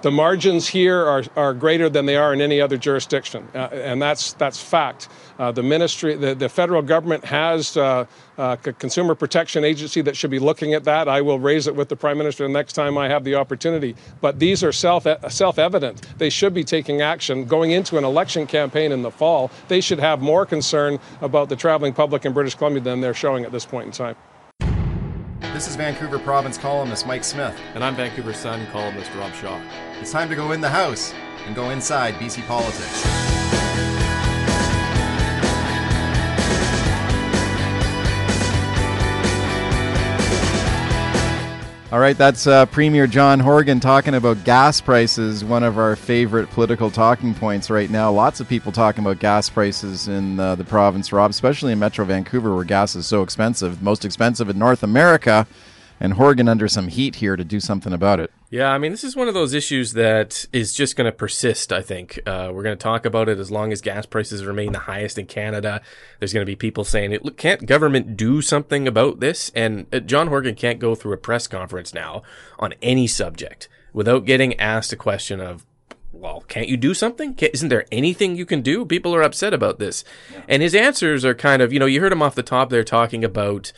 The 0.00 0.12
margins 0.12 0.68
here 0.68 1.04
are, 1.04 1.24
are 1.34 1.52
greater 1.52 1.88
than 1.88 2.06
they 2.06 2.14
are 2.14 2.32
in 2.32 2.40
any 2.40 2.60
other 2.60 2.76
jurisdiction, 2.76 3.48
uh, 3.52 3.68
and 3.72 4.00
that's 4.00 4.32
that's 4.34 4.62
fact. 4.62 5.08
Uh, 5.40 5.50
the 5.50 5.62
ministry, 5.62 6.14
the, 6.14 6.36
the 6.36 6.48
federal 6.48 6.82
government 6.82 7.24
has 7.24 7.76
uh, 7.76 8.04
uh 8.38 8.56
a 8.64 8.72
consumer 8.74 9.16
protection 9.16 9.64
agency 9.64 10.00
that 10.02 10.16
should 10.16 10.30
be 10.30 10.38
looking 10.38 10.72
at 10.74 10.84
that. 10.84 11.08
I 11.08 11.20
will 11.20 11.40
raise 11.40 11.66
it 11.66 11.74
with 11.74 11.88
the 11.88 11.96
prime 11.96 12.16
minister 12.16 12.44
the 12.44 12.52
next 12.52 12.74
time 12.74 12.96
I 12.96 13.08
have 13.08 13.24
the 13.24 13.34
opportunity. 13.34 13.96
But 14.20 14.38
these 14.38 14.62
are 14.62 14.70
self 14.70 15.04
self 15.30 15.58
evident. 15.58 16.02
They 16.18 16.30
should 16.30 16.54
be 16.54 16.62
taking 16.62 17.02
action 17.02 17.44
going 17.44 17.72
into 17.72 17.98
an 17.98 18.04
election 18.04 18.46
campaign 18.46 18.92
in 18.92 19.02
the 19.02 19.10
fall. 19.10 19.50
They 19.66 19.80
should 19.80 19.98
have 19.98 20.22
more 20.22 20.46
concern 20.46 21.00
about 21.22 21.48
the 21.48 21.56
traveling 21.56 21.92
public 21.92 22.24
in 22.24 22.32
British 22.32 22.54
Columbia 22.54 22.82
than 22.82 23.00
they're 23.00 23.14
showing 23.14 23.44
at 23.44 23.50
this 23.50 23.66
point 23.66 23.86
in 23.86 23.92
time. 23.92 24.14
This 25.58 25.66
is 25.66 25.74
Vancouver 25.74 26.20
Province 26.20 26.56
columnist 26.56 27.04
Mike 27.04 27.24
Smyth. 27.24 27.58
And 27.74 27.82
I'm 27.82 27.96
Vancouver 27.96 28.32
Sun 28.32 28.64
columnist 28.68 29.12
Rob 29.16 29.34
Shaw. 29.34 29.60
It's 30.00 30.12
time 30.12 30.28
to 30.28 30.36
go 30.36 30.52
in 30.52 30.60
the 30.60 30.68
House 30.68 31.12
and 31.46 31.56
go 31.56 31.70
inside 31.70 32.14
BC 32.14 32.46
politics. 32.46 33.97
All 41.90 42.00
right, 42.00 42.18
that's 42.18 42.46
uh, 42.46 42.66
Premier 42.66 43.06
John 43.06 43.40
Horgan 43.40 43.80
talking 43.80 44.14
about 44.14 44.44
gas 44.44 44.78
prices, 44.78 45.42
one 45.42 45.62
of 45.62 45.78
our 45.78 45.96
favorite 45.96 46.50
political 46.50 46.90
talking 46.90 47.34
points 47.34 47.70
right 47.70 47.88
now. 47.88 48.12
Lots 48.12 48.40
of 48.40 48.48
people 48.48 48.72
talking 48.72 49.02
about 49.02 49.20
gas 49.20 49.48
prices 49.48 50.06
in 50.06 50.38
uh, 50.38 50.54
the 50.54 50.64
province, 50.64 51.14
Rob, 51.14 51.30
especially 51.30 51.72
in 51.72 51.78
Metro 51.78 52.04
Vancouver, 52.04 52.54
where 52.54 52.64
gas 52.64 52.94
is 52.94 53.06
so 53.06 53.22
expensive, 53.22 53.80
most 53.80 54.04
expensive 54.04 54.50
in 54.50 54.58
North 54.58 54.82
America 54.82 55.46
and 56.00 56.14
Horgan 56.14 56.48
under 56.48 56.68
some 56.68 56.88
heat 56.88 57.16
here 57.16 57.36
to 57.36 57.44
do 57.44 57.60
something 57.60 57.92
about 57.92 58.20
it. 58.20 58.30
Yeah, 58.50 58.70
I 58.70 58.78
mean, 58.78 58.92
this 58.92 59.04
is 59.04 59.14
one 59.14 59.28
of 59.28 59.34
those 59.34 59.52
issues 59.52 59.92
that 59.92 60.46
is 60.52 60.72
just 60.72 60.96
going 60.96 61.04
to 61.04 61.12
persist, 61.12 61.72
I 61.72 61.82
think. 61.82 62.18
Uh, 62.26 62.50
we're 62.52 62.62
going 62.62 62.76
to 62.76 62.82
talk 62.82 63.04
about 63.04 63.28
it 63.28 63.38
as 63.38 63.50
long 63.50 63.72
as 63.72 63.82
gas 63.82 64.06
prices 64.06 64.44
remain 64.44 64.72
the 64.72 64.78
highest 64.80 65.18
in 65.18 65.26
Canada. 65.26 65.82
There's 66.18 66.32
going 66.32 66.46
to 66.46 66.50
be 66.50 66.56
people 66.56 66.84
saying, 66.84 67.16
Look, 67.22 67.36
can't 67.36 67.66
government 67.66 68.16
do 68.16 68.40
something 68.40 68.88
about 68.88 69.20
this? 69.20 69.52
And 69.54 69.86
uh, 69.92 70.00
John 70.00 70.28
Horgan 70.28 70.54
can't 70.54 70.78
go 70.78 70.94
through 70.94 71.12
a 71.12 71.18
press 71.18 71.46
conference 71.46 71.92
now 71.92 72.22
on 72.58 72.74
any 72.80 73.06
subject 73.06 73.68
without 73.92 74.24
getting 74.24 74.58
asked 74.58 74.92
a 74.92 74.96
question 74.96 75.40
of, 75.40 75.66
well, 76.12 76.40
can't 76.48 76.68
you 76.68 76.76
do 76.76 76.94
something? 76.94 77.34
Can't, 77.34 77.54
isn't 77.54 77.68
there 77.68 77.86
anything 77.92 78.34
you 78.36 78.46
can 78.46 78.62
do? 78.62 78.84
People 78.84 79.14
are 79.14 79.22
upset 79.22 79.52
about 79.52 79.78
this. 79.78 80.04
Yeah. 80.32 80.42
And 80.48 80.62
his 80.62 80.74
answers 80.74 81.24
are 81.24 81.34
kind 81.34 81.62
of, 81.62 81.72
you 81.72 81.78
know, 81.78 81.86
you 81.86 82.00
heard 82.00 82.12
him 82.12 82.22
off 82.22 82.34
the 82.34 82.42
top 82.42 82.70
there 82.70 82.84
talking 82.84 83.24
about 83.24 83.72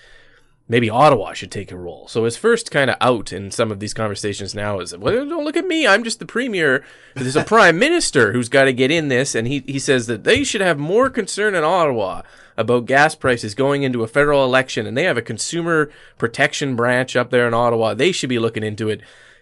maybe 0.71 0.89
Ottawa 0.89 1.33
should 1.33 1.51
take 1.51 1.73
a 1.73 1.77
role. 1.77 2.07
So 2.07 2.25
his 2.25 2.37
first 2.37 2.71
kind 2.71 2.91
of 2.91 2.97
out 3.01 3.33
in 3.33 3.51
some 3.51 3.73
of 3.73 3.81
these 3.81 3.93
conversations 3.93 4.55
now 4.55 4.79
is, 4.79 4.97
well, 4.97 5.27
don't 5.29 5.45
look 5.45 5.57
at 5.57 5.67
me. 5.67 5.85
I'm 5.85 6.05
just 6.05 6.21
the 6.21 6.27
premier. 6.27 6.85
There's 7.17 7.35
a 7.35 7.43
prime 7.43 7.77
minister 7.77 8.33
who's 8.33 8.49
got 8.49 8.65
to 8.65 8.73
get 8.73 8.93
in 8.93 9.09
this. 9.09 9.35
And 9.35 9.49
he, 9.49 9.65
he 9.67 9.81
says 9.81 10.07
that 10.07 10.23
they 10.23 10.45
should 10.45 10.61
have 10.61 10.79
more 10.79 11.11
concern 11.11 11.57
in 11.57 11.65
Ottawa 11.65 12.23
about 12.57 12.87
gas 12.87 13.17
prices 13.17 13.57
going 13.57 13.83
into 13.83 14.05
a 14.05 14.09
federal 14.09 14.45
election. 14.45 14.87
And 14.87 14.97
they 14.97 15.05
have 15.05 15.17
a 15.17 15.23
consumer 15.23 15.91
protection 16.19 16.77
branch 16.77 17.17
up 17.17 17.31
there 17.31 17.49
in 17.49 17.55
Ottawa. 17.55 17.95
They 17.95 18.13
should 18.13 18.29
be 18.29 18.39
looking 18.39 18.63
into 18.63 18.89
it. 18.89 19.01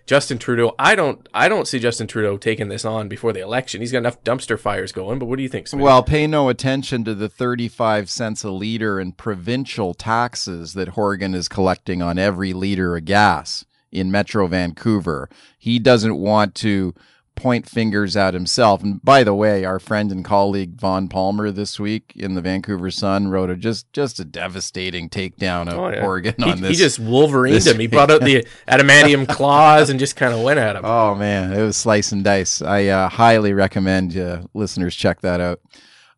Justin 0.08 0.38
Trudeau, 0.38 0.74
I 0.78 0.94
don't, 0.94 1.28
I 1.34 1.50
don't 1.50 1.68
see 1.68 1.78
Justin 1.78 2.06
Trudeau 2.06 2.38
taking 2.38 2.68
this 2.68 2.86
on 2.86 3.08
before 3.08 3.34
the 3.34 3.40
election. 3.40 3.82
He's 3.82 3.92
got 3.92 3.98
enough 3.98 4.24
dumpster 4.24 4.58
fires 4.58 4.90
going. 4.90 5.18
But 5.18 5.26
what 5.26 5.36
do 5.36 5.42
you 5.42 5.50
think? 5.50 5.68
Smyth? 5.68 5.82
Well, 5.82 6.02
pay 6.02 6.26
no 6.26 6.48
attention 6.48 7.04
to 7.04 7.14
the 7.14 7.28
thirty-five 7.28 8.08
cents 8.08 8.42
a 8.42 8.50
liter 8.50 8.98
in 8.98 9.12
provincial 9.12 9.92
taxes 9.92 10.72
that 10.72 10.88
Horgan 10.88 11.34
is 11.34 11.46
collecting 11.46 12.00
on 12.00 12.18
every 12.18 12.54
liter 12.54 12.96
of 12.96 13.04
gas 13.04 13.66
in 13.92 14.10
Metro 14.10 14.46
Vancouver. 14.46 15.28
He 15.58 15.78
doesn't 15.78 16.16
want 16.16 16.54
to 16.56 16.94
point 17.38 17.68
fingers 17.68 18.16
at 18.16 18.34
himself. 18.34 18.82
And 18.82 19.02
by 19.02 19.22
the 19.22 19.34
way, 19.34 19.64
our 19.64 19.78
friend 19.78 20.10
and 20.10 20.24
colleague 20.24 20.74
Vaughn 20.74 21.08
Palmer 21.08 21.50
this 21.50 21.78
week 21.78 22.12
in 22.16 22.34
the 22.34 22.40
Vancouver 22.42 22.90
Sun 22.90 23.28
wrote 23.28 23.48
a 23.48 23.56
just 23.56 23.92
just 23.92 24.18
a 24.18 24.24
devastating 24.24 25.08
takedown 25.08 25.68
of 25.68 25.78
oh, 25.78 25.88
yeah. 25.88 26.00
Horgan 26.00 26.34
he, 26.36 26.50
on 26.50 26.60
this. 26.60 26.70
He 26.70 26.76
just 26.76 27.00
Wolverined 27.00 27.66
him. 27.66 27.78
He 27.78 27.86
brought 27.86 28.10
out 28.10 28.22
the 28.22 28.46
adamantium 28.68 29.28
claws 29.28 29.88
and 29.88 29.98
just 30.00 30.16
kind 30.16 30.34
of 30.34 30.42
went 30.42 30.58
at 30.58 30.76
him. 30.76 30.84
Oh 30.84 31.14
man, 31.14 31.52
it 31.52 31.62
was 31.62 31.76
slice 31.76 32.12
and 32.12 32.24
dice. 32.24 32.60
I 32.60 32.86
uh, 32.86 33.08
highly 33.08 33.52
recommend 33.52 34.18
uh, 34.18 34.42
listeners 34.52 34.94
check 34.94 35.20
that 35.20 35.40
out. 35.40 35.60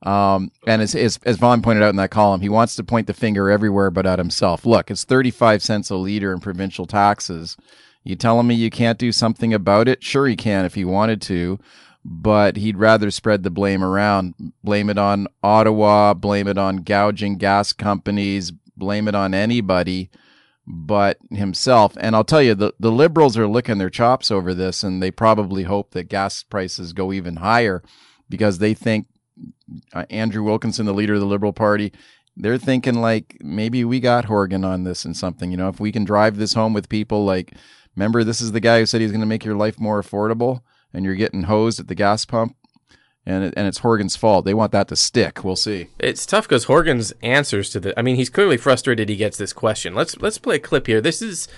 Um, 0.02 0.50
and 0.66 0.80
as, 0.80 0.94
as, 0.94 1.18
as 1.24 1.36
Vaughn 1.36 1.60
pointed 1.60 1.82
out 1.82 1.90
in 1.90 1.96
that 1.96 2.10
column, 2.10 2.40
he 2.40 2.48
wants 2.48 2.74
to 2.76 2.84
point 2.84 3.06
the 3.06 3.12
finger 3.12 3.50
everywhere 3.50 3.90
but 3.90 4.06
at 4.06 4.18
himself. 4.18 4.64
Look, 4.64 4.90
it's 4.90 5.04
35 5.04 5.62
cents 5.62 5.90
a 5.90 5.96
liter 5.96 6.32
in 6.32 6.40
provincial 6.40 6.86
taxes. 6.86 7.58
You 8.02 8.16
telling 8.16 8.46
me 8.46 8.54
you 8.54 8.70
can't 8.70 8.98
do 8.98 9.12
something 9.12 9.52
about 9.52 9.88
it? 9.88 10.02
Sure, 10.02 10.26
he 10.26 10.36
can 10.36 10.64
if 10.64 10.74
he 10.74 10.84
wanted 10.84 11.20
to, 11.22 11.58
but 12.04 12.56
he'd 12.56 12.78
rather 12.78 13.10
spread 13.10 13.42
the 13.42 13.50
blame 13.50 13.84
around. 13.84 14.34
Blame 14.64 14.88
it 14.88 14.98
on 14.98 15.26
Ottawa, 15.42 16.14
blame 16.14 16.48
it 16.48 16.58
on 16.58 16.78
gouging 16.78 17.36
gas 17.36 17.72
companies, 17.72 18.52
blame 18.76 19.06
it 19.06 19.14
on 19.14 19.34
anybody 19.34 20.10
but 20.66 21.18
himself. 21.30 21.96
And 22.00 22.14
I'll 22.14 22.24
tell 22.24 22.42
you, 22.42 22.54
the, 22.54 22.72
the 22.78 22.92
liberals 22.92 23.36
are 23.36 23.46
licking 23.46 23.78
their 23.78 23.90
chops 23.90 24.30
over 24.30 24.54
this, 24.54 24.82
and 24.82 25.02
they 25.02 25.10
probably 25.10 25.64
hope 25.64 25.90
that 25.92 26.04
gas 26.04 26.42
prices 26.42 26.92
go 26.92 27.12
even 27.12 27.36
higher 27.36 27.82
because 28.28 28.58
they 28.58 28.74
think 28.74 29.06
uh, 29.92 30.04
Andrew 30.10 30.42
Wilkinson, 30.42 30.86
the 30.86 30.94
leader 30.94 31.14
of 31.14 31.20
the 31.20 31.26
Liberal 31.26 31.52
Party, 31.52 31.92
they're 32.36 32.58
thinking 32.58 33.00
like 33.00 33.36
maybe 33.40 33.84
we 33.84 34.00
got 34.00 34.26
Horgan 34.26 34.64
on 34.64 34.84
this 34.84 35.04
and 35.04 35.16
something. 35.16 35.50
You 35.50 35.56
know, 35.56 35.68
if 35.68 35.80
we 35.80 35.92
can 35.92 36.04
drive 36.04 36.36
this 36.36 36.54
home 36.54 36.72
with 36.72 36.88
people 36.88 37.24
like 37.24 37.54
Remember, 37.96 38.24
this 38.24 38.40
is 38.40 38.52
the 38.52 38.60
guy 38.60 38.78
who 38.78 38.86
said 38.86 39.00
he's 39.00 39.10
going 39.10 39.20
to 39.20 39.26
make 39.26 39.44
your 39.44 39.56
life 39.56 39.78
more 39.78 40.02
affordable, 40.02 40.62
and 40.92 41.04
you're 41.04 41.14
getting 41.14 41.44
hosed 41.44 41.80
at 41.80 41.88
the 41.88 41.94
gas 41.94 42.24
pump, 42.24 42.56
and 43.26 43.44
it, 43.44 43.54
and 43.56 43.66
it's 43.66 43.78
Horgan's 43.78 44.16
fault. 44.16 44.44
They 44.44 44.54
want 44.54 44.72
that 44.72 44.88
to 44.88 44.96
stick. 44.96 45.44
We'll 45.44 45.56
see. 45.56 45.88
It's 45.98 46.24
tough 46.24 46.48
because 46.48 46.64
Horgan's 46.64 47.12
answers 47.22 47.70
to 47.70 47.80
the. 47.80 47.98
I 47.98 48.02
mean, 48.02 48.16
he's 48.16 48.30
clearly 48.30 48.56
frustrated. 48.56 49.08
He 49.08 49.16
gets 49.16 49.36
this 49.36 49.52
question. 49.52 49.94
Let's 49.94 50.16
let's 50.18 50.38
play 50.38 50.56
a 50.56 50.60
clip 50.60 50.86
here. 50.86 51.00
This 51.00 51.22
is. 51.22 51.48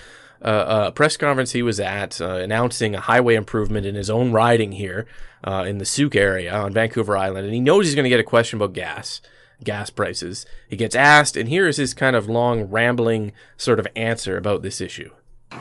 Uh, 0.41 0.87
a 0.87 0.91
press 0.91 1.15
conference 1.15 1.53
he 1.53 1.61
was 1.61 1.79
at 1.79 2.19
uh, 2.19 2.35
announcing 2.35 2.93
a 2.93 2.99
highway 2.99 3.35
improvement 3.35 3.85
in 3.85 3.95
his 3.95 4.09
own 4.09 4.33
riding 4.33 4.73
here 4.73 5.05
uh, 5.45 5.63
in 5.65 5.77
the 5.77 5.85
Sooke 5.85 6.17
area 6.17 6.53
on 6.53 6.73
Vancouver 6.73 7.15
Island. 7.15 7.45
And 7.45 7.53
he 7.53 7.61
knows 7.61 7.85
he's 7.85 7.95
going 7.95 8.03
to 8.03 8.09
get 8.09 8.19
a 8.19 8.25
question 8.25 8.57
about 8.57 8.73
gas, 8.73 9.21
gas 9.63 9.89
prices. 9.89 10.45
He 10.67 10.75
gets 10.75 10.95
asked, 10.95 11.37
and 11.37 11.47
here 11.47 11.65
is 11.65 11.77
his 11.77 11.93
kind 11.93 12.13
of 12.13 12.27
long, 12.27 12.63
rambling 12.63 13.31
sort 13.55 13.79
of 13.79 13.87
answer 13.95 14.35
about 14.35 14.63
this 14.63 14.81
issue. 14.81 15.11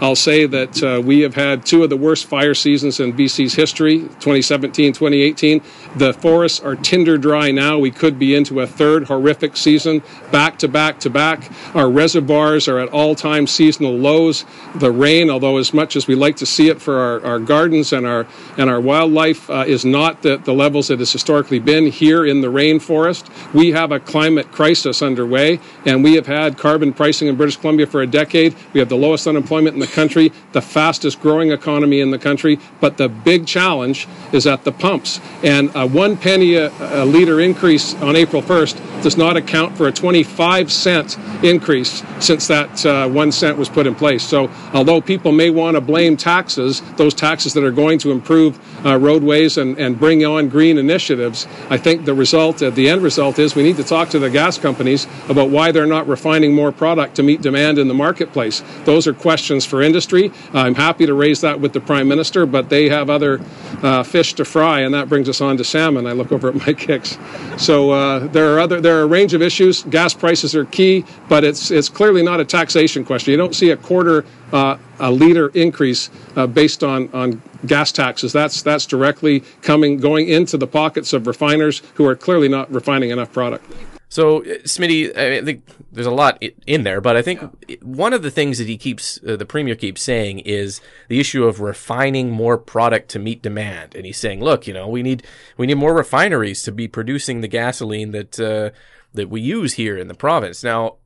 I'll 0.00 0.16
say 0.16 0.46
that 0.46 0.82
uh, 0.82 1.00
we 1.00 1.20
have 1.20 1.34
had 1.34 1.64
two 1.64 1.84
of 1.84 1.90
the 1.90 1.96
worst 1.96 2.26
fire 2.26 2.54
seasons 2.54 2.98
in 3.00 3.12
BC's 3.12 3.54
history 3.54 3.98
2017, 4.00 4.92
2018. 4.92 5.62
The 5.96 6.12
forests 6.14 6.60
are 6.60 6.74
tinder 6.74 7.18
dry 7.18 7.50
now. 7.50 7.78
We 7.78 7.90
could 7.90 8.18
be 8.18 8.34
into 8.34 8.60
a 8.60 8.66
third 8.66 9.04
horrific 9.04 9.56
season 9.56 10.02
back 10.30 10.58
to 10.58 10.68
back 10.68 11.00
to 11.00 11.10
back. 11.10 11.50
Our 11.74 11.90
reservoirs 11.90 12.68
are 12.68 12.78
at 12.78 12.88
all 12.88 13.14
time 13.14 13.46
seasonal 13.46 13.96
lows. 13.96 14.44
The 14.74 14.90
rain, 14.90 15.30
although 15.30 15.58
as 15.58 15.74
much 15.74 15.96
as 15.96 16.06
we 16.06 16.14
like 16.14 16.36
to 16.36 16.46
see 16.46 16.68
it 16.68 16.80
for 16.80 16.98
our, 16.98 17.24
our 17.24 17.38
gardens 17.38 17.92
and 17.92 18.06
our, 18.06 18.26
and 18.56 18.70
our 18.70 18.80
wildlife, 18.80 19.48
uh, 19.50 19.64
is 19.66 19.84
not 19.84 20.22
the, 20.22 20.38
the 20.38 20.54
levels 20.54 20.90
it 20.90 20.98
has 20.98 21.12
historically 21.12 21.58
been 21.58 21.86
here 21.86 22.24
in 22.24 22.40
the 22.40 22.48
rainforest. 22.48 23.28
We 23.54 23.72
have 23.72 23.92
a 23.92 24.00
climate 24.00 24.50
crisis 24.50 25.02
underway, 25.02 25.60
and 25.84 26.02
we 26.02 26.14
have 26.14 26.26
had 26.26 26.58
carbon 26.58 26.92
pricing 26.92 27.28
in 27.28 27.36
British 27.36 27.56
Columbia 27.56 27.86
for 27.86 28.02
a 28.02 28.06
decade. 28.06 28.54
We 28.72 28.80
have 28.80 28.88
the 28.88 28.96
lowest 28.96 29.26
unemployment 29.26 29.76
the 29.82 29.86
country, 29.86 30.32
the 30.52 30.62
fastest 30.62 31.20
growing 31.20 31.52
economy 31.52 32.00
in 32.00 32.10
the 32.10 32.18
country. 32.18 32.58
But 32.80 32.96
the 32.96 33.10
big 33.10 33.46
challenge 33.46 34.08
is 34.32 34.46
at 34.46 34.64
the 34.64 34.72
pumps. 34.72 35.20
And 35.42 35.70
a 35.74 35.86
one 35.86 36.16
penny 36.16 36.54
a, 36.54 36.72
a 36.80 37.04
liter 37.04 37.40
increase 37.40 37.94
on 37.96 38.16
April 38.16 38.40
1st 38.40 39.02
does 39.02 39.16
not 39.16 39.36
account 39.36 39.76
for 39.76 39.88
a 39.88 39.92
25 39.92 40.72
cent 40.72 41.18
increase 41.44 42.02
since 42.20 42.46
that 42.46 42.86
uh, 42.86 43.08
one 43.08 43.32
cent 43.32 43.58
was 43.58 43.68
put 43.68 43.86
in 43.86 43.94
place. 43.94 44.22
So 44.22 44.50
although 44.72 45.00
people 45.00 45.32
may 45.32 45.50
want 45.50 45.76
to 45.76 45.80
blame 45.80 46.16
taxes, 46.16 46.80
those 46.96 47.14
taxes 47.14 47.52
that 47.54 47.64
are 47.64 47.72
going 47.72 47.98
to 48.00 48.12
improve 48.12 48.58
uh, 48.86 48.96
roadways 48.96 49.58
and, 49.58 49.78
and 49.78 49.98
bring 49.98 50.24
on 50.24 50.48
green 50.48 50.78
initiatives, 50.78 51.46
I 51.68 51.76
think 51.76 52.04
the 52.04 52.14
result, 52.14 52.62
uh, 52.62 52.70
the 52.70 52.88
end 52.88 53.02
result 53.02 53.38
is 53.38 53.54
we 53.54 53.62
need 53.62 53.76
to 53.76 53.84
talk 53.84 54.10
to 54.10 54.18
the 54.18 54.30
gas 54.30 54.58
companies 54.58 55.06
about 55.28 55.50
why 55.50 55.72
they're 55.72 55.86
not 55.86 56.06
refining 56.06 56.54
more 56.54 56.70
product 56.70 57.16
to 57.16 57.22
meet 57.22 57.42
demand 57.42 57.78
in 57.78 57.88
the 57.88 57.94
marketplace. 57.94 58.62
Those 58.84 59.06
are 59.06 59.14
questions 59.14 59.64
for 59.72 59.80
industry. 59.80 60.30
I'm 60.52 60.74
happy 60.74 61.06
to 61.06 61.14
raise 61.14 61.40
that 61.40 61.58
with 61.58 61.72
the 61.72 61.80
Prime 61.80 62.06
Minister, 62.06 62.44
but 62.44 62.68
they 62.68 62.90
have 62.90 63.08
other 63.08 63.40
uh, 63.82 64.02
fish 64.02 64.34
to 64.34 64.44
fry, 64.44 64.80
and 64.80 64.92
that 64.92 65.08
brings 65.08 65.30
us 65.30 65.40
on 65.40 65.56
to 65.56 65.64
salmon. 65.64 66.06
I 66.06 66.12
look 66.12 66.30
over 66.30 66.50
at 66.50 66.54
my 66.66 66.74
kicks. 66.74 67.16
So 67.56 67.90
uh, 67.90 68.26
there 68.26 68.54
are 68.54 68.60
other 68.60 68.82
there 68.82 68.98
are 68.98 69.04
a 69.04 69.06
range 69.06 69.32
of 69.32 69.40
issues. 69.40 69.82
Gas 69.84 70.12
prices 70.12 70.54
are 70.54 70.66
key, 70.66 71.06
but 71.26 71.42
it's 71.42 71.70
it's 71.70 71.88
clearly 71.88 72.22
not 72.22 72.38
a 72.38 72.44
taxation 72.44 73.02
question. 73.02 73.30
You 73.30 73.38
don't 73.38 73.54
see 73.54 73.70
a 73.70 73.76
quarter 73.78 74.26
uh, 74.52 74.76
a 75.00 75.10
liter 75.10 75.48
increase 75.54 76.10
uh, 76.36 76.46
based 76.46 76.84
on 76.84 77.08
on 77.14 77.40
gas 77.64 77.92
taxes. 77.92 78.30
That's 78.30 78.60
that's 78.60 78.84
directly 78.84 79.40
coming 79.62 79.96
going 79.96 80.28
into 80.28 80.58
the 80.58 80.66
pockets 80.66 81.14
of 81.14 81.26
refiners 81.26 81.80
who 81.94 82.04
are 82.06 82.14
clearly 82.14 82.50
not 82.50 82.70
refining 82.70 83.08
enough 83.08 83.32
product. 83.32 83.64
So, 84.12 84.42
uh, 84.42 84.58
Smitty, 84.64 85.16
I 85.16 85.42
think 85.42 85.64
there's 85.90 86.06
a 86.06 86.10
lot 86.10 86.44
in 86.66 86.82
there, 86.82 87.00
but 87.00 87.16
I 87.16 87.22
think 87.22 87.40
one 87.82 88.12
of 88.12 88.20
the 88.20 88.30
things 88.30 88.58
that 88.58 88.68
he 88.68 88.76
keeps, 88.76 89.18
uh, 89.26 89.36
the 89.36 89.46
premier 89.46 89.74
keeps 89.74 90.02
saying 90.02 90.40
is 90.40 90.82
the 91.08 91.18
issue 91.18 91.44
of 91.44 91.60
refining 91.60 92.28
more 92.28 92.58
product 92.58 93.08
to 93.12 93.18
meet 93.18 93.40
demand. 93.40 93.94
And 93.94 94.04
he's 94.04 94.18
saying, 94.18 94.44
look, 94.44 94.66
you 94.66 94.74
know, 94.74 94.86
we 94.86 95.02
need 95.02 95.22
we 95.56 95.66
need 95.66 95.76
more 95.78 95.94
refineries 95.94 96.62
to 96.64 96.72
be 96.72 96.88
producing 96.88 97.40
the 97.40 97.48
gasoline 97.48 98.10
that 98.10 98.38
uh, 98.38 98.76
that 99.14 99.30
we 99.30 99.40
use 99.40 99.72
here 99.74 99.96
in 99.96 100.08
the 100.08 100.14
province. 100.14 100.62
Now, 100.62 100.96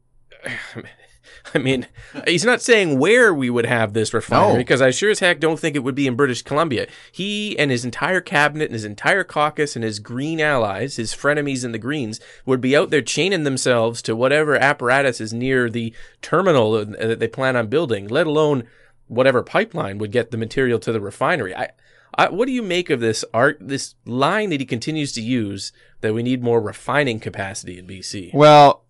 I 1.54 1.58
mean, 1.58 1.86
he's 2.26 2.44
not 2.44 2.60
saying 2.62 2.98
where 2.98 3.32
we 3.32 3.50
would 3.50 3.66
have 3.66 3.92
this 3.92 4.12
refinery 4.12 4.52
No. 4.54 4.58
because 4.58 4.82
I 4.82 4.90
sure 4.90 5.10
as 5.10 5.20
heck 5.20 5.40
don't 5.40 5.58
think 5.58 5.76
it 5.76 5.84
would 5.84 5.94
be 5.94 6.06
in 6.06 6.16
British 6.16 6.42
Columbia. 6.42 6.86
He 7.12 7.58
and 7.58 7.70
his 7.70 7.84
entire 7.84 8.20
cabinet 8.20 8.64
and 8.64 8.72
his 8.74 8.84
entire 8.84 9.24
caucus 9.24 9.76
and 9.76 9.84
his 9.84 9.98
green 9.98 10.40
allies, 10.40 10.96
his 10.96 11.14
frenemies 11.14 11.64
in 11.64 11.72
the 11.72 11.78
Greens, 11.78 12.20
would 12.44 12.60
be 12.60 12.76
out 12.76 12.90
there 12.90 13.02
chaining 13.02 13.44
themselves 13.44 14.02
to 14.02 14.16
whatever 14.16 14.56
apparatus 14.56 15.20
is 15.20 15.32
near 15.32 15.70
the 15.70 15.94
terminal 16.22 16.72
that 16.84 17.18
they 17.20 17.28
plan 17.28 17.56
on 17.56 17.68
building, 17.68 18.08
let 18.08 18.26
alone 18.26 18.64
whatever 19.08 19.42
pipeline 19.42 19.98
would 19.98 20.12
get 20.12 20.30
the 20.30 20.36
material 20.36 20.78
to 20.80 20.92
the 20.92 21.00
refinery. 21.00 21.54
I, 21.54 21.70
I, 22.18 22.30
what 22.30 22.46
do 22.46 22.52
you 22.52 22.62
make 22.62 22.88
of 22.90 23.00
this 23.00 23.24
art, 23.34 23.58
this 23.60 23.94
line 24.04 24.50
that 24.50 24.60
he 24.60 24.66
continues 24.66 25.12
to 25.12 25.20
use 25.20 25.72
that 26.00 26.14
we 26.14 26.22
need 26.22 26.42
more 26.42 26.60
refining 26.60 27.20
capacity 27.20 27.78
in 27.78 27.86
BC? 27.86 28.32
Well, 28.34 28.84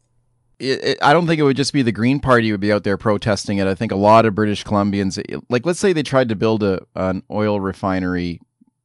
it, 0.59 0.85
it, 0.85 0.99
I 1.03 1.13
don't 1.13 1.27
think 1.27 1.39
it 1.39 1.45
would 1.45 1.57
just 1.57 1.73
be 1.73 1.83
the 1.83 1.93
Green 1.93 2.21
Party 2.21 2.51
would 2.51 2.61
be 2.61 2.73
out 2.73 2.85
there 2.85 2.97
protesting 2.97 3.59
it. 3.59 3.67
I 3.67 3.75
think 3.75 3.93
a 3.93 3.97
lot 3.97 4.27
of 4.27 4.35
British 4.35 4.65
Columbians, 4.65 5.23
like 5.49 5.67
let's 5.67 5.81
say 5.81 5.93
they 5.93 6.03
tried 6.03 6.29
to 6.31 6.37
build 6.37 6.63
a 6.63 6.81
an 6.95 7.23
oil 7.31 7.61
refinery 7.61 8.41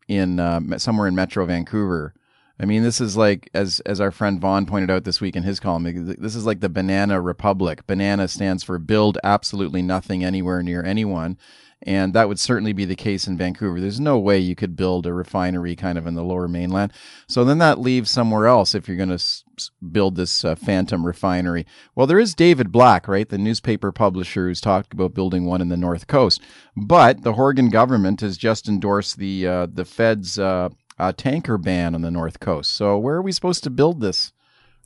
in 0.08 0.40
uh, 0.40 0.78
somewhere 0.78 1.08
in 1.08 1.16
Metro 1.16 1.46
Vancouver. 1.46 2.14
I 2.60 2.66
mean, 2.66 2.84
this 2.84 3.02
is 3.02 3.18
like 3.18 3.50
as 3.54 3.80
as 3.82 4.00
our 4.00 4.12
friend 4.12 4.40
Vaughn 4.40 4.66
pointed 4.66 4.92
out 4.92 5.04
this 5.04 5.22
week 5.22 5.36
in 5.36 5.44
his 5.44 5.60
column. 5.60 6.16
This 6.20 6.36
is 6.36 6.46
like 6.46 6.60
the 6.60 6.70
Banana 6.70 7.20
Republic. 7.20 7.88
Banana 7.88 8.28
stands 8.28 8.64
for 8.64 8.78
build 8.78 9.18
absolutely 9.24 9.82
nothing 9.82 10.24
anywhere 10.24 10.62
near 10.62 10.84
anyone. 10.84 11.38
And 11.84 12.14
that 12.14 12.28
would 12.28 12.40
certainly 12.40 12.74
be 12.74 12.86
the 12.86 12.96
case 12.96 13.26
in 13.26 13.38
Vancouver. 13.38 13.82
There's 13.82 14.00
no 14.00 14.20
way 14.20 14.38
you 14.38 14.56
could 14.56 14.76
build 14.76 15.08
a 15.08 15.14
refinery 15.14 15.76
kind 15.76 15.98
of 15.98 16.06
in 16.06 16.14
the 16.14 16.24
lower 16.24 16.48
mainland. 16.48 16.94
So 17.28 17.44
then 17.44 17.58
that 17.58 17.80
leaves 17.80 18.12
somewhere 18.12 18.46
else 18.46 18.76
if 18.76 18.88
you're 18.88 18.98
going 18.98 19.10
to 19.10 19.16
s- 19.16 19.44
build 19.92 20.16
this 20.16 20.46
uh, 20.46 20.54
phantom 20.54 21.08
refinery. 21.08 21.66
Well, 21.96 22.06
there 22.06 22.20
is 22.20 22.36
David 22.36 22.72
Black, 22.72 23.08
right? 23.08 23.28
The 23.28 23.40
newspaper 23.40 23.92
publisher 23.92 24.48
who's 24.48 24.62
talked 24.62 24.94
about 24.94 25.16
building 25.16 25.46
one 25.46 25.62
in 25.62 25.70
the 25.70 25.78
North 25.78 26.06
Coast. 26.06 26.40
But 26.78 27.24
the 27.24 27.34
Horgan 27.34 27.70
government 27.70 28.22
has 28.22 28.38
just 28.38 28.70
endorsed 28.70 29.18
the 29.18 29.48
uh, 29.48 29.68
the 29.74 29.86
Fed's 29.86 30.38
uh, 30.38 30.70
uh, 31.00 31.14
tanker 31.18 31.58
ban 31.58 31.96
on 31.96 32.02
the 32.02 32.12
North 32.12 32.40
Coast. 32.40 32.74
So 32.74 32.96
where 32.98 33.16
are 33.16 33.22
we 33.24 33.32
supposed 33.32 33.64
to 33.64 33.72
build 33.72 34.02
this 34.02 34.34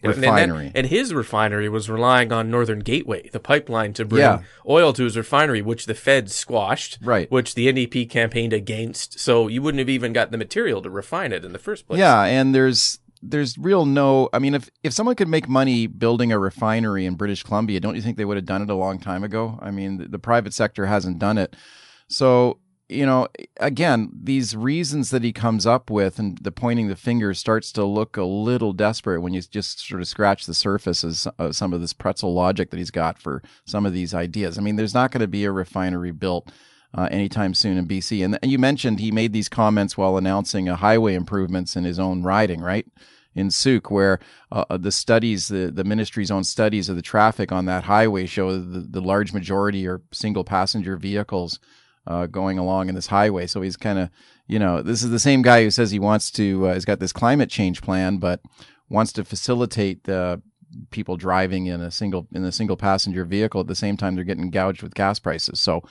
And- 0.03 0.13
and 0.13 0.23
that- 0.23 0.31
refinery? 0.31 0.71
And, 0.75 0.87
his 0.87 1.13
refinery 1.13 1.67
was 1.69 1.89
relying 1.89 2.31
on 2.31 2.51
Northern 2.51 2.79
Gateway, 2.79 3.29
the 3.31 3.39
pipeline 3.39 3.93
to 3.93 4.05
bring 4.05 4.21
Yeah. 4.21 4.39
oil 4.67 4.93
to 4.93 5.03
his 5.03 5.17
refinery, 5.17 5.61
which 5.61 5.85
the 5.87 5.93
Fed 5.95 6.29
squashed, 6.29 6.99
Right. 7.01 7.31
which 7.31 7.55
the 7.55 7.67
NDP 7.67 8.05
campaigned 8.05 8.53
against. 8.53 9.19
So 9.19 9.47
you 9.47 9.61
wouldn't 9.61 9.79
have 9.79 9.89
even 9.89 10.13
got 10.13 10.31
the 10.31 10.37
material 10.37 10.81
to 10.81 10.89
refine 10.89 11.31
it 11.31 11.43
in 11.43 11.53
the 11.53 11.59
first 11.59 11.87
place. 11.87 11.99
Yeah, 11.99 12.23
and 12.23 12.53
there's 12.53 12.99
there's 13.27 13.57
real 13.57 13.87
no. 13.87 14.29
I 14.33 14.37
mean, 14.39 14.53
if 14.53 14.69
if 14.83 14.93
someone 14.93 15.15
could 15.15 15.29
make 15.29 15.49
money 15.49 15.87
building 15.87 16.31
a 16.31 16.37
refinery 16.37 17.07
in 17.07 17.15
British 17.15 17.41
Columbia, 17.41 17.79
don't 17.79 17.95
you 17.95 18.01
think 18.01 18.17
they 18.17 18.25
would 18.25 18.37
have 18.37 18.45
done 18.45 18.61
it 18.61 18.69
a 18.69 18.75
long 18.75 18.99
time 18.99 19.23
ago? 19.23 19.57
I 19.63 19.71
mean, 19.71 19.97
the, 19.97 20.07
the 20.09 20.19
private 20.19 20.53
sector 20.53 20.85
hasn't 20.85 21.17
done 21.17 21.39
it, 21.39 21.55
so 22.07 22.59
you 22.87 23.05
know, 23.05 23.27
again, 23.57 24.11
these 24.13 24.55
reasons 24.55 25.09
that 25.09 25.23
he 25.23 25.33
comes 25.33 25.65
up 25.65 25.89
with 25.89 26.19
and 26.19 26.37
the 26.37 26.51
pointing 26.51 26.87
the 26.87 26.95
finger 26.95 27.33
starts 27.33 27.71
to 27.73 27.83
look 27.83 28.15
a 28.15 28.23
little 28.23 28.73
desperate 28.73 29.21
when 29.21 29.33
you 29.33 29.41
just 29.41 29.79
sort 29.87 30.01
of 30.01 30.07
scratch 30.07 30.45
the 30.45 30.53
surface 30.53 31.03
of 31.03 31.55
some 31.55 31.73
of 31.73 31.81
this 31.81 31.93
pretzel 31.93 32.33
logic 32.33 32.69
that 32.69 32.77
he's 32.77 32.91
got 32.91 33.17
for 33.17 33.41
some 33.65 33.85
of 33.85 33.93
these 33.93 34.13
ideas. 34.13 34.57
I 34.57 34.61
mean, 34.61 34.75
there's 34.75 34.93
not 34.93 35.11
going 35.11 35.21
to 35.21 35.27
be 35.27 35.45
a 35.45 35.51
refinery 35.51 36.11
built 36.11 36.51
uh, 36.93 37.07
anytime 37.09 37.55
soon 37.55 37.77
in 37.77 37.87
BC. 37.87 38.23
And, 38.23 38.37
and 38.43 38.51
you 38.51 38.59
mentioned 38.59 38.99
he 38.99 39.11
made 39.11 39.33
these 39.33 39.49
comments 39.49 39.97
while 39.97 40.15
announcing 40.15 40.69
a 40.69 40.75
highway 40.75 41.15
improvements 41.15 41.75
in 41.75 41.85
his 41.85 41.97
own 41.97 42.21
riding, 42.21 42.61
right? 42.61 42.85
In 43.33 43.49
Sooke, 43.49 43.89
where 43.89 44.19
uh, 44.51 44.77
the 44.77 44.91
studies, 44.91 45.47
the, 45.47 45.71
the 45.71 45.83
ministry's 45.83 46.31
own 46.31 46.43
studies 46.43 46.87
of 46.87 46.95
the 46.95 47.01
traffic 47.01 47.51
on 47.51 47.65
that 47.65 47.85
highway 47.85 48.27
show 48.27 48.57
the, 48.57 48.79
the 48.79 49.01
large 49.01 49.33
majority 49.33 49.87
are 49.87 50.01
single 50.11 50.43
passenger 50.43 50.95
vehicles 50.97 51.59
uh, 52.07 52.25
going 52.27 52.57
along 52.57 52.89
in 52.89 52.95
this 52.95 53.07
highway. 53.07 53.47
So 53.47 53.61
he's 53.61 53.77
kind 53.77 53.99
of, 53.99 54.09
you 54.47 54.59
know, 54.59 54.81
this 54.81 55.03
is 55.03 55.09
the 55.09 55.19
same 55.19 55.41
guy 55.41 55.63
who 55.63 55.71
says 55.71 55.91
he 55.91 55.99
wants 55.99 56.31
to, 56.31 56.67
uh, 56.67 56.73
has 56.73 56.85
got 56.85 56.99
this 56.99 57.13
climate 57.13 57.49
change 57.49 57.81
plan, 57.81 58.17
but 58.17 58.41
wants 58.89 59.11
to 59.13 59.23
facilitate 59.23 60.03
the 60.03 60.41
people 60.89 61.17
driving 61.17 61.67
in 61.67 61.81
a 61.81 61.89
single 61.91 62.27
in 62.33 62.43
a 62.43 62.51
single 62.51 62.75
passenger 62.75 63.23
vehicle 63.23 63.61
at 63.61 63.67
the 63.67 63.75
same 63.75 63.95
time 63.95 64.15
they're 64.15 64.23
getting 64.23 64.49
gouged 64.49 64.83
with 64.83 64.93
gas 64.93 65.19
prices. 65.19 65.59
So, 65.59 65.81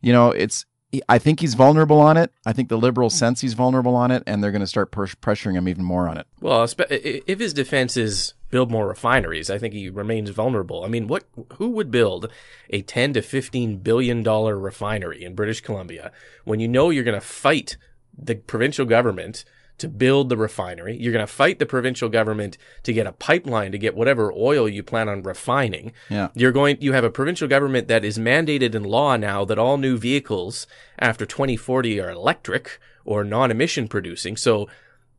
you 0.00 0.12
know, 0.12 0.30
it's 0.30 0.64
I 1.08 1.18
think 1.18 1.40
he's 1.40 1.54
vulnerable 1.54 2.00
on 2.00 2.16
it. 2.16 2.32
I 2.46 2.52
think 2.54 2.70
the 2.70 2.78
liberals 2.78 3.14
sense 3.14 3.42
he's 3.42 3.52
vulnerable 3.54 3.94
on 3.94 4.10
it, 4.10 4.22
and 4.26 4.42
they're 4.42 4.52
going 4.52 4.60
to 4.60 4.66
start 4.66 4.90
push, 4.90 5.14
pressuring 5.16 5.54
him 5.54 5.68
even 5.68 5.84
more 5.84 6.08
on 6.08 6.16
it. 6.16 6.26
Well, 6.40 6.66
if 6.88 7.38
his 7.38 7.52
defense 7.52 7.98
is 7.98 8.32
build 8.50 8.70
more 8.70 8.88
refineries, 8.88 9.50
I 9.50 9.58
think 9.58 9.74
he 9.74 9.88
remains 9.88 10.30
vulnerable. 10.30 10.84
I 10.84 10.88
mean, 10.88 11.06
what 11.06 11.24
who 11.54 11.70
would 11.70 11.90
build 11.90 12.30
a 12.70 12.82
10 12.82 13.14
to 13.14 13.22
15 13.22 13.78
billion 13.78 14.22
dollar 14.22 14.58
refinery 14.58 15.24
in 15.24 15.34
British 15.34 15.60
Columbia 15.60 16.12
when 16.44 16.60
you 16.60 16.68
know 16.68 16.90
you're 16.90 17.04
going 17.04 17.18
to 17.18 17.26
fight 17.26 17.76
the 18.16 18.34
provincial 18.34 18.86
government 18.86 19.44
to 19.78 19.88
build 19.88 20.28
the 20.28 20.36
refinery. 20.36 20.96
You're 20.96 21.12
going 21.12 21.26
to 21.26 21.32
fight 21.32 21.58
the 21.58 21.66
provincial 21.66 22.08
government 22.08 22.58
to 22.82 22.92
get 22.92 23.06
a 23.06 23.12
pipeline 23.12 23.72
to 23.72 23.78
get 23.78 23.96
whatever 23.96 24.32
oil 24.32 24.68
you 24.68 24.82
plan 24.82 25.08
on 25.08 25.22
refining. 25.22 25.92
Yeah. 26.10 26.28
You're 26.34 26.52
going 26.52 26.78
you 26.80 26.92
have 26.92 27.04
a 27.04 27.10
provincial 27.10 27.48
government 27.48 27.88
that 27.88 28.04
is 28.04 28.18
mandated 28.18 28.74
in 28.74 28.82
law 28.82 29.16
now 29.16 29.44
that 29.44 29.58
all 29.58 29.78
new 29.78 29.96
vehicles 29.96 30.66
after 30.98 31.24
2040 31.24 32.00
are 32.00 32.10
electric 32.10 32.80
or 33.04 33.24
non-emission 33.24 33.88
producing. 33.88 34.36
So 34.36 34.68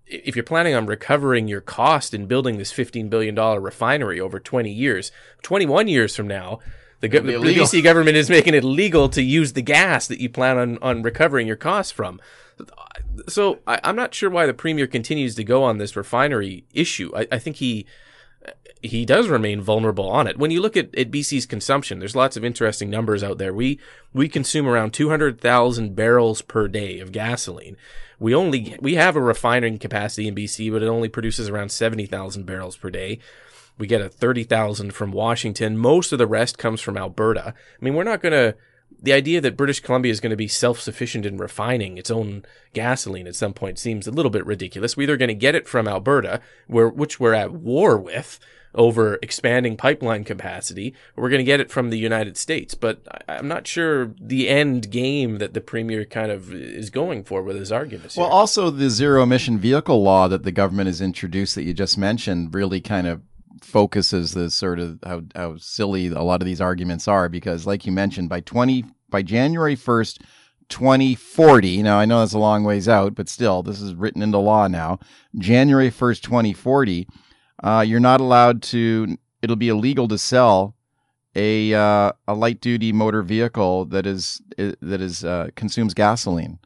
if 0.09 0.35
you're 0.35 0.44
planning 0.44 0.73
on 0.73 0.85
recovering 0.85 1.47
your 1.47 1.61
cost 1.61 2.13
in 2.13 2.25
building 2.25 2.57
this 2.57 2.73
$15 2.73 3.09
billion 3.09 3.35
refinery 3.35 4.19
over 4.19 4.39
20 4.39 4.71
years, 4.71 5.11
21 5.44 5.88
years 5.88 6.15
from 6.15 6.27
now, 6.27 6.59
the, 7.00 7.07
go- 7.07 7.21
the. 7.21 7.33
BC 7.33 7.83
government 7.83 8.17
is 8.17 8.29
making 8.29 8.53
it 8.53 8.63
legal 8.63 9.07
to 9.09 9.21
use 9.21 9.53
the 9.53 9.61
gas 9.61 10.07
that 10.07 10.19
you 10.19 10.29
plan 10.29 10.57
on, 10.57 10.77
on 10.81 11.01
recovering 11.03 11.47
your 11.47 11.56
costs 11.56 11.91
from. 11.91 12.19
So 13.27 13.59
I, 13.67 13.79
I'm 13.83 13.95
not 13.95 14.13
sure 14.13 14.29
why 14.29 14.45
the 14.45 14.53
premier 14.53 14.88
continues 14.88 15.35
to 15.35 15.44
go 15.44 15.63
on 15.63 15.77
this 15.77 15.95
refinery 15.95 16.65
issue. 16.73 17.12
I, 17.15 17.27
I 17.31 17.39
think 17.39 17.57
he 17.57 17.85
he 18.81 19.05
does 19.05 19.27
remain 19.27 19.61
vulnerable 19.61 20.09
on 20.09 20.27
it. 20.27 20.37
When 20.37 20.51
you 20.51 20.61
look 20.61 20.77
at, 20.77 20.95
at 20.95 21.11
BC's 21.11 21.45
consumption, 21.45 21.99
there's 21.99 22.15
lots 22.15 22.37
of 22.37 22.45
interesting 22.45 22.89
numbers 22.89 23.23
out 23.23 23.37
there. 23.37 23.53
We 23.53 23.79
we 24.13 24.29
consume 24.29 24.67
around 24.67 24.93
200,000 24.93 25.95
barrels 25.95 26.41
per 26.41 26.67
day 26.67 26.99
of 26.99 27.11
gasoline. 27.11 27.75
We 28.19 28.33
only 28.33 28.77
we 28.79 28.95
have 28.95 29.15
a 29.15 29.21
refining 29.21 29.79
capacity 29.79 30.27
in 30.27 30.36
BC, 30.36 30.71
but 30.71 30.83
it 30.83 30.88
only 30.88 31.09
produces 31.09 31.50
around 31.50 31.71
70,000 31.71 32.45
barrels 32.45 32.77
per 32.77 32.89
day. 32.89 33.19
We 33.77 33.88
get 33.88 34.01
a 34.01 34.09
30,000 34.09 34.93
from 34.93 35.12
Washington. 35.12 35.77
Most 35.77 36.12
of 36.12 36.19
the 36.19 36.27
rest 36.27 36.57
comes 36.57 36.81
from 36.81 36.98
Alberta. 36.98 37.53
I 37.55 37.83
mean, 37.83 37.95
we're 37.95 38.03
not 38.03 38.21
going 38.21 38.33
to 38.33 38.55
the 39.01 39.13
idea 39.13 39.39
that 39.39 39.55
British 39.55 39.79
Columbia 39.79 40.12
is 40.12 40.19
going 40.19 40.31
to 40.31 40.36
be 40.36 40.48
self-sufficient 40.48 41.25
in 41.25 41.38
refining 41.38 41.98
its 41.98 42.12
own 42.12 42.43
gasoline 42.74 43.27
at 43.27 43.36
some 43.36 43.53
point 43.53 43.79
seems 43.79 44.07
a 44.07 44.12
little 44.12 44.31
bit 44.31 44.45
ridiculous. 44.45 44.98
We're 44.98 45.03
either 45.03 45.15
going 45.15 45.29
to 45.29 45.36
get 45.36 45.55
it 45.55 45.67
from 45.67 45.88
Alberta, 45.88 46.41
where 46.67 46.89
which 46.89 47.19
we're 47.19 47.33
at 47.33 47.53
war 47.53 47.98
with 47.98 48.39
over 48.79 49.19
expanding 49.21 49.75
pipeline 49.75 50.24
capacity, 50.24 50.95
we're 51.17 51.29
going 51.29 51.39
to 51.39 51.43
get 51.43 51.59
it 51.59 51.69
from 51.69 51.89
the 51.89 51.98
United 51.98 52.38
States. 52.38 52.74
But 52.74 53.05
I'm 53.27 53.48
not 53.48 53.67
sure 53.67 54.13
the 54.19 54.48
end 54.48 54.89
game 54.89 55.38
that 55.39 55.53
the 55.53 55.59
premier 55.59 56.05
kind 56.05 56.31
of 56.31 56.53
is 56.53 56.89
going 56.89 57.25
for 57.25 57.43
with 57.43 57.57
his 57.57 57.74
arguments. 57.74 58.15
Well, 58.15 58.27
here. 58.27 58.33
also 58.33 58.69
the 58.69 58.89
zero 58.89 59.24
emission 59.24 59.59
vehicle 59.59 60.01
law 60.01 60.29
that 60.29 60.43
the 60.43 60.53
government 60.53 60.88
has 60.88 61.01
introduced 61.01 61.55
that 61.55 61.63
you 61.63 61.74
just 61.74 61.98
mentioned 61.98 62.55
really 62.55 62.79
kind 62.79 63.05
of 63.05 63.21
focuses 63.62 64.31
the 64.31 64.50
sort 64.50 64.79
of 64.79 65.00
how, 65.05 65.24
how 65.36 65.57
silly 65.57 66.07
a 66.07 66.24
lot 66.24 66.41
of 66.41 66.45
these 66.45 66.62
arguments 66.62 67.09
are 67.09 67.27
because 67.27 67.67
like 67.67 67.86
you 67.86 67.91
mentioned 67.91 68.29
by 68.29 68.39
20 68.39 68.86
by 69.09 69.21
January 69.21 69.75
1st 69.75 70.21
2040 70.69 71.83
now 71.83 72.00
I 72.00 72.05
know 72.05 72.21
that's 72.21 72.33
a 72.33 72.39
long 72.39 72.63
ways 72.63 72.88
out 72.88 73.15
but 73.15 73.27
still 73.27 73.62
this 73.62 73.81
is 73.81 73.93
written 73.93 74.21
into 74.21 74.38
law 74.38 74.69
now 74.69 75.00
January 75.38 75.91
1st 75.91 76.21
2040 76.21 77.05
uh, 77.63 77.84
you're 77.86 78.00
not 78.00 78.22
allowed 78.22 78.62
to 78.62 79.18
it'll 79.42 79.56
be 79.56 79.70
illegal 79.70 80.08
to 80.08 80.18
sell 80.18 80.75
a 81.36 81.74
uh, 81.74 82.12
a 82.28 82.34
light 82.34 82.60
duty 82.62 82.92
motor 82.92 83.22
vehicle 83.22 83.86
that 83.86 84.06
is 84.06 84.42
that 84.58 85.01
is 85.01 85.24
uh, 85.24 85.50
consumes 85.56 85.94
gasoline 85.94 86.60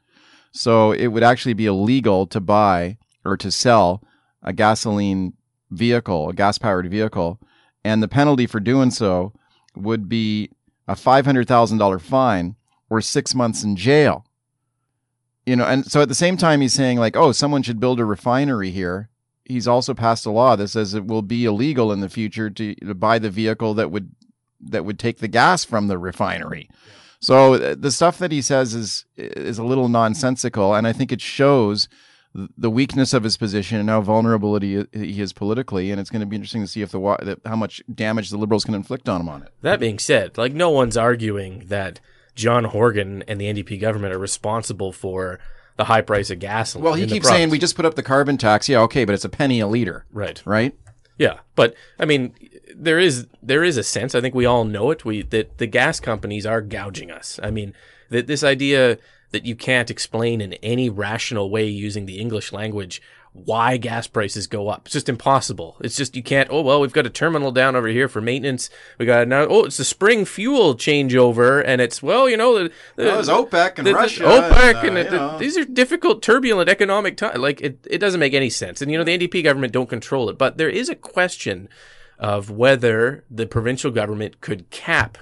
so 0.54 0.92
it 0.92 1.08
would 1.08 1.24
actually 1.24 1.56
be 1.56 1.66
illegal 1.66 2.28
to 2.28 2.40
buy 2.40 2.98
or 3.26 3.36
to 3.38 3.52
sell 3.52 4.04
a 4.44 4.54
gasoline 4.54 5.34
vehicle, 5.72 6.30
a 6.30 6.34
gas 6.34 6.58
powered 6.58 6.90
vehicle. 6.90 7.40
And 7.84 8.02
the 8.02 8.08
penalty 8.08 8.46
for 8.46 8.60
doing 8.60 8.92
so 8.92 9.34
would 9.76 10.08
be 10.08 10.52
a 10.88 10.94
$500,000 10.94 12.02
fine 12.02 12.56
or 12.90 13.02
six 13.02 13.34
months 13.34 13.64
in 13.64 13.76
jail. 13.76 14.26
You 15.46 15.56
know, 15.56 15.66
and 15.66 15.86
so 15.86 16.02
at 16.02 16.08
the 16.08 16.16
same 16.16 16.38
time, 16.38 16.62
he's 16.62 16.74
saying, 16.74 17.00
like, 17.00 17.18
oh, 17.18 17.32
someone 17.34 17.64
should 17.64 17.80
build 17.80 18.00
a 18.00 18.06
refinery 18.06 18.72
here 18.72 19.10
he's 19.46 19.68
also 19.68 19.94
passed 19.94 20.26
a 20.26 20.32
law 20.32 20.56
that 20.56 20.68
says 20.70 20.94
it 20.94 21.06
will 21.06 21.22
be 21.22 21.46
illegal 21.46 21.92
in 21.92 22.00
the 22.00 22.10
future 22.10 22.50
to, 22.50 22.76
to 22.76 22.94
buy 22.94 23.20
the 23.20 23.30
vehicle 23.30 23.74
that 23.76 23.92
would 23.92 24.16
that 24.62 24.86
would 24.86 24.98
take 24.98 25.20
the 25.20 25.28
gas 25.28 25.66
from 25.66 25.88
the 25.88 25.98
refinery. 25.98 26.70
So 27.20 27.56
uh, 27.56 27.76
the 27.78 27.92
stuff 27.92 28.18
that 28.20 28.32
he 28.32 28.42
says 28.42 28.74
is 28.74 29.06
is 29.16 29.58
a 29.58 29.64
little 29.64 29.90
nonsensical, 29.90 30.74
and 30.74 30.88
I 30.88 30.94
think 30.94 31.12
it 31.12 31.22
shows 31.22 31.88
the 32.58 32.70
weakness 32.70 33.14
of 33.14 33.24
his 33.24 33.38
position 33.38 33.80
and 33.80 33.90
how 33.90 34.02
vulnerable 34.02 34.60
he, 34.60 34.86
he 34.92 35.22
is 35.22 35.34
politically. 35.34 35.92
And 35.92 36.00
it's 36.02 36.10
going 36.10 36.22
to 36.22 36.26
be 36.26 36.36
interesting 36.36 36.62
to 36.62 36.68
see 36.68 36.82
if 36.82 36.92
the 36.92 37.40
how 37.46 37.56
much 37.56 37.84
damage 37.94 38.30
the 38.30 38.38
liberals 38.38 38.66
can 38.66 38.74
inflict 38.74 39.08
on 39.08 39.22
him 39.22 39.30
on 39.30 39.44
it. 39.44 39.50
That 39.62 39.80
being 39.80 40.00
said, 40.00 40.38
like 40.38 40.54
no 40.54 40.70
one's 40.70 40.98
arguing 40.98 41.66
that 41.68 42.00
John 42.36 42.66
Horgan 42.66 43.24
and 43.28 43.40
the 43.40 43.46
NDP 43.46 43.80
government 43.80 44.14
are 44.14 44.20
responsible 44.20 44.92
for 44.92 45.40
the 45.76 45.86
high 45.86 46.02
price 46.02 46.30
of 46.30 46.40
gasoline. 46.40 46.84
Well, 46.84 46.94
he 46.94 47.08
keeps 47.08 47.28
saying 47.28 47.50
we 47.50 47.60
just 47.60 47.76
put 47.76 47.86
up 47.86 47.96
the 47.96 48.04
carbon 48.04 48.38
tax. 48.38 48.70
Yeah, 48.70 48.82
okay, 48.82 49.06
but 49.06 49.14
it's 49.14 49.26
a 49.26 49.30
penny 49.30 49.60
a 49.60 49.68
liter. 49.68 50.06
Right. 50.12 50.42
Right. 50.46 50.76
Yeah, 51.18 51.40
but 51.56 51.76
I 52.00 52.06
mean, 52.06 52.34
there 52.76 53.00
is 53.00 53.28
there 53.42 53.64
is 53.64 53.78
a 53.78 53.84
sense. 53.84 54.16
I 54.16 54.22
think 54.22 54.36
we 54.36 54.46
all 54.46 54.66
know 54.66 54.92
it. 54.92 55.06
We 55.06 55.22
that 55.24 55.58
the 55.58 55.68
gas 55.68 56.00
companies 56.00 56.46
are 56.46 56.62
gouging 56.62 57.12
us. 57.12 57.40
I 57.42 57.52
mean, 57.52 57.74
that 58.10 58.28
this 58.28 58.44
idea 58.44 58.98
that 59.32 59.46
you 59.46 59.56
can't 59.56 59.90
explain 59.90 60.42
in 60.42 60.54
any 60.56 60.90
rational 60.90 61.50
way 61.50 61.66
using 61.66 62.06
the 62.06 62.20
English 62.20 62.52
language 62.52 63.02
why 63.34 63.78
gas 63.78 64.06
prices 64.06 64.46
go 64.46 64.70
up. 64.70 64.84
It's 64.86 64.94
just 64.94 65.10
impossible. 65.10 65.76
It's 65.82 65.98
just 65.98 66.16
you 66.16 66.22
can't. 66.22 66.50
Oh 66.52 66.62
well, 66.62 66.80
we've 66.80 66.94
got 66.94 67.08
a 67.08 67.10
terminal 67.10 67.52
down 67.52 67.76
over 67.76 67.88
here 67.88 68.08
for 68.08 68.22
maintenance. 68.22 68.70
We 69.00 69.08
got 69.08 69.28
now. 69.28 69.48
Oh, 69.50 69.66
it's 69.66 69.78
the 69.78 69.84
spring 69.84 70.24
fuel 70.24 70.76
changeover, 70.76 71.64
and 71.66 71.82
it's 71.82 72.04
well, 72.04 72.30
you 72.30 72.38
know, 72.38 72.54
the, 72.58 72.72
the 72.96 73.06
well, 73.06 73.46
OPEC 73.46 73.80
and 73.80 73.88
the, 73.88 73.94
Russia. 73.94 74.24
OPEC 74.24 74.88
and, 74.88 74.98
uh, 74.98 75.02
and 75.02 75.10
the, 75.10 75.38
these 75.40 75.58
are 75.58 75.66
difficult, 75.66 76.22
turbulent 76.22 76.70
economic 76.70 77.18
times. 77.18 77.40
Like 77.40 77.60
it, 77.60 77.80
it 77.90 77.98
doesn't 77.98 78.20
make 78.20 78.36
any 78.36 78.52
sense. 78.52 78.84
And 78.84 78.92
you 78.92 79.00
know, 79.00 79.04
the 79.04 79.18
NDP 79.18 79.44
government 79.44 79.74
don't 79.74 79.90
control 79.90 80.30
it, 80.30 80.38
but 80.38 80.58
there 80.58 80.70
is 80.70 80.88
a 80.88 80.96
question 80.96 81.70
of 82.20 82.52
whether 82.52 83.26
the 83.32 83.48
provincial 83.48 83.90
government 83.90 84.42
could 84.42 84.70
cap 84.70 85.18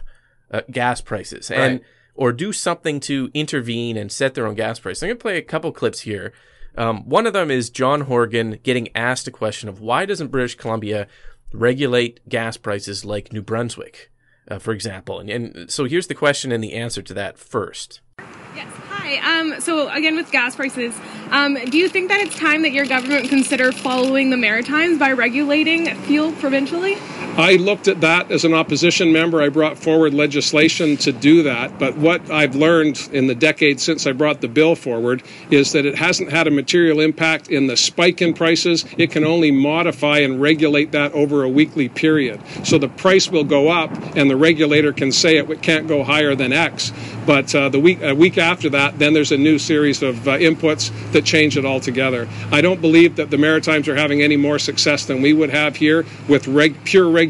uh, 0.52 0.62
gas 0.70 1.02
prices 1.02 1.50
and. 1.50 1.76
Right. 1.76 1.84
Or 2.14 2.34
do 2.34 2.52
something 2.52 3.00
to 3.00 3.32
intervene 3.34 3.96
and 3.96 4.12
set 4.12 4.36
their 4.36 4.46
own 4.46 4.54
gas 4.54 4.80
price. 4.80 5.02
I'm 5.02 5.08
going 5.08 5.18
to 5.18 5.22
play 5.22 5.38
a 5.38 5.42
couple 5.42 5.72
clips 5.72 6.02
here 6.02 6.34
um, 6.78 7.08
one 7.08 7.28
of 7.28 7.34
them 7.34 7.52
is 7.52 7.70
John 7.70 8.02
Horgan 8.02 8.60
getting 8.64 8.90
asked 8.96 9.28
a 9.28 9.32
question 9.32 9.70
of 9.70 9.82
why 9.82 10.06
doesn't 10.06 10.30
British 10.30 10.56
Columbia 10.56 11.08
regulate 11.54 12.28
gas 12.30 12.58
prices 12.58 13.04
like 13.04 13.34
New 13.34 13.42
Brunswick, 13.42 14.12
uh, 14.48 14.60
for 14.60 14.72
example? 14.72 15.20
And, 15.20 15.30
and 15.30 15.72
so 15.72 15.86
here's 15.86 16.08
the 16.08 16.16
question 16.16 16.52
and 16.52 16.64
the 16.64 16.74
answer 16.74 17.02
to 17.02 17.14
that 17.14 17.38
first. 17.38 18.02
Yes. 18.56 18.72
Hi. 18.90 19.40
Um, 19.40 19.60
so 19.60 19.90
again, 19.90 20.16
with 20.16 20.32
gas 20.32 20.56
prices, 20.56 20.98
um, 21.30 21.56
do 21.56 21.78
you 21.78 21.90
think 21.90 22.10
that 22.10 22.20
it's 22.20 22.38
time 22.38 22.62
that 22.62 22.72
your 22.72 22.86
government 22.86 23.30
consider 23.30 23.72
following 23.72 24.30
the 24.30 24.38
Maritimes 24.38 25.00
by 25.00 25.12
regulating 25.12 25.94
fuel 26.02 26.32
provincially? 26.34 26.96
I 27.38 27.56
looked 27.56 27.88
at 27.88 28.02
that 28.02 28.30
as 28.30 28.44
an 28.44 28.54
opposition 28.54 29.14
member. 29.14 29.42
I 29.42 29.48
brought 29.48 29.78
forward 29.78 30.14
legislation 30.14 30.98
to 30.98 31.14
do 31.14 31.44
that. 31.44 31.80
But 31.80 31.96
what 31.96 32.30
I've 32.30 32.56
learned 32.56 33.10
in 33.14 33.28
the 33.28 33.36
decades 33.36 33.84
since 33.84 34.06
I 34.06 34.12
brought 34.12 34.42
the 34.42 34.50
bill 34.50 34.76
forward 34.76 35.24
is 35.50 35.72
that 35.72 35.86
it 35.86 35.96
hasn't 35.96 36.30
had 36.30 36.48
a 36.48 36.52
material 36.52 37.00
impact 37.00 37.48
in 37.48 37.68
the 37.68 37.78
spike 37.78 38.22
in 38.22 38.34
prices. 38.34 38.86
It 38.98 39.12
can 39.12 39.24
only 39.24 39.50
modify 39.50 40.20
and 40.20 40.42
regulate 40.42 40.92
that 40.92 41.14
over 41.14 41.44
a 41.44 41.50
weekly 41.50 41.88
period. 41.88 42.42
So 42.66 42.78
the 42.78 42.90
price 42.90 43.30
will 43.30 43.46
go 43.46 43.70
up, 43.70 43.92
and 44.18 44.30
the 44.30 44.36
regulator 44.36 44.92
can 44.92 45.14
say 45.14 45.38
it 45.38 45.62
can't 45.62 45.88
go 45.88 46.04
higher 46.04 46.36
than 46.36 46.52
X. 46.52 46.92
But 47.26 47.56
uh, 47.56 47.70
the 47.70 47.80
week 47.80 48.02
a 48.02 48.14
week 48.14 48.38
after 48.38 48.70
that, 48.72 49.00
then 49.00 49.14
there's 49.14 49.32
a 49.32 49.38
new 49.38 49.58
series 49.58 50.04
of 50.04 50.28
uh, 50.28 50.38
inputs 50.38 50.92
that 51.14 51.24
change 51.24 51.56
it 51.58 51.64
altogether. 51.64 52.28
I 52.52 52.60
don't 52.60 52.82
believe 52.82 53.16
that 53.16 53.30
the 53.30 53.38
Maritimes 53.38 53.88
are 53.88 53.96
having 53.96 54.22
any 54.22 54.38
more 54.38 54.60
success 54.60 55.06
than 55.06 55.22
we 55.22 55.32
would 55.32 55.52
have 55.52 55.78
here 55.78 56.06
with 56.28 56.48
reg- 56.48 56.84
pure 56.84 57.06
regulation. 57.06 57.21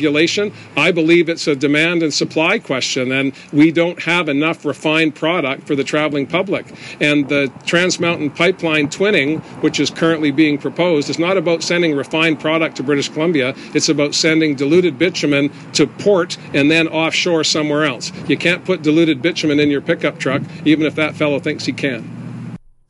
I 0.75 0.91
believe 0.91 1.29
it's 1.29 1.47
a 1.47 1.55
demand 1.55 2.03
and 2.03 2.13
supply 2.13 2.59
question, 2.59 3.11
and 3.11 3.33
we 3.51 3.71
don't 3.71 4.01
have 4.03 4.29
enough 4.29 4.65
refined 4.65 5.15
product 5.15 5.67
for 5.67 5.75
the 5.75 5.83
traveling 5.83 6.27
public. 6.27 6.65
And 6.99 7.27
the 7.29 7.51
Trans 7.65 7.99
Mountain 7.99 8.31
Pipeline 8.31 8.87
twinning, 8.87 9.41
which 9.61 9.79
is 9.79 9.89
currently 9.89 10.31
being 10.31 10.57
proposed, 10.57 11.09
is 11.09 11.19
not 11.19 11.37
about 11.37 11.63
sending 11.63 11.95
refined 11.95 12.39
product 12.39 12.77
to 12.77 12.83
British 12.83 13.09
Columbia. 13.09 13.53
It's 13.73 13.89
about 13.89 14.15
sending 14.15 14.55
diluted 14.55 14.97
bitumen 14.97 15.51
to 15.73 15.87
port 15.87 16.37
and 16.53 16.69
then 16.69 16.87
offshore 16.87 17.43
somewhere 17.43 17.85
else. 17.85 18.11
You 18.27 18.37
can't 18.37 18.63
put 18.65 18.81
diluted 18.81 19.21
bitumen 19.21 19.59
in 19.59 19.69
your 19.69 19.81
pickup 19.81 20.19
truck, 20.19 20.41
even 20.65 20.85
if 20.85 20.95
that 20.95 21.15
fellow 21.15 21.39
thinks 21.39 21.65
he 21.65 21.73
can. 21.73 22.20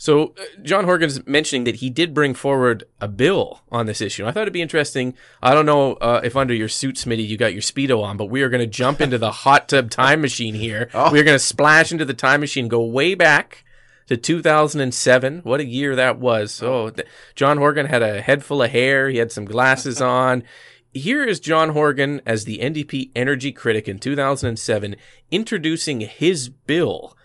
So 0.02 0.34
uh, 0.36 0.44
John 0.64 0.86
Horgan's 0.86 1.28
mentioning 1.28 1.66
that 1.66 1.76
he 1.76 1.92
did 1.92 2.16
bring 2.16 2.34
forward 2.34 2.86
a 3.00 3.08
bill 3.08 3.62
on 3.72 3.86
this 3.86 4.02
issue. 4.02 4.26
I 4.26 4.32
thought 4.32 4.42
it'd 4.42 4.52
be 4.52 4.60
interesting. 4.60 5.14
I 5.44 5.54
don't 5.54 5.68
know 5.68 5.94
uh, 5.94 6.22
if 6.24 6.36
under 6.36 6.56
your 6.56 6.70
suit, 6.70 6.96
Smitty, 6.96 7.28
you 7.28 7.38
got 7.38 7.54
your 7.54 7.62
speedo 7.62 8.02
on, 8.02 8.18
but 8.18 8.26
we 8.26 8.42
are 8.42 8.50
going 8.50 8.62
to 8.62 8.66
jump 8.66 9.00
into 9.00 9.20
the 9.20 9.30
hot 9.30 9.70
tub 9.70 9.92
time 9.92 10.20
machine 10.20 10.56
here. 10.56 10.90
Oh. 10.96 11.12
We're 11.12 11.24
going 11.24 11.36
to 11.36 11.40
splash 11.40 11.92
into 11.92 12.04
the 12.04 12.16
time 12.16 12.40
machine, 12.40 12.68
go 12.68 12.84
way 12.84 13.14
back 13.14 13.64
to 14.08 14.18
2007. 14.18 15.42
What 15.44 15.60
a 15.60 15.66
year 15.66 15.96
that 15.96 16.18
was! 16.18 16.64
Oh, 16.64 16.90
th- 16.90 17.08
John 17.36 17.60
Horgan 17.60 17.86
had 17.86 18.02
a 18.02 18.22
head 18.22 18.44
full 18.44 18.64
of 18.64 18.72
hair. 18.72 19.08
He 19.08 19.20
had 19.20 19.32
some 19.32 19.46
glasses 19.46 20.02
on. 20.02 20.42
Here 20.96 21.24
is 21.24 21.40
John 21.40 21.70
Horgan 21.70 22.22
as 22.26 22.46
the 22.46 22.58
NDP 22.58 23.12
energy 23.16 23.52
critic 23.52 23.88
in 23.88 24.00
2007 24.00 24.96
introducing 25.30 26.02
his 26.02 26.50
bill 26.50 27.16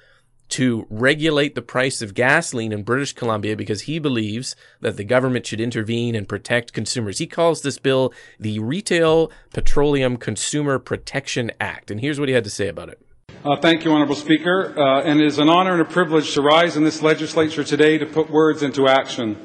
to 0.49 0.87
regulate 0.91 1.55
the 1.55 1.63
price 1.63 2.03
of 2.03 2.15
gasoline 2.15 2.73
in 2.73 2.83
British 2.83 3.13
Columbia 3.13 3.57
because 3.57 3.83
he 3.83 3.99
believes 3.99 4.57
that 4.81 4.97
the 4.97 5.05
government 5.05 5.47
should 5.47 5.61
intervene 5.61 6.15
and 6.15 6.29
protect 6.29 6.73
consumers. 6.73 7.19
He 7.19 7.27
calls 7.27 7.63
this 7.63 7.79
bill 7.79 8.13
the 8.39 8.59
Retail 8.59 9.31
Petroleum 9.53 10.17
Consumer 10.17 10.79
Protection 10.79 11.51
Act. 11.61 11.91
And 11.91 12.01
here's 12.01 12.21
what 12.21 12.29
he 12.29 12.35
had 12.35 12.45
to 12.45 12.51
say 12.51 12.69
about 12.69 12.89
it. 12.89 13.01
Uh, 13.45 13.57
thank 13.57 13.85
you, 13.85 13.93
Honourable 13.93 14.15
Speaker. 14.15 14.75
Uh, 14.79 15.03
and 15.03 15.21
it 15.21 15.27
is 15.27 15.39
an 15.39 15.49
honour 15.49 15.73
and 15.73 15.83
a 15.83 15.85
privilege 15.85 16.35
to 16.35 16.43
rise 16.43 16.77
in 16.77 16.85
this 16.85 17.03
legislature 17.03 17.63
today 17.63 17.99
to 17.99 18.07
put 18.07 18.31
words 18.31 18.63
into 18.63 18.89
action. 18.89 19.37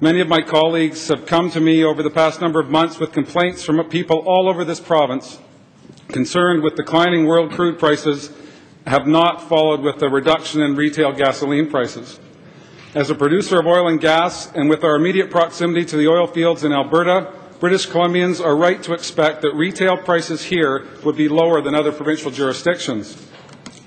Many 0.00 0.20
of 0.20 0.28
my 0.28 0.42
colleagues 0.42 1.08
have 1.08 1.26
come 1.26 1.50
to 1.50 1.60
me 1.60 1.82
over 1.82 2.02
the 2.02 2.10
past 2.10 2.40
number 2.40 2.60
of 2.60 2.70
months 2.70 2.98
with 2.98 3.12
complaints 3.12 3.64
from 3.64 3.82
people 3.88 4.18
all 4.26 4.48
over 4.48 4.64
this 4.64 4.80
province 4.80 5.38
concerned 6.08 6.62
with 6.62 6.74
declining 6.74 7.26
world 7.26 7.52
crude 7.52 7.78
prices 7.78 8.30
have 8.88 9.06
not 9.06 9.48
followed 9.48 9.80
with 9.80 9.98
the 9.98 10.08
reduction 10.08 10.62
in 10.62 10.74
retail 10.74 11.12
gasoline 11.12 11.70
prices. 11.70 12.18
As 12.94 13.10
a 13.10 13.14
producer 13.14 13.60
of 13.60 13.66
oil 13.66 13.88
and 13.88 14.00
gas, 14.00 14.50
and 14.52 14.70
with 14.70 14.82
our 14.82 14.96
immediate 14.96 15.30
proximity 15.30 15.84
to 15.84 15.96
the 15.98 16.08
oil 16.08 16.26
fields 16.26 16.64
in 16.64 16.72
Alberta, 16.72 17.32
British 17.60 17.86
Columbians 17.86 18.42
are 18.42 18.56
right 18.56 18.82
to 18.84 18.94
expect 18.94 19.42
that 19.42 19.52
retail 19.54 19.98
prices 19.98 20.42
here 20.42 20.86
would 21.04 21.16
be 21.16 21.28
lower 21.28 21.60
than 21.60 21.74
other 21.74 21.92
provincial 21.92 22.30
jurisdictions. 22.30 23.26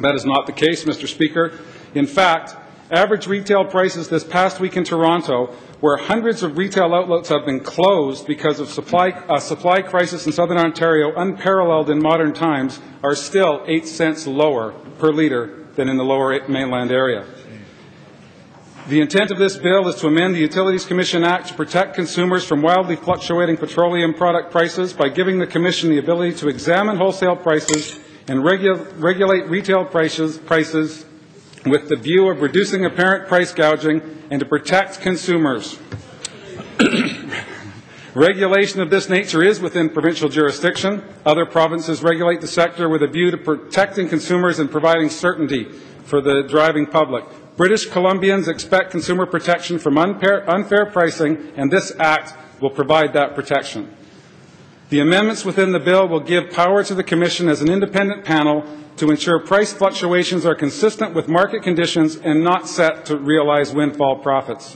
That 0.01 0.13
is 0.13 0.23
not 0.23 0.45
the 0.45 0.51
case, 0.51 0.85
Mr. 0.85 1.07
Speaker. 1.07 1.59
In 1.95 2.05
fact, 2.05 2.55
average 2.91 3.25
retail 3.25 3.65
prices 3.65 4.07
this 4.07 4.23
past 4.23 4.59
week 4.59 4.77
in 4.77 4.83
Toronto, 4.83 5.55
where 5.81 5.97
hundreds 5.97 6.43
of 6.43 6.57
retail 6.57 6.93
outlets 6.93 7.29
have 7.29 7.45
been 7.45 7.59
closed 7.59 8.25
because 8.27 8.59
of 8.59 8.69
supply, 8.69 9.09
a 9.29 9.41
supply 9.41 9.81
crisis 9.81 10.25
in 10.27 10.31
southern 10.31 10.57
Ontario 10.57 11.13
unparalleled 11.15 11.89
in 11.89 12.01
modern 12.01 12.33
times, 12.33 12.79
are 13.03 13.15
still 13.15 13.63
8 13.65 13.87
cents 13.87 14.27
lower 14.27 14.71
per 14.99 15.11
litre 15.11 15.65
than 15.75 15.89
in 15.89 15.97
the 15.97 16.03
lower 16.03 16.47
mainland 16.47 16.91
area. 16.91 17.25
The 18.87 19.01
intent 19.01 19.31
of 19.31 19.37
this 19.37 19.57
bill 19.57 19.87
is 19.87 19.95
to 19.97 20.07
amend 20.07 20.35
the 20.35 20.39
Utilities 20.39 20.85
Commission 20.85 21.23
Act 21.23 21.47
to 21.47 21.53
protect 21.55 21.95
consumers 21.95 22.43
from 22.43 22.61
wildly 22.61 22.95
fluctuating 22.95 23.57
petroleum 23.57 24.13
product 24.13 24.51
prices 24.51 24.93
by 24.93 25.09
giving 25.09 25.39
the 25.39 25.47
Commission 25.47 25.89
the 25.89 25.99
ability 25.99 26.35
to 26.37 26.47
examine 26.47 26.97
wholesale 26.97 27.35
prices 27.35 27.97
and 28.27 28.39
regu 28.43 28.91
regulate 28.97 29.47
retail 29.49 29.85
prices, 29.85 30.37
prices 30.37 31.05
with 31.65 31.89
the 31.89 31.95
view 31.95 32.27
of 32.29 32.41
reducing 32.41 32.85
apparent 32.85 33.27
price 33.27 33.53
gouging 33.53 34.01
and 34.29 34.39
to 34.39 34.45
protect 34.45 35.01
consumers. 35.01 35.79
Regulation 38.13 38.81
of 38.81 38.89
this 38.89 39.07
nature 39.07 39.41
is 39.43 39.61
within 39.61 39.89
provincial 39.89 40.27
jurisdiction. 40.27 41.03
Other 41.25 41.45
provinces 41.45 42.03
regulate 42.03 42.41
the 42.41 42.47
sector 42.47 42.89
with 42.89 43.03
a 43.03 43.07
view 43.07 43.31
to 43.31 43.37
protecting 43.37 44.09
consumers 44.09 44.59
and 44.59 44.69
providing 44.69 45.09
certainty 45.09 45.63
for 46.03 46.19
the 46.19 46.43
driving 46.43 46.85
public. 46.85 47.23
British 47.55 47.87
Columbians 47.87 48.47
expect 48.47 48.91
consumer 48.91 49.25
protection 49.25 49.79
from 49.79 49.97
unfair, 49.97 50.85
pricing, 50.87 51.53
and 51.55 51.71
this 51.71 51.93
Act 51.99 52.33
will 52.61 52.69
provide 52.69 53.13
that 53.13 53.35
protection. 53.35 53.95
The 54.91 54.99
amendments 54.99 55.45
within 55.45 55.71
the 55.71 55.79
bill 55.79 56.05
will 56.09 56.19
give 56.19 56.51
power 56.51 56.83
to 56.83 56.93
the 56.93 57.01
Commission 57.01 57.47
as 57.47 57.61
an 57.61 57.71
independent 57.71 58.25
panel 58.25 58.65
to 58.97 59.09
ensure 59.09 59.39
price 59.39 59.71
fluctuations 59.71 60.45
are 60.45 60.53
consistent 60.53 61.13
with 61.13 61.29
market 61.29 61.63
conditions 61.63 62.17
and 62.17 62.43
not 62.43 62.67
set 62.67 63.05
to 63.05 63.15
realize 63.15 63.73
windfall 63.73 64.17
profits. 64.17 64.75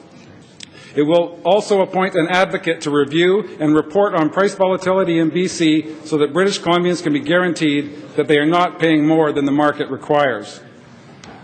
It 0.96 1.02
will 1.02 1.42
also 1.44 1.82
appoint 1.82 2.16
an 2.16 2.30
advocate 2.30 2.80
to 2.84 2.92
review 2.92 3.58
and 3.60 3.76
report 3.76 4.16
on 4.16 4.30
price 4.30 4.56
volatility 4.56 5.20
in 5.20 5.32
BC 5.32 6.08
so 6.08 6.18
that 6.20 6.32
British 6.32 6.62
Columbians 6.62 7.04
can 7.04 7.12
be 7.12 7.20
guaranteed 7.20 8.16
that 8.16 8.30
they 8.30 8.38
are 8.38 8.46
not 8.46 8.80
paying 8.80 9.06
more 9.06 9.34
than 9.34 9.44
the 9.44 9.52
market 9.52 9.90
requires. 9.90 10.62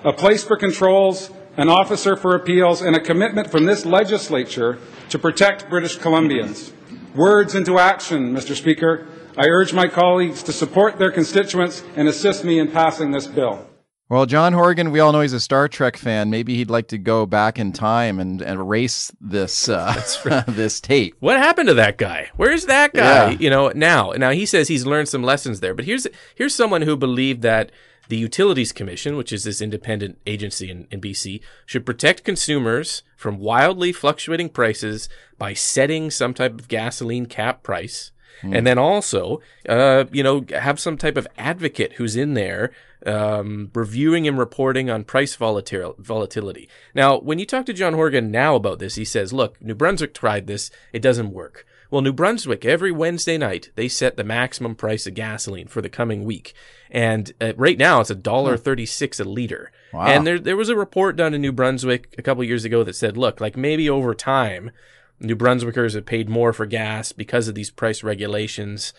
A 0.05 0.13
place 0.13 0.45
for 0.45 0.55
controls 0.55 1.29
an 1.57 1.67
officer 1.67 2.15
for 2.15 2.35
appeals, 2.35 2.81
and 2.81 2.95
a 2.95 2.99
commitment 2.99 3.51
from 3.51 3.65
this 3.65 3.85
legislature 3.85 4.77
to 5.09 5.19
protect 5.19 5.69
British 5.69 5.97
Columbians. 5.97 6.71
Words 7.15 7.55
into 7.55 7.77
action, 7.77 8.33
Mr. 8.33 8.55
Speaker. 8.55 9.05
I 9.37 9.47
urge 9.47 9.73
my 9.73 9.87
colleagues 9.87 10.43
to 10.43 10.53
support 10.53 10.97
their 10.97 11.11
constituents 11.11 11.83
and 11.95 12.07
assist 12.07 12.45
me 12.45 12.57
in 12.57 12.71
passing 12.71 13.11
this 13.11 13.27
bill. 13.27 13.67
Well, 14.07 14.25
John 14.25 14.53
Horgan, 14.53 14.91
we 14.91 14.99
all 14.99 15.11
know 15.13 15.21
he's 15.21 15.31
a 15.33 15.39
Star 15.39 15.67
Trek 15.69 15.95
fan. 15.95 16.29
Maybe 16.29 16.55
he'd 16.55 16.69
like 16.69 16.89
to 16.89 16.97
go 16.97 17.25
back 17.25 17.57
in 17.57 17.71
time 17.71 18.19
and, 18.19 18.41
and 18.41 18.59
erase 18.59 19.11
this 19.21 19.69
uh, 19.69 20.43
this 20.47 20.81
tape. 20.81 21.15
What 21.19 21.37
happened 21.37 21.67
to 21.69 21.73
that 21.75 21.97
guy? 21.97 22.29
Where's 22.35 22.65
that 22.65 22.93
guy? 22.93 23.31
Yeah. 23.31 23.37
You 23.39 23.49
know, 23.49 23.71
now 23.73 24.11
now 24.11 24.31
he 24.31 24.45
says 24.45 24.67
he's 24.67 24.85
learned 24.85 25.07
some 25.07 25.23
lessons 25.23 25.61
there. 25.61 25.73
But 25.73 25.85
here's 25.85 26.07
here's 26.35 26.53
someone 26.53 26.81
who 26.81 26.97
believed 26.97 27.41
that 27.43 27.71
the 28.11 28.17
Utilities 28.17 28.73
Commission, 28.73 29.15
which 29.15 29.31
is 29.31 29.45
this 29.45 29.61
independent 29.61 30.19
agency 30.27 30.69
in, 30.69 30.85
in 30.91 30.99
BC, 30.99 31.39
should 31.65 31.85
protect 31.85 32.25
consumers 32.25 33.03
from 33.15 33.39
wildly 33.39 33.93
fluctuating 33.93 34.49
prices 34.49 35.07
by 35.37 35.53
setting 35.53 36.11
some 36.11 36.33
type 36.33 36.59
of 36.59 36.67
gasoline 36.67 37.25
cap 37.25 37.63
price. 37.63 38.11
And 38.43 38.67
then 38.67 38.77
also, 38.77 39.39
uh, 39.69 40.05
you 40.11 40.23
know, 40.23 40.43
have 40.49 40.77
some 40.77 40.97
type 40.97 41.15
of 41.15 41.25
advocate 41.37 41.93
who's 41.93 42.17
in 42.17 42.33
there 42.33 42.73
um, 43.05 43.71
reviewing 43.73 44.27
and 44.27 44.37
reporting 44.37 44.89
on 44.89 45.05
price 45.05 45.37
volatil- 45.37 45.97
volatility. 45.97 46.67
Now, 46.93 47.17
when 47.17 47.39
you 47.39 47.45
talk 47.45 47.65
to 47.67 47.73
John 47.73 47.93
Horgan 47.93 48.29
now 48.29 48.55
about 48.55 48.79
this, 48.79 48.95
he 48.95 49.05
says, 49.05 49.31
look, 49.31 49.61
New 49.61 49.75
Brunswick 49.75 50.13
tried 50.13 50.47
this. 50.47 50.69
It 50.91 51.01
doesn't 51.01 51.31
work. 51.31 51.65
Well, 51.91 52.01
New 52.01 52.13
Brunswick, 52.13 52.63
every 52.63 52.91
Wednesday 52.91 53.37
night, 53.37 53.69
they 53.75 53.89
set 53.89 54.15
the 54.15 54.23
maximum 54.23 54.75
price 54.75 55.05
of 55.05 55.13
gasoline 55.13 55.67
for 55.67 55.81
the 55.81 55.89
coming 55.89 56.23
week. 56.23 56.53
And 56.89 57.33
uh, 57.41 57.51
right 57.57 57.77
now, 57.77 57.99
it's 57.99 58.09
a 58.09 58.15
dollar 58.15 58.55
thirty-six 58.55 59.19
a 59.19 59.25
liter. 59.25 59.73
Wow. 59.91 60.05
And 60.05 60.25
there, 60.25 60.39
there 60.39 60.55
was 60.55 60.69
a 60.69 60.75
report 60.75 61.17
done 61.17 61.33
in 61.33 61.41
New 61.41 61.51
Brunswick 61.51 62.15
a 62.17 62.21
couple 62.21 62.45
years 62.45 62.63
ago 62.63 62.83
that 62.85 62.95
said, 62.95 63.17
look, 63.17 63.41
like 63.41 63.57
maybe 63.57 63.89
over 63.89 64.15
time, 64.15 64.71
New 65.19 65.35
Brunswickers 65.35 65.93
have 65.93 66.05
paid 66.05 66.29
more 66.29 66.53
for 66.53 66.65
gas 66.65 67.11
because 67.11 67.49
of 67.49 67.55
these 67.55 67.69
price 67.69 68.03
regulations. 68.03 68.93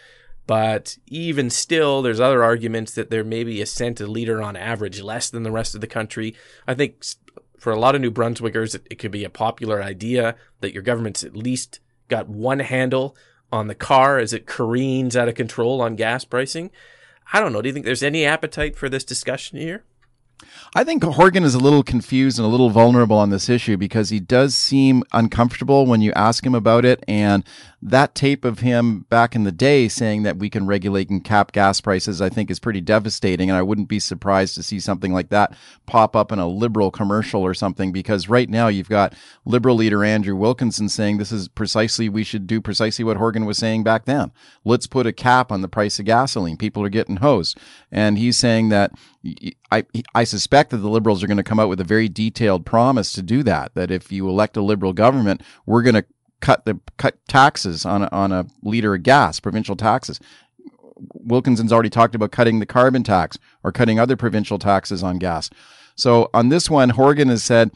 But 0.47 0.99
even 1.07 1.49
still, 1.49 2.03
there's 2.03 2.21
other 2.21 2.45
arguments 2.45 2.93
that 2.95 3.09
there 3.09 3.25
may 3.25 3.43
be 3.43 3.63
a 3.63 3.67
cent 3.67 4.01
a 4.03 4.07
liter 4.07 4.43
on 4.43 4.55
average 4.55 5.01
less 5.01 5.31
than 5.31 5.45
the 5.45 5.51
rest 5.51 5.75
of 5.75 5.81
the 5.81 5.87
country. 5.87 6.35
I 6.67 6.75
think 6.75 7.05
for 7.57 7.73
a 7.73 7.79
lot 7.79 7.95
of 7.95 8.03
New 8.03 8.11
Brunswickers, 8.11 8.75
it, 8.75 8.87
it 8.91 8.99
could 8.99 9.13
be 9.13 9.25
a 9.25 9.31
popular 9.31 9.83
idea 9.83 10.35
that 10.61 10.75
your 10.75 10.83
government's 10.83 11.25
at 11.25 11.37
least 11.37 11.81
got 12.13 12.29
one 12.29 12.61
handle 12.61 13.17
on 13.51 13.67
the 13.67 13.75
car 13.75 14.19
as 14.19 14.33
it 14.33 14.47
careens 14.47 15.17
out 15.17 15.29
of 15.29 15.35
control 15.35 15.81
on 15.81 15.97
gas 15.97 16.25
pricing. 16.25 16.71
I 17.33 17.41
don't 17.41 17.53
know. 17.53 17.63
Do 17.63 17.69
you 17.69 17.73
think 17.73 17.85
there's 17.85 18.03
any 18.03 18.25
appetite 18.25 18.77
for 18.77 18.89
this 18.89 19.05
discussion 19.05 19.59
here? 19.59 19.85
I 20.75 20.85
think 20.85 21.05
Horgan 21.05 21.45
is 21.45 21.55
a 21.55 21.59
little 21.59 21.83
confused 21.83 22.39
and 22.39 22.47
a 22.47 22.49
little 22.49 22.71
vulnerable 22.71 23.19
on 23.19 23.31
this 23.31 23.49
issue 23.49 23.77
because 23.77 24.11
he 24.11 24.21
does 24.21 24.55
seem 24.55 25.03
uncomfortable 25.13 25.85
when 25.87 26.01
you 26.01 26.13
ask 26.13 26.47
him 26.47 26.55
about 26.55 26.85
it. 26.85 27.05
And 27.07 27.45
that 27.83 28.15
tape 28.15 28.45
of 28.45 28.61
him 28.61 29.01
back 29.11 29.35
in 29.35 29.45
the 29.45 29.53
day 29.53 29.89
saying 29.89 30.23
that 30.23 30.39
we 30.39 30.49
can 30.49 30.67
regulate 30.67 31.11
and 31.11 31.23
cap 31.23 31.53
gas 31.53 31.81
prices, 31.81 32.23
I 32.23 32.29
think 32.29 32.51
is 32.51 32.61
pretty 32.61 32.81
devastating. 32.81 33.51
And 33.51 33.57
I 33.59 33.63
wouldn't 33.63 33.89
be 33.89 33.99
surprised 33.99 34.55
to 34.55 34.63
see 34.63 34.79
something 34.81 35.13
like 35.13 35.31
that 35.31 35.55
pop 35.85 36.15
up 36.15 36.31
in 36.31 36.39
a 36.39 36.47
liberal 36.47 36.91
commercial 36.91 37.43
or 37.43 37.55
something 37.55 37.93
because 37.93 38.29
right 38.29 38.49
now 38.49 38.69
you've 38.69 38.89
got 38.89 39.15
liberal 39.45 39.77
leader 39.77 40.05
Andrew 40.05 40.37
Wilkinson 40.37 40.89
saying 40.89 41.19
this 41.19 41.33
is 41.33 41.49
precisely, 41.49 42.09
we 42.09 42.25
should 42.25 42.47
do 42.47 42.61
precisely 42.61 43.05
what 43.05 43.17
Horgan 43.17 43.45
was 43.45 43.59
saying 43.59 43.83
back 43.83 44.05
then. 44.05 44.33
Let's 44.65 44.87
put 44.87 45.07
a 45.07 45.13
cap 45.13 45.51
on 45.51 45.61
the 45.61 45.69
price 45.69 45.99
of 45.99 46.07
gasoline. 46.07 46.57
People 46.57 46.85
are 46.85 46.89
getting 46.89 47.17
hosed. 47.17 47.59
And 47.91 48.17
he's 48.17 48.39
saying 48.39 48.69
that 48.69 48.93
I, 49.71 49.85
I 50.15 50.25
suspect 50.25 50.71
that 50.71 50.79
the 50.79 50.89
liberals 50.89 51.23
are 51.23 51.27
going 51.27 51.37
to 51.37 51.43
come 51.43 51.61
out 51.61 51.69
with 51.69 51.81
a 51.81 51.85
very 51.85 52.09
detailed 52.09 52.67
promise 52.67 53.13
to 53.13 53.23
do 53.23 53.43
that. 53.45 53.75
That 53.75 53.91
if 53.91 54.11
you 54.11 54.29
elect 54.29 54.57
a 54.57 54.63
liberal 54.63 54.93
government, 54.93 55.43
we're 55.65 55.83
going 55.83 55.95
to 55.95 56.05
cut 56.41 56.65
the 56.65 56.81
cut 56.97 57.17
taxes 57.29 57.87
on 57.87 58.03
a, 58.03 58.09
on 58.11 58.33
a 58.33 58.47
liter 58.63 58.95
of 58.95 59.03
gas, 59.03 59.39
provincial 59.41 59.77
taxes. 59.77 60.19
Wilkinson's 61.15 61.73
already 61.73 61.91
talked 61.91 62.15
about 62.15 62.33
cutting 62.33 62.59
the 62.59 62.67
carbon 62.67 63.03
tax 63.03 63.39
or 63.63 63.73
cutting 63.73 63.99
other 63.99 64.17
provincial 64.17 64.59
taxes 64.59 65.03
on 65.03 65.19
gas. 65.19 65.51
So 65.95 66.31
on 66.35 66.49
this 66.49 66.69
one, 66.69 66.91
Horgan 66.91 67.29
has 67.29 67.43
said, 67.43 67.71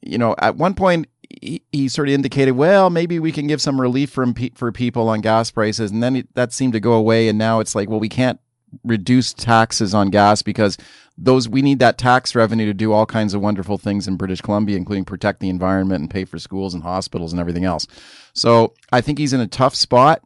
you 0.00 0.18
know, 0.18 0.34
at 0.38 0.56
one 0.56 0.74
point 0.74 1.06
he, 1.40 1.62
he 1.72 1.88
sort 1.88 2.08
of 2.08 2.14
indicated, 2.14 2.52
well, 2.52 2.90
maybe 2.90 3.18
we 3.18 3.32
can 3.32 3.46
give 3.46 3.60
some 3.60 3.80
relief 3.80 4.10
from 4.10 4.34
for 4.54 4.72
people 4.72 5.08
on 5.08 5.20
gas 5.20 5.50
prices, 5.50 5.90
and 5.90 6.02
then 6.02 6.26
that 6.34 6.52
seemed 6.52 6.72
to 6.72 6.80
go 6.80 6.92
away. 6.92 7.28
And 7.28 7.38
now 7.38 7.60
it's 7.60 7.74
like, 7.74 7.88
well, 7.88 8.00
we 8.00 8.08
can't 8.08 8.40
reduce 8.84 9.32
taxes 9.32 9.94
on 9.94 10.10
gas 10.10 10.42
because 10.42 10.76
those 11.18 11.48
we 11.48 11.62
need 11.62 11.78
that 11.78 11.98
tax 11.98 12.34
revenue 12.34 12.66
to 12.66 12.74
do 12.74 12.92
all 12.92 13.06
kinds 13.06 13.34
of 13.34 13.40
wonderful 13.40 13.78
things 13.78 14.08
in 14.08 14.16
British 14.16 14.40
Columbia, 14.40 14.76
including 14.76 15.04
protect 15.04 15.40
the 15.40 15.48
environment 15.48 16.00
and 16.00 16.10
pay 16.10 16.24
for 16.24 16.38
schools 16.38 16.74
and 16.74 16.82
hospitals 16.82 17.32
and 17.32 17.40
everything 17.40 17.64
else. 17.64 17.86
So 18.32 18.74
I 18.92 19.00
think 19.00 19.18
he's 19.18 19.32
in 19.32 19.40
a 19.40 19.46
tough 19.46 19.74
spot. 19.74 20.22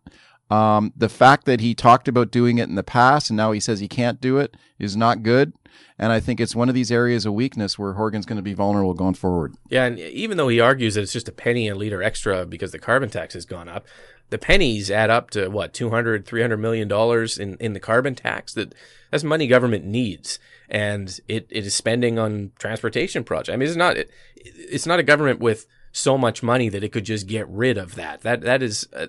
Um, 0.48 0.92
the 0.96 1.08
fact 1.08 1.44
that 1.46 1.60
he 1.60 1.74
talked 1.74 2.06
about 2.06 2.30
doing 2.30 2.58
it 2.58 2.68
in 2.68 2.76
the 2.76 2.84
past 2.84 3.30
and 3.30 3.36
now 3.36 3.50
he 3.50 3.58
says 3.58 3.80
he 3.80 3.88
can't 3.88 4.20
do 4.20 4.38
it 4.38 4.56
is 4.78 4.96
not 4.96 5.24
good. 5.24 5.52
And 5.98 6.12
I 6.12 6.20
think 6.20 6.40
it's 6.40 6.54
one 6.54 6.68
of 6.68 6.74
these 6.74 6.92
areas 6.92 7.24
of 7.24 7.32
weakness 7.32 7.78
where 7.78 7.94
Horgan's 7.94 8.26
going 8.26 8.36
to 8.36 8.42
be 8.42 8.52
vulnerable 8.52 8.94
going 8.94 9.14
forward. 9.14 9.54
Yeah, 9.68 9.86
and 9.86 9.98
even 9.98 10.36
though 10.36 10.48
he 10.48 10.60
argues 10.60 10.94
that 10.94 11.02
it's 11.02 11.12
just 11.12 11.28
a 11.28 11.32
penny 11.32 11.68
a 11.68 11.74
liter 11.74 12.02
extra 12.02 12.44
because 12.44 12.70
the 12.70 12.78
carbon 12.78 13.08
tax 13.08 13.34
has 13.34 13.46
gone 13.46 13.68
up, 13.68 13.86
the 14.30 14.38
pennies 14.38 14.90
add 14.90 15.10
up 15.10 15.30
to 15.30 15.48
what 15.48 15.72
200 15.72 16.26
300 16.26 16.56
million 16.56 16.88
dollars 16.88 17.38
in 17.38 17.56
in 17.58 17.72
the 17.72 17.80
carbon 17.80 18.14
tax 18.14 18.54
that 18.54 18.74
that's 19.10 19.24
money 19.24 19.46
government 19.46 19.84
needs. 19.84 20.38
And 20.68 21.20
it, 21.28 21.46
it 21.48 21.64
is 21.64 21.74
spending 21.74 22.18
on 22.18 22.52
transportation 22.58 23.22
projects. 23.22 23.54
I 23.54 23.56
mean 23.56 23.68
it's 23.68 23.76
not 23.76 23.96
it, 23.96 24.10
it's 24.36 24.86
not 24.86 24.98
a 24.98 25.04
government 25.04 25.40
with 25.40 25.66
so 25.92 26.18
much 26.18 26.42
money 26.42 26.68
that 26.68 26.84
it 26.84 26.92
could 26.92 27.04
just 27.04 27.26
get 27.26 27.48
rid 27.48 27.78
of 27.78 27.94
that. 27.94 28.22
That 28.22 28.40
that 28.42 28.62
is 28.62 28.88
uh, 28.92 29.06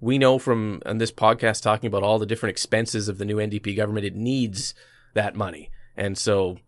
we 0.00 0.18
know 0.18 0.38
from 0.38 0.82
on 0.84 0.98
this 0.98 1.12
podcast 1.12 1.62
talking 1.62 1.86
about 1.86 2.02
all 2.02 2.18
the 2.18 2.26
different 2.26 2.50
expenses 2.50 3.08
of 3.08 3.18
the 3.18 3.24
new 3.24 3.36
ndp 3.36 3.74
government 3.76 4.06
it 4.06 4.16
needs 4.16 4.74
that 5.14 5.36
money. 5.36 5.70
And 5.96 6.18
so 6.18 6.58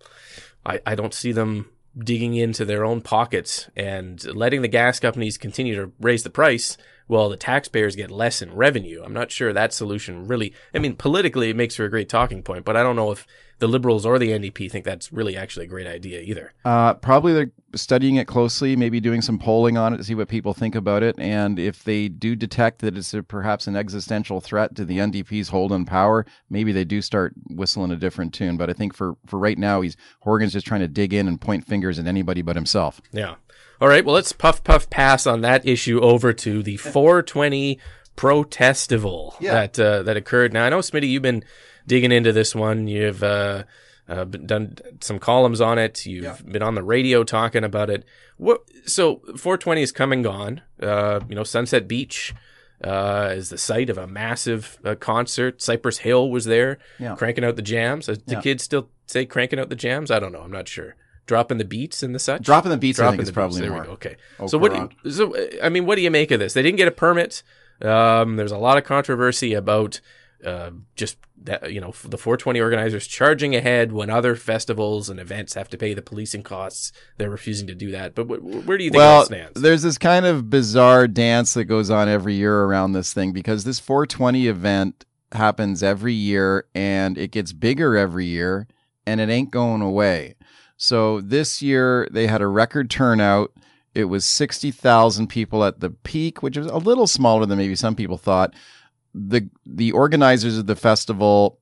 i 0.64 0.80
i 0.86 0.94
don't 0.94 1.14
see 1.14 1.32
them 1.32 1.70
digging 1.98 2.34
into 2.34 2.64
their 2.64 2.84
own 2.84 3.00
pockets 3.00 3.68
and 3.74 4.24
letting 4.36 4.62
the 4.62 4.68
gas 4.68 5.00
companies 5.00 5.36
continue 5.36 5.74
to 5.74 5.90
raise 5.98 6.22
the 6.22 6.30
price 6.30 6.76
well, 7.08 7.28
the 7.28 7.36
taxpayers 7.36 7.96
get 7.96 8.10
less 8.10 8.40
in 8.42 8.54
revenue. 8.54 9.02
I'm 9.04 9.12
not 9.12 9.30
sure 9.30 9.52
that 9.52 9.72
solution 9.72 10.26
really. 10.26 10.52
I 10.74 10.78
mean, 10.78 10.94
politically, 10.94 11.50
it 11.50 11.56
makes 11.56 11.74
for 11.74 11.84
a 11.84 11.90
great 11.90 12.08
talking 12.08 12.42
point, 12.42 12.64
but 12.64 12.76
I 12.76 12.82
don't 12.82 12.96
know 12.96 13.10
if 13.10 13.26
the 13.58 13.66
Liberals 13.66 14.06
or 14.06 14.18
the 14.18 14.28
NDP 14.28 14.70
think 14.70 14.84
that's 14.84 15.12
really 15.12 15.36
actually 15.36 15.66
a 15.66 15.68
great 15.68 15.86
idea 15.86 16.20
either. 16.20 16.52
Uh, 16.64 16.94
probably 16.94 17.32
they're 17.32 17.50
studying 17.74 18.16
it 18.16 18.26
closely, 18.26 18.76
maybe 18.76 19.00
doing 19.00 19.20
some 19.20 19.38
polling 19.38 19.76
on 19.76 19.92
it 19.92 19.96
to 19.96 20.04
see 20.04 20.14
what 20.14 20.28
people 20.28 20.54
think 20.54 20.74
about 20.74 21.02
it. 21.02 21.18
And 21.18 21.58
if 21.58 21.82
they 21.84 22.08
do 22.08 22.36
detect 22.36 22.80
that 22.80 22.96
it's 22.96 23.12
a, 23.14 23.22
perhaps 23.22 23.66
an 23.66 23.76
existential 23.76 24.40
threat 24.40 24.76
to 24.76 24.84
the 24.84 24.98
NDP's 24.98 25.48
hold 25.48 25.72
on 25.72 25.84
power, 25.84 26.24
maybe 26.50 26.72
they 26.72 26.84
do 26.84 27.02
start 27.02 27.34
whistling 27.50 27.90
a 27.90 27.96
different 27.96 28.32
tune. 28.32 28.56
But 28.56 28.70
I 28.70 28.74
think 28.74 28.94
for, 28.94 29.16
for 29.26 29.38
right 29.38 29.58
now, 29.58 29.80
he's 29.80 29.96
Horgan's 30.20 30.52
just 30.52 30.66
trying 30.66 30.80
to 30.80 30.88
dig 30.88 31.12
in 31.12 31.26
and 31.26 31.40
point 31.40 31.66
fingers 31.66 31.98
at 31.98 32.06
anybody 32.06 32.42
but 32.42 32.56
himself. 32.56 33.00
Yeah. 33.12 33.34
All 33.80 33.88
right. 33.88 34.04
Well, 34.04 34.14
let's 34.14 34.32
puff 34.32 34.64
puff 34.64 34.90
pass 34.90 35.26
on 35.26 35.40
that 35.42 35.66
issue 35.66 36.00
over 36.00 36.32
to 36.32 36.62
the 36.62 36.76
420 36.78 37.78
protestival 38.16 39.34
Yeah. 39.40 39.52
that 39.54 39.78
uh, 39.78 40.02
that 40.02 40.16
occurred. 40.16 40.52
Now 40.52 40.64
I 40.64 40.68
know 40.70 40.78
Smitty, 40.78 41.08
you've 41.08 41.22
been 41.22 41.44
digging 41.86 42.12
into 42.12 42.32
this 42.32 42.54
one. 42.54 42.86
You've 42.88 43.22
uh, 43.22 43.64
uh, 44.08 44.24
done 44.24 44.76
some 45.00 45.18
columns 45.18 45.60
on 45.60 45.78
it. 45.78 46.04
You've 46.06 46.44
been 46.50 46.62
on 46.62 46.74
the 46.74 46.82
radio 46.82 47.24
talking 47.24 47.64
about 47.64 47.90
it. 47.90 48.04
What? 48.36 48.62
So 48.86 49.16
420 49.36 49.82
is 49.82 49.92
come 49.92 50.12
and 50.12 50.24
gone. 50.24 50.62
Uh, 50.82 51.20
you 51.28 51.34
know, 51.34 51.44
Sunset 51.44 51.86
Beach. 51.88 52.34
Uh, 52.82 53.32
is 53.34 53.48
the 53.48 53.58
site 53.58 53.90
of 53.90 53.98
a 53.98 54.06
massive 54.06 54.78
uh, 54.84 54.94
concert. 54.94 55.60
Cypress 55.60 55.98
Hill 55.98 56.30
was 56.30 56.44
there, 56.44 56.78
Yeah. 57.00 57.16
cranking 57.16 57.42
out 57.44 57.56
the 57.56 57.62
jams. 57.62 58.08
Uh, 58.08 58.14
Do 58.24 58.34
Yeah. 58.34 58.40
kids 58.40 58.62
still 58.62 58.88
say 59.08 59.24
cranking 59.26 59.58
out 59.58 59.68
the 59.68 59.74
jams? 59.74 60.12
I 60.12 60.20
don't 60.20 60.30
know. 60.30 60.42
I'm 60.42 60.52
not 60.52 60.68
sure. 60.68 60.94
Dropping 61.28 61.58
the 61.58 61.64
beats 61.64 62.02
and 62.02 62.14
the 62.14 62.18
such. 62.18 62.42
Dropping 62.42 62.70
the 62.70 62.78
beats, 62.78 62.98
I 62.98 63.02
Dropping 63.02 63.18
think, 63.18 63.22
is 63.22 63.28
the 63.28 63.34
probably 63.34 63.60
beats. 63.60 63.70
There 63.70 63.84
more. 63.84 63.86
Okay. 63.94 64.16
So 64.46 64.58
what? 64.58 64.72
Do 64.72 64.88
you, 65.04 65.10
so 65.12 65.36
uh, 65.36 65.46
I 65.62 65.68
mean, 65.68 65.86
what 65.86 65.96
do 65.96 66.02
you 66.02 66.10
make 66.10 66.30
of 66.30 66.40
this? 66.40 66.54
They 66.54 66.62
didn't 66.62 66.78
get 66.78 66.88
a 66.88 66.92
permit. 66.92 67.42
Um, 67.82 68.36
there's 68.36 68.50
a 68.50 68.58
lot 68.58 68.78
of 68.78 68.84
controversy 68.84 69.54
about 69.54 70.00
uh, 70.44 70.70
just 70.96 71.18
that 71.44 71.72
you 71.72 71.80
know 71.80 71.92
the 72.02 72.18
420 72.18 72.60
organizers 72.60 73.06
charging 73.06 73.54
ahead 73.54 73.92
when 73.92 74.10
other 74.10 74.34
festivals 74.34 75.08
and 75.08 75.20
events 75.20 75.54
have 75.54 75.68
to 75.68 75.76
pay 75.76 75.94
the 75.94 76.02
policing 76.02 76.42
costs. 76.42 76.92
They're 77.18 77.30
refusing 77.30 77.66
to 77.66 77.74
do 77.74 77.90
that. 77.92 78.14
But 78.14 78.24
wh- 78.24 78.66
where 78.66 78.78
do 78.78 78.84
you 78.84 78.90
think 78.90 78.98
well, 78.98 79.20
that 79.20 79.26
stands? 79.26 79.60
there's 79.60 79.82
this 79.82 79.98
kind 79.98 80.26
of 80.26 80.48
bizarre 80.48 81.06
dance 81.06 81.54
that 81.54 81.64
goes 81.64 81.90
on 81.90 82.08
every 82.08 82.34
year 82.34 82.62
around 82.62 82.92
this 82.92 83.12
thing 83.12 83.32
because 83.32 83.64
this 83.64 83.78
420 83.78 84.48
event 84.48 85.04
happens 85.32 85.82
every 85.82 86.14
year 86.14 86.64
and 86.74 87.18
it 87.18 87.32
gets 87.32 87.52
bigger 87.52 87.96
every 87.96 88.24
year 88.24 88.66
and 89.06 89.20
it 89.20 89.28
ain't 89.28 89.50
going 89.50 89.82
away. 89.82 90.34
So 90.78 91.20
this 91.20 91.60
year 91.60 92.08
they 92.10 92.26
had 92.26 92.40
a 92.40 92.46
record 92.46 92.88
turnout. 92.88 93.52
It 93.94 94.04
was 94.04 94.24
60,000 94.24 95.26
people 95.26 95.64
at 95.64 95.80
the 95.80 95.90
peak, 95.90 96.42
which 96.42 96.56
was 96.56 96.68
a 96.68 96.76
little 96.78 97.06
smaller 97.06 97.44
than 97.44 97.58
maybe 97.58 97.74
some 97.74 97.94
people 97.94 98.16
thought. 98.16 98.54
The 99.14 99.50
the 99.66 99.92
organizers 99.92 100.56
of 100.56 100.66
the 100.66 100.76
festival 100.76 101.58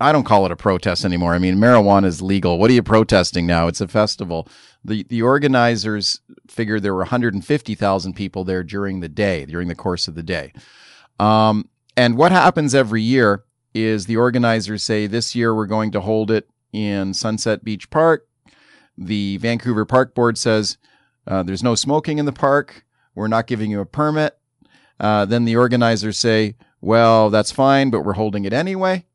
I 0.00 0.12
don't 0.12 0.24
call 0.24 0.44
it 0.44 0.52
a 0.52 0.56
protest 0.56 1.04
anymore. 1.04 1.34
I 1.34 1.38
mean, 1.38 1.56
marijuana 1.56 2.06
is 2.06 2.20
legal. 2.20 2.58
What 2.58 2.70
are 2.70 2.74
you 2.74 2.82
protesting 2.82 3.46
now? 3.46 3.68
It's 3.68 3.80
a 3.80 3.88
festival. 3.88 4.48
The 4.84 5.04
the 5.04 5.22
organizers 5.22 6.20
figured 6.48 6.82
there 6.82 6.92
were 6.92 7.00
150,000 7.00 8.12
people 8.14 8.44
there 8.44 8.62
during 8.62 9.00
the 9.00 9.08
day, 9.08 9.46
during 9.46 9.68
the 9.68 9.74
course 9.74 10.08
of 10.08 10.14
the 10.14 10.22
day. 10.22 10.52
Um, 11.18 11.68
and 11.96 12.16
what 12.16 12.32
happens 12.32 12.74
every 12.74 13.02
year 13.02 13.44
is 13.72 14.06
the 14.06 14.16
organizers 14.16 14.82
say 14.82 15.06
this 15.06 15.34
year 15.34 15.54
we're 15.54 15.66
going 15.66 15.92
to 15.92 16.00
hold 16.00 16.30
it 16.30 16.48
in 16.72 17.14
Sunset 17.14 17.64
Beach 17.64 17.88
Park. 17.88 18.26
The 18.96 19.38
Vancouver 19.38 19.84
Park 19.84 20.14
Board 20.14 20.38
says 20.38 20.78
uh, 21.26 21.42
there's 21.42 21.62
no 21.62 21.74
smoking 21.74 22.18
in 22.18 22.26
the 22.26 22.32
park. 22.32 22.84
We're 23.14 23.28
not 23.28 23.46
giving 23.46 23.70
you 23.70 23.80
a 23.80 23.86
permit. 23.86 24.38
Uh, 25.00 25.24
then 25.24 25.44
the 25.44 25.56
organizers 25.56 26.18
say, 26.18 26.56
well, 26.80 27.30
that's 27.30 27.50
fine, 27.50 27.90
but 27.90 28.02
we're 28.02 28.12
holding 28.12 28.44
it 28.44 28.52
anyway. 28.52 29.06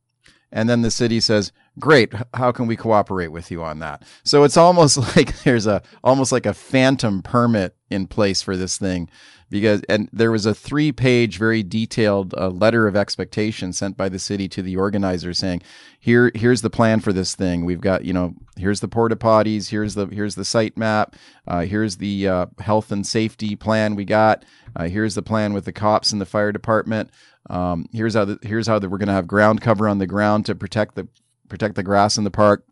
And 0.52 0.70
then 0.70 0.82
the 0.82 0.92
city 0.92 1.20
says, 1.20 1.52
great, 1.80 2.14
how 2.34 2.52
can 2.52 2.68
we 2.68 2.76
cooperate 2.76 3.28
with 3.28 3.52
you 3.52 3.64
on 3.64 3.80
that? 3.80 4.04
So 4.24 4.44
it's 4.44 4.58
almost 4.58 4.98
like 5.16 5.44
there's 5.44 5.68
a 5.68 5.82
almost 6.04 6.32
like 6.32 6.46
a 6.46 6.54
phantom 6.54 7.22
permit 7.22 7.76
in 7.90 8.08
place 8.08 8.42
for 8.42 8.56
this 8.56 8.78
thing 8.78 9.10
because 9.50 9.82
and 9.90 10.10
there 10.14 10.32
was 10.32 10.46
a 10.46 10.54
three 10.54 10.92
page 10.92 11.38
very 11.38 11.64
detailed 11.64 12.34
uh, 12.38 12.50
letter 12.50 12.88
of 12.88 12.96
expectation 12.96 13.74
sent 13.74 13.98
by 13.98 14.08
the 14.08 14.20
city 14.20 14.48
to 14.48 14.62
the 14.62 14.78
organizer 14.78 15.34
saying 15.34 15.62
here 16.00 16.32
here's 16.36 16.62
the 16.62 16.70
plan 16.70 17.00
for 17.00 17.12
this 17.12 17.36
thing 17.36 17.66
we've 17.66 17.82
got 17.82 18.06
you 18.06 18.14
know 18.14 18.34
here's 18.58 18.80
the 18.80 18.88
porta 18.88 19.16
potties 19.16 19.70
here's 19.70 19.96
the 19.96 20.06
here's 20.08 20.36
the 20.36 20.46
site 20.46 20.78
map 20.78 21.16
uh, 21.48 21.62
here's 21.62 21.98
the 21.98 22.28
uh, 22.28 22.46
health 22.60 22.92
and 22.92 23.06
safety 23.06 23.56
plan 23.56 23.96
we 23.96 24.06
got 24.06 24.44
uh, 24.80 24.88
here's 24.88 25.16
the 25.16 25.22
plan 25.22 25.54
with 25.54 25.66
the 25.66 25.72
cops 25.72 26.12
and 26.12 26.20
the 26.20 26.26
fire 26.26 26.52
department 26.52 27.10
um, 27.50 27.88
here's 27.92 28.16
how 28.16 28.26
the, 28.26 28.40
here's 28.42 28.68
how 28.68 28.80
the, 28.80 28.90
we're 28.90 28.98
going 28.98 29.08
to 29.08 29.14
have 29.14 29.28
ground 29.28 29.62
cover 29.62 29.88
on 29.88 30.00
the 30.00 30.08
ground 30.08 30.46
to 30.46 30.56
protect 30.56 30.96
the 30.96 31.08
protect 31.48 31.76
the 31.76 31.84
grass 31.84 32.18
in 32.18 32.24
the 32.24 32.32
park 32.32 32.64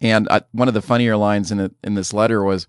and 0.00 0.28
uh, 0.30 0.40
one 0.52 0.68
of 0.68 0.74
the 0.74 0.82
funnier 0.82 1.16
lines 1.16 1.50
in 1.50 1.60
it 1.60 1.72
in 1.82 1.94
this 1.94 2.12
letter 2.12 2.42
was 2.42 2.66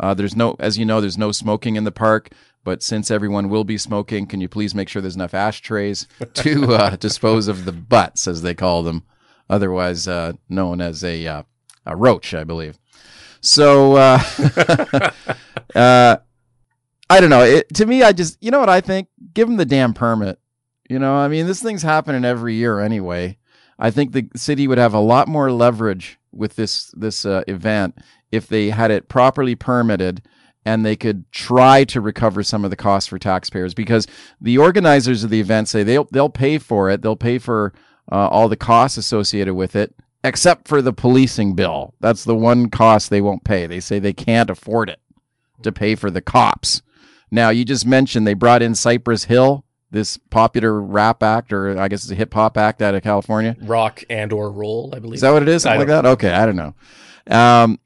uh, 0.00 0.14
there's 0.14 0.36
no, 0.36 0.56
as 0.58 0.78
you 0.78 0.84
know, 0.84 1.00
there's 1.00 1.18
no 1.18 1.32
smoking 1.32 1.76
in 1.76 1.84
the 1.84 1.92
park. 1.92 2.30
But 2.64 2.82
since 2.82 3.10
everyone 3.10 3.48
will 3.48 3.64
be 3.64 3.78
smoking, 3.78 4.26
can 4.26 4.40
you 4.40 4.48
please 4.48 4.74
make 4.74 4.88
sure 4.88 5.00
there's 5.00 5.16
enough 5.16 5.34
ashtrays 5.34 6.06
to 6.34 6.74
uh, 6.74 6.96
dispose 6.96 7.48
of 7.48 7.64
the 7.64 7.72
butts, 7.72 8.28
as 8.28 8.42
they 8.42 8.54
call 8.54 8.82
them, 8.82 9.04
otherwise 9.48 10.06
uh, 10.06 10.32
known 10.48 10.80
as 10.80 11.02
a, 11.02 11.26
uh, 11.26 11.42
a 11.86 11.96
roach, 11.96 12.34
I 12.34 12.44
believe. 12.44 12.78
So 13.40 13.94
uh, 13.94 14.20
uh, 15.74 16.16
I 17.10 17.20
don't 17.20 17.30
know. 17.30 17.42
It, 17.42 17.72
to 17.74 17.86
me, 17.86 18.02
I 18.02 18.12
just, 18.12 18.36
you 18.42 18.50
know 18.50 18.60
what 18.60 18.68
I 18.68 18.80
think? 18.80 19.08
Give 19.34 19.48
them 19.48 19.56
the 19.56 19.64
damn 19.64 19.94
permit. 19.94 20.38
You 20.88 20.98
know, 20.98 21.14
I 21.14 21.28
mean, 21.28 21.46
this 21.46 21.62
thing's 21.62 21.82
happening 21.82 22.24
every 22.24 22.54
year 22.54 22.80
anyway. 22.80 23.38
I 23.78 23.90
think 23.90 24.12
the 24.12 24.28
city 24.36 24.66
would 24.66 24.78
have 24.78 24.94
a 24.94 25.00
lot 25.00 25.28
more 25.28 25.52
leverage 25.52 26.18
with 26.32 26.56
this 26.56 26.92
this 26.96 27.24
uh, 27.24 27.42
event 27.48 27.98
if 28.30 28.48
they 28.48 28.70
had 28.70 28.90
it 28.90 29.08
properly 29.08 29.54
permitted 29.54 30.22
and 30.64 30.84
they 30.84 30.96
could 30.96 31.30
try 31.32 31.84
to 31.84 32.00
recover 32.00 32.42
some 32.42 32.64
of 32.64 32.70
the 32.70 32.76
costs 32.76 33.08
for 33.08 33.18
taxpayers 33.18 33.72
because 33.72 34.06
the 34.40 34.58
organizers 34.58 35.24
of 35.24 35.30
the 35.30 35.40
event 35.40 35.68
say 35.68 35.82
they'll 35.82 36.08
they'll 36.12 36.28
pay 36.28 36.58
for 36.58 36.90
it 36.90 37.00
they'll 37.00 37.16
pay 37.16 37.38
for 37.38 37.72
uh, 38.12 38.28
all 38.28 38.48
the 38.48 38.56
costs 38.56 38.98
associated 38.98 39.54
with 39.54 39.74
it 39.74 39.94
except 40.24 40.68
for 40.68 40.82
the 40.82 40.92
policing 40.92 41.54
bill 41.54 41.94
that's 42.00 42.24
the 42.24 42.36
one 42.36 42.68
cost 42.68 43.08
they 43.08 43.20
won't 43.20 43.44
pay 43.44 43.66
they 43.66 43.80
say 43.80 43.98
they 43.98 44.12
can't 44.12 44.50
afford 44.50 44.90
it 44.90 45.00
to 45.62 45.72
pay 45.72 45.94
for 45.94 46.10
the 46.10 46.20
cops 46.20 46.82
now 47.30 47.50
you 47.50 47.64
just 47.64 47.86
mentioned 47.86 48.26
they 48.26 48.34
brought 48.34 48.62
in 48.62 48.74
Cypress 48.74 49.24
Hill 49.24 49.64
this 49.90 50.16
popular 50.16 50.80
rap 50.80 51.22
act 51.22 51.52
or 51.52 51.78
I 51.78 51.88
guess 51.88 52.02
it's 52.02 52.10
a 52.12 52.14
hip 52.14 52.34
hop 52.34 52.58
act 52.58 52.82
out 52.82 52.94
of 52.94 53.02
California 53.02 53.56
rock 53.62 54.02
and 54.10 54.32
or 54.32 54.50
roll 54.50 54.92
I 54.94 54.98
believe 54.98 55.16
is 55.16 55.20
that 55.22 55.30
what 55.30 55.42
it 55.42 55.48
is 55.48 55.62
something 55.62 55.80
like 55.80 55.88
that 55.88 56.04
okay 56.04 56.32
I 56.32 56.44
don't 56.44 56.56
know 56.56 56.74
um, 57.28 57.78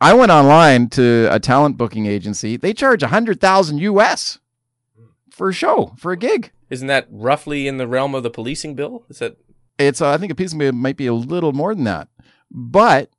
I 0.00 0.14
went 0.14 0.30
online 0.30 0.88
to 0.90 1.28
a 1.30 1.40
talent 1.40 1.76
booking 1.76 2.06
agency. 2.06 2.56
They 2.56 2.72
charge 2.72 3.02
a 3.02 3.08
hundred 3.08 3.40
thousand 3.40 3.78
US 3.78 4.38
for 5.30 5.48
a 5.48 5.52
show 5.52 5.94
for 5.96 6.12
a 6.12 6.16
gig. 6.16 6.52
Isn't 6.70 6.86
that 6.86 7.06
roughly 7.10 7.66
in 7.66 7.78
the 7.78 7.88
realm 7.88 8.14
of 8.14 8.22
the 8.22 8.30
policing 8.30 8.74
bill? 8.74 9.04
Is 9.08 9.18
that? 9.18 9.36
It's 9.78 10.00
uh, 10.00 10.10
I 10.10 10.16
think 10.16 10.32
a 10.32 10.36
piece 10.36 10.52
of 10.52 10.60
it 10.60 10.72
might 10.72 10.96
be 10.96 11.06
a 11.06 11.14
little 11.14 11.52
more 11.52 11.74
than 11.74 11.84
that, 11.84 12.08
but 12.50 13.10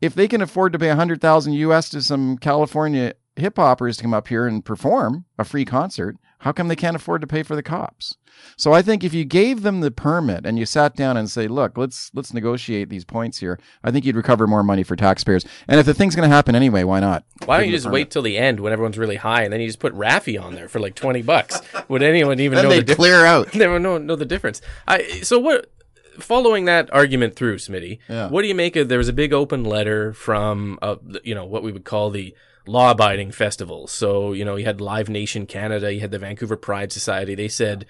if 0.00 0.14
they 0.14 0.26
can 0.26 0.42
afford 0.42 0.72
to 0.72 0.78
pay 0.78 0.90
a 0.90 0.96
hundred 0.96 1.20
thousand 1.20 1.54
US 1.54 1.88
to 1.90 2.02
some 2.02 2.36
California 2.38 3.14
hip 3.36 3.56
hoppers 3.56 3.96
to 3.96 4.02
come 4.02 4.14
up 4.14 4.28
here 4.28 4.46
and 4.46 4.64
perform 4.64 5.24
a 5.38 5.44
free 5.44 5.64
concert, 5.64 6.16
how 6.40 6.52
come 6.52 6.68
they 6.68 6.76
can't 6.76 6.96
afford 6.96 7.20
to 7.20 7.26
pay 7.26 7.42
for 7.42 7.54
the 7.54 7.62
cops? 7.62 8.16
So 8.56 8.72
I 8.72 8.82
think 8.82 9.04
if 9.04 9.14
you 9.14 9.24
gave 9.24 9.62
them 9.62 9.80
the 9.80 9.90
permit 9.90 10.44
and 10.44 10.58
you 10.58 10.66
sat 10.66 10.96
down 10.96 11.16
and 11.16 11.30
say, 11.30 11.46
"Look, 11.46 11.78
let's 11.78 12.10
let's 12.14 12.34
negotiate 12.34 12.88
these 12.88 13.04
points 13.04 13.38
here," 13.38 13.60
I 13.84 13.90
think 13.90 14.04
you'd 14.04 14.16
recover 14.16 14.46
more 14.46 14.62
money 14.64 14.82
for 14.82 14.96
taxpayers. 14.96 15.44
And 15.68 15.78
if 15.78 15.86
the 15.86 15.94
thing's 15.94 16.16
going 16.16 16.28
to 16.28 16.34
happen 16.34 16.54
anyway, 16.56 16.82
why 16.82 16.98
not? 16.98 17.24
Why 17.44 17.58
don't 17.58 17.66
you 17.68 17.72
just 17.76 17.88
wait 17.90 18.10
till 18.10 18.22
the 18.22 18.38
end 18.38 18.58
when 18.58 18.72
everyone's 18.72 18.98
really 18.98 19.16
high, 19.16 19.42
and 19.44 19.52
then 19.52 19.60
you 19.60 19.68
just 19.68 19.78
put 19.78 19.94
Raffi 19.94 20.42
on 20.42 20.54
there 20.54 20.68
for 20.68 20.80
like 20.80 20.94
twenty 20.94 21.22
bucks? 21.22 21.60
Would 21.88 22.02
anyone 22.02 22.40
even 22.40 22.56
then 22.56 22.64
know 22.64 22.70
they 22.70 22.80
the 22.82 22.96
clear 22.96 23.24
out? 23.24 23.52
They 23.52 23.68
would 23.68 23.82
know 23.82 23.98
know 23.98 24.16
the 24.16 24.24
difference. 24.26 24.60
I 24.88 25.02
so 25.22 25.38
what? 25.38 25.70
Following 26.18 26.66
that 26.66 26.92
argument 26.92 27.36
through, 27.36 27.56
Smitty, 27.56 27.98
Yeah. 28.08 28.28
what 28.28 28.42
do 28.42 28.48
you 28.48 28.54
make 28.54 28.76
of? 28.76 28.88
There 28.90 28.98
was 28.98 29.08
a 29.08 29.14
big 29.14 29.32
open 29.32 29.64
letter 29.64 30.12
from, 30.12 30.78
uh, 30.82 30.96
you 31.24 31.34
know, 31.34 31.46
what 31.46 31.62
we 31.62 31.72
would 31.72 31.84
call 31.84 32.10
the 32.10 32.34
law-abiding 32.66 33.32
festivals. 33.32 33.92
So, 33.92 34.32
you 34.32 34.44
know, 34.44 34.56
you 34.56 34.64
had 34.64 34.80
Live 34.80 35.08
Nation 35.08 35.46
Canada, 35.46 35.92
you 35.92 36.00
had 36.00 36.10
the 36.10 36.18
Vancouver 36.18 36.56
Pride 36.56 36.92
Society. 36.92 37.34
They 37.34 37.48
said 37.48 37.86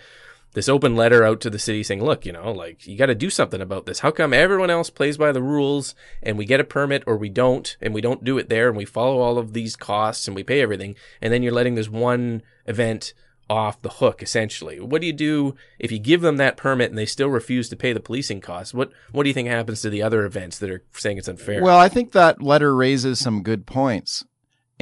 this 0.55 0.69
open 0.69 0.95
letter 0.95 1.25
out 1.25 1.41
to 1.41 1.51
the 1.51 1.59
city 1.59 1.83
saying, 1.83 2.05
look, 2.05 2.27
you 2.27 2.33
know, 2.33 2.53
like 2.53 2.87
you 2.87 2.97
got 2.97 3.07
to 3.07 3.15
do 3.15 3.31
something 3.31 3.61
about 3.61 3.87
this. 3.87 4.01
How 4.01 4.11
come 4.11 4.33
everyone 4.33 4.71
else 4.71 4.91
plays 4.91 5.17
by 5.17 5.33
the 5.33 5.43
rules 5.43 5.95
and 6.23 6.37
we 6.37 6.45
get 6.45 6.61
a 6.61 6.65
permit 6.65 7.03
or 7.07 7.17
we 7.17 7.29
don't 7.29 7.77
and 7.81 7.95
we 7.95 8.01
don't 8.01 8.25
do 8.25 8.39
it 8.39 8.49
there 8.49 8.69
and 8.69 8.77
we 8.77 8.85
follow 8.85 9.19
all 9.19 9.39
of 9.39 9.53
these 9.53 9.77
costs 9.77 10.27
and 10.27 10.35
we 10.35 10.43
pay 10.43 10.61
everything 10.61 10.95
and 11.21 11.33
then 11.33 11.43
you're 11.43 11.53
letting 11.53 11.75
this 11.75 11.89
one 11.89 12.43
event 12.67 13.15
off 13.49 13.83
the 13.83 13.89
hook 13.89 14.23
essentially. 14.23 14.79
What 14.81 15.01
do 15.01 15.07
you 15.07 15.13
do 15.13 15.55
if 15.79 15.91
you 15.91 15.99
give 15.99 16.21
them 16.21 16.37
that 16.37 16.57
permit 16.57 16.91
and 16.91 16.99
they 16.99 17.07
still 17.07 17.29
refuse 17.29 17.69
to 17.71 17.77
pay 17.77 17.93
the 17.93 18.01
policing 18.01 18.41
costs? 18.41 18.75
What 18.75 18.91
what 19.11 19.25
do 19.25 19.31
you 19.31 19.35
think 19.35 19.49
happens 19.49 19.83
to 19.83 19.91
the 19.91 20.03
other 20.03 20.25
events 20.25 20.59
that 20.59 20.71
are 20.71 20.85
saying 20.93 21.19
it's 21.19 21.29
unfair? 21.29 21.63
Well, 21.63 21.79
I 21.79 21.89
think 21.89 22.13
that 22.13 22.43
letter 22.43 22.75
raises 22.75 23.19
some 23.19 23.43
good 23.43 23.67
points. 23.67 24.25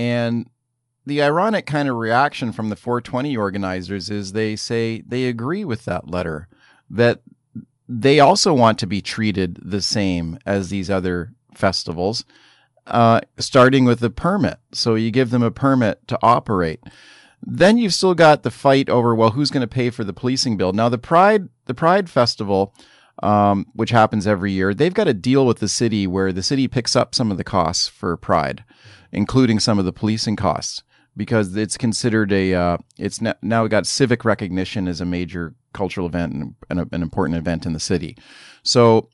And 0.01 0.49
the 1.05 1.21
ironic 1.21 1.67
kind 1.67 1.87
of 1.87 1.97
reaction 1.97 2.53
from 2.53 2.71
the 2.71 2.77
420 2.77 3.37
organizers 3.37 4.09
is 4.09 4.33
they 4.33 4.57
say 4.57 5.03
they 5.03 5.27
agree 5.27 5.63
with 5.63 5.85
that 5.85 6.09
letter, 6.09 6.49
that 6.89 7.21
they 7.87 8.19
also 8.19 8.55
want 8.55 8.79
to 8.79 8.87
be 8.87 9.03
treated 9.03 9.59
the 9.63 9.83
same 9.83 10.39
as 10.47 10.71
these 10.71 10.89
other 10.89 11.35
festivals, 11.55 12.25
uh, 12.87 13.21
starting 13.37 13.85
with 13.85 14.01
the 14.01 14.09
permit. 14.09 14.57
So 14.73 14.95
you 14.95 15.11
give 15.11 15.29
them 15.29 15.43
a 15.43 15.51
permit 15.51 16.09
to 16.09 16.19
operate. 16.23 16.81
Then 17.43 17.77
you've 17.77 17.93
still 17.93 18.15
got 18.15 18.43
the 18.43 18.51
fight 18.51 18.89
over 18.89 19.15
well, 19.15 19.33
who's 19.33 19.51
going 19.51 19.61
to 19.61 19.67
pay 19.67 19.91
for 19.91 20.03
the 20.03 20.15
policing 20.15 20.57
bill? 20.57 20.73
Now 20.73 20.89
the 20.89 20.97
Pride, 20.97 21.51
the 21.67 21.75
Pride 21.75 22.09
Festival, 22.09 22.75
um, 23.23 23.67
which 23.75 23.91
happens 23.91 24.27
every 24.27 24.53
year, 24.53 24.73
they've 24.73 24.95
got 24.95 25.09
a 25.09 25.15
deal 25.15 25.45
with 25.45 25.59
the 25.59 25.69
city 25.69 26.07
where 26.07 26.33
the 26.33 26.43
city 26.43 26.69
picks 26.69 26.97
up 26.97 27.15
some 27.15 27.31
of 27.31 27.37
the 27.37 27.45
costs 27.45 27.87
for 27.87 28.17
Pride, 28.17 28.65
including 29.13 29.61
some 29.61 29.79
of 29.79 29.85
the 29.85 29.93
policing 29.93 30.37
costs, 30.37 30.83
because 31.17 31.57
it's 31.57 31.77
considered 31.77 32.33
a 32.33 32.55
uh, 32.55 32.79
it's 32.99 33.21
now 33.43 33.67
got 33.67 33.87
civic 33.87 34.25
recognition 34.25 34.89
as 34.89 35.01
a 35.01 35.07
major 35.07 35.55
cultural 35.73 36.07
event 36.07 36.33
and, 36.33 36.55
and 36.69 36.81
a, 36.81 36.87
an 36.93 37.03
important 37.03 37.37
event 37.37 37.67
in 37.67 37.73
the 37.73 37.81
city. 37.81 38.17
So 38.63 39.09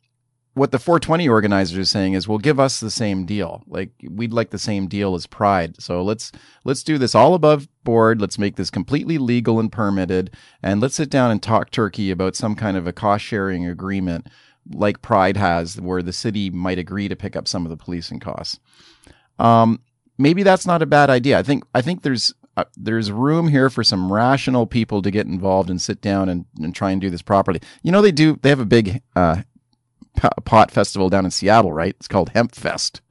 what 0.56 0.72
the 0.72 0.78
420 0.78 1.28
organizers 1.28 1.78
are 1.78 1.84
saying 1.84 2.14
is, 2.14 2.26
well, 2.26 2.38
give 2.38 2.58
us 2.58 2.80
the 2.80 2.90
same 2.90 3.26
deal. 3.26 3.62
Like 3.66 3.90
we'd 4.08 4.32
like 4.32 4.50
the 4.50 4.58
same 4.58 4.86
deal 4.86 5.14
as 5.14 5.26
Pride. 5.26 5.80
So 5.82 6.02
let's 6.02 6.32
let's 6.64 6.82
do 6.82 6.96
this 6.96 7.14
all 7.14 7.34
above 7.34 7.68
board. 7.84 8.22
Let's 8.22 8.38
make 8.38 8.56
this 8.56 8.70
completely 8.70 9.18
legal 9.18 9.60
and 9.60 9.70
permitted, 9.70 10.34
and 10.62 10.80
let's 10.80 10.94
sit 10.94 11.10
down 11.10 11.30
and 11.30 11.42
talk 11.42 11.70
turkey 11.70 12.10
about 12.10 12.36
some 12.36 12.54
kind 12.54 12.78
of 12.78 12.86
a 12.86 12.92
cost 12.92 13.22
sharing 13.22 13.66
agreement 13.66 14.28
like 14.72 15.02
Pride 15.02 15.36
has, 15.36 15.78
where 15.78 16.02
the 16.02 16.12
city 16.12 16.48
might 16.48 16.78
agree 16.78 17.08
to 17.08 17.14
pick 17.14 17.36
up 17.36 17.46
some 17.46 17.66
of 17.66 17.70
the 17.70 17.76
policing 17.76 18.20
costs. 18.20 18.58
Um, 19.38 19.80
maybe 20.18 20.42
that's 20.42 20.66
not 20.66 20.82
a 20.82 20.86
bad 20.86 21.10
idea. 21.10 21.38
I 21.38 21.42
think 21.42 21.64
I 21.74 21.82
think 21.82 22.02
there's 22.02 22.32
uh, 22.56 22.64
there's 22.76 23.12
room 23.12 23.48
here 23.48 23.68
for 23.68 23.84
some 23.84 24.12
rational 24.12 24.66
people 24.66 25.02
to 25.02 25.10
get 25.10 25.26
involved 25.26 25.68
and 25.68 25.80
sit 25.80 26.00
down 26.00 26.28
and, 26.28 26.46
and 26.60 26.74
try 26.74 26.90
and 26.90 27.00
do 27.00 27.10
this 27.10 27.22
properly. 27.22 27.60
You 27.82 27.92
know, 27.92 28.00
they 28.00 28.12
do. 28.12 28.38
They 28.40 28.48
have 28.48 28.60
a 28.60 28.64
big 28.64 29.02
uh, 29.14 29.42
pot 30.44 30.70
festival 30.70 31.10
down 31.10 31.24
in 31.24 31.30
Seattle, 31.30 31.72
right? 31.72 31.94
It's 31.98 32.08
called 32.08 32.30
Hemp 32.30 32.54
Fest, 32.54 33.02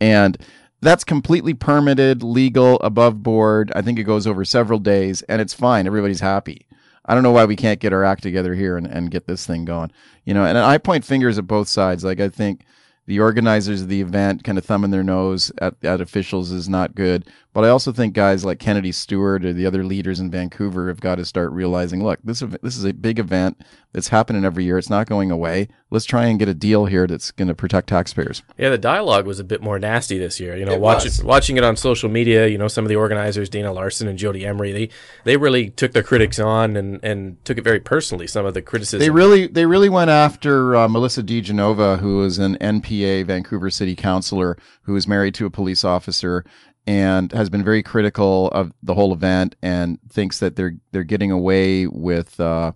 and 0.00 0.36
that's 0.80 1.04
completely 1.04 1.54
permitted, 1.54 2.22
legal, 2.22 2.76
above 2.80 3.22
board. 3.22 3.72
I 3.74 3.82
think 3.82 3.98
it 3.98 4.04
goes 4.04 4.26
over 4.26 4.44
several 4.44 4.78
days, 4.78 5.22
and 5.22 5.40
it's 5.40 5.54
fine. 5.54 5.86
Everybody's 5.86 6.20
happy. 6.20 6.66
I 7.06 7.14
don't 7.14 7.22
know 7.22 7.32
why 7.32 7.44
we 7.44 7.56
can't 7.56 7.80
get 7.80 7.92
our 7.92 8.02
act 8.02 8.22
together 8.22 8.54
here 8.54 8.76
and, 8.76 8.86
and 8.86 9.10
get 9.10 9.26
this 9.26 9.46
thing 9.46 9.64
going. 9.64 9.92
You 10.24 10.34
know, 10.34 10.44
and 10.44 10.58
I 10.58 10.78
point 10.78 11.04
fingers 11.04 11.38
at 11.38 11.46
both 11.46 11.68
sides. 11.68 12.02
Like 12.02 12.18
I 12.18 12.28
think 12.28 12.64
the 13.06 13.20
organizers 13.20 13.82
of 13.82 13.88
the 13.88 14.00
event 14.00 14.44
kind 14.44 14.58
of 14.58 14.64
thumbing 14.64 14.90
their 14.90 15.02
nose 15.02 15.52
at, 15.58 15.74
at 15.84 16.00
officials 16.00 16.50
is 16.50 16.68
not 16.68 16.94
good. 16.94 17.24
But 17.54 17.64
I 17.64 17.68
also 17.68 17.92
think 17.92 18.14
guys 18.14 18.44
like 18.44 18.58
Kennedy 18.58 18.90
Stewart 18.90 19.44
or 19.44 19.52
the 19.52 19.64
other 19.64 19.84
leaders 19.84 20.18
in 20.18 20.28
Vancouver 20.28 20.88
have 20.88 21.00
got 21.00 21.16
to 21.16 21.24
start 21.24 21.52
realizing, 21.52 22.02
look, 22.02 22.18
this 22.24 22.40
this 22.62 22.76
is 22.76 22.84
a 22.84 22.92
big 22.92 23.20
event 23.20 23.62
that's 23.92 24.08
happening 24.08 24.44
every 24.44 24.64
year. 24.64 24.76
It's 24.76 24.90
not 24.90 25.08
going 25.08 25.30
away. 25.30 25.68
Let's 25.88 26.04
try 26.04 26.26
and 26.26 26.36
get 26.36 26.48
a 26.48 26.54
deal 26.54 26.86
here 26.86 27.06
that's 27.06 27.30
going 27.30 27.46
to 27.46 27.54
protect 27.54 27.88
taxpayers. 27.88 28.42
Yeah, 28.58 28.70
the 28.70 28.78
dialogue 28.78 29.24
was 29.24 29.38
a 29.38 29.44
bit 29.44 29.62
more 29.62 29.78
nasty 29.78 30.18
this 30.18 30.40
year. 30.40 30.56
You 30.56 30.64
know, 30.64 30.76
watching 30.76 31.24
watching 31.24 31.56
it 31.56 31.62
on 31.62 31.76
social 31.76 32.08
media, 32.08 32.48
you 32.48 32.58
know, 32.58 32.66
some 32.66 32.84
of 32.84 32.88
the 32.88 32.96
organizers, 32.96 33.48
Dana 33.48 33.72
Larsen 33.72 34.08
and 34.08 34.18
Jodie 34.18 34.44
Emery, 34.44 34.72
they 34.72 34.88
they 35.22 35.36
really 35.36 35.70
took 35.70 35.92
their 35.92 36.02
critics 36.02 36.40
on 36.40 36.76
and, 36.76 36.98
and 37.04 37.44
took 37.44 37.56
it 37.56 37.62
very 37.62 37.78
personally. 37.78 38.26
Some 38.26 38.44
of 38.44 38.54
the 38.54 38.62
criticism 38.62 38.98
they 38.98 39.10
really 39.10 39.46
they 39.46 39.64
really 39.64 39.88
went 39.88 40.10
after 40.10 40.74
uh, 40.74 40.88
Melissa 40.88 41.22
De 41.22 41.40
Genova, 41.40 41.98
who 41.98 42.24
is 42.24 42.40
an 42.40 42.56
NPA 42.94 43.26
Vancouver 43.26 43.70
City 43.70 43.94
Councilor 43.94 44.56
who 44.82 44.96
is 44.96 45.08
married 45.08 45.34
to 45.34 45.46
a 45.46 45.50
police 45.50 45.84
officer 45.84 46.44
and 46.86 47.32
has 47.32 47.48
been 47.48 47.64
very 47.64 47.82
critical 47.82 48.48
of 48.48 48.72
the 48.82 48.94
whole 48.94 49.12
event 49.12 49.56
and 49.62 49.98
thinks 50.08 50.38
that 50.40 50.56
they're 50.56 50.74
they're 50.92 51.02
getting 51.02 51.30
away 51.30 51.86
with 51.86 52.38
uh, 52.38 52.72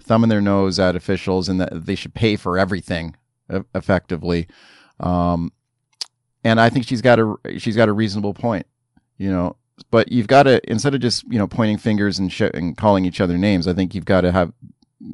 thumbing 0.00 0.28
their 0.28 0.40
nose 0.40 0.78
at 0.78 0.96
officials 0.96 1.48
and 1.48 1.60
that 1.60 1.86
they 1.86 1.94
should 1.94 2.14
pay 2.14 2.36
for 2.36 2.58
everything 2.58 3.16
effectively. 3.74 4.46
Um, 5.00 5.52
and 6.44 6.60
I 6.60 6.68
think 6.68 6.86
she's 6.86 7.02
got 7.02 7.18
a 7.18 7.36
she's 7.58 7.76
got 7.76 7.88
a 7.88 7.92
reasonable 7.92 8.34
point, 8.34 8.66
you 9.16 9.30
know. 9.30 9.56
But 9.90 10.10
you've 10.10 10.26
got 10.28 10.44
to 10.44 10.60
instead 10.70 10.94
of 10.94 11.00
just 11.00 11.24
you 11.30 11.38
know 11.38 11.46
pointing 11.46 11.78
fingers 11.78 12.18
and, 12.18 12.32
sh- 12.32 12.42
and 12.54 12.76
calling 12.76 13.04
each 13.04 13.20
other 13.20 13.36
names, 13.38 13.66
I 13.66 13.72
think 13.74 13.94
you've 13.94 14.04
got 14.04 14.22
to 14.22 14.32
have 14.32 14.52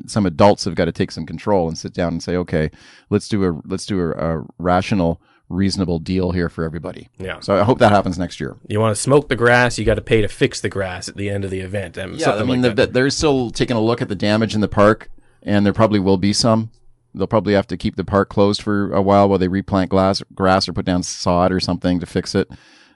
some 0.07 0.27
adults 0.27 0.65
have 0.65 0.75
got 0.75 0.85
to 0.87 0.93
take 0.93 1.11
some 1.11 1.27
control 1.27 1.69
and 1.69 1.77
sit 1.77 1.93
down 1.93 2.13
and 2.13 2.23
say, 2.23 2.37
okay, 2.37 2.71
let's 3.11 3.29
do 3.29 3.45
a 3.45 3.61
let's 3.65 3.87
do 3.87 4.01
a, 4.01 4.11
a 4.11 4.45
rational 4.59 5.21
reasonable 5.49 5.99
deal 5.99 6.33
here 6.33 6.49
for 6.49 6.65
everybody. 6.65 7.09
Yeah. 7.19 7.41
So 7.41 7.55
I 7.55 7.63
hope 7.63 7.79
that 7.81 7.93
happens 7.93 8.19
next 8.19 8.41
year. 8.41 8.57
You 8.69 8.81
want 8.81 8.97
to 8.97 9.01
smoke 9.01 9.29
the 9.29 9.37
grass, 9.37 9.79
you 9.79 9.85
got 9.85 9.95
to 9.95 10.03
pay 10.03 10.23
to 10.23 10.29
fix 10.29 10.61
the 10.61 10.69
grass 10.69 11.09
at 11.09 11.17
the 11.17 11.29
end 11.29 11.45
of 11.45 11.51
the 11.51 11.61
event. 11.61 11.99
Um, 11.99 12.15
yeah, 12.15 12.35
I 12.35 12.43
mean, 12.43 12.63
like 12.63 12.77
the, 12.77 12.87
they're 12.87 13.11
still 13.11 13.51
taking 13.51 13.77
a 13.77 13.81
look 13.81 14.01
at 14.01 14.09
the 14.09 14.15
damage 14.15 14.55
in 14.55 14.61
the 14.61 14.69
park, 14.69 15.11
and 15.43 15.67
there 15.67 15.73
probably 15.73 16.01
will 16.01 16.17
be 16.17 16.33
some. 16.33 16.71
They'll 17.15 17.27
probably 17.27 17.53
have 17.53 17.67
to 17.67 17.77
keep 17.77 17.97
the 17.97 18.05
park 18.05 18.31
closed 18.31 18.63
for 18.63 18.91
a 18.93 19.03
while 19.03 19.29
while 19.29 19.39
they 19.39 19.49
replant 19.49 19.91
glass, 19.91 20.23
grass 20.35 20.67
or 20.69 20.73
put 20.73 20.87
down 20.87 21.03
sod 21.03 21.53
or 21.53 21.61
something 21.61 22.01
to 22.01 22.07
fix 22.07 22.35
it. 22.35 22.49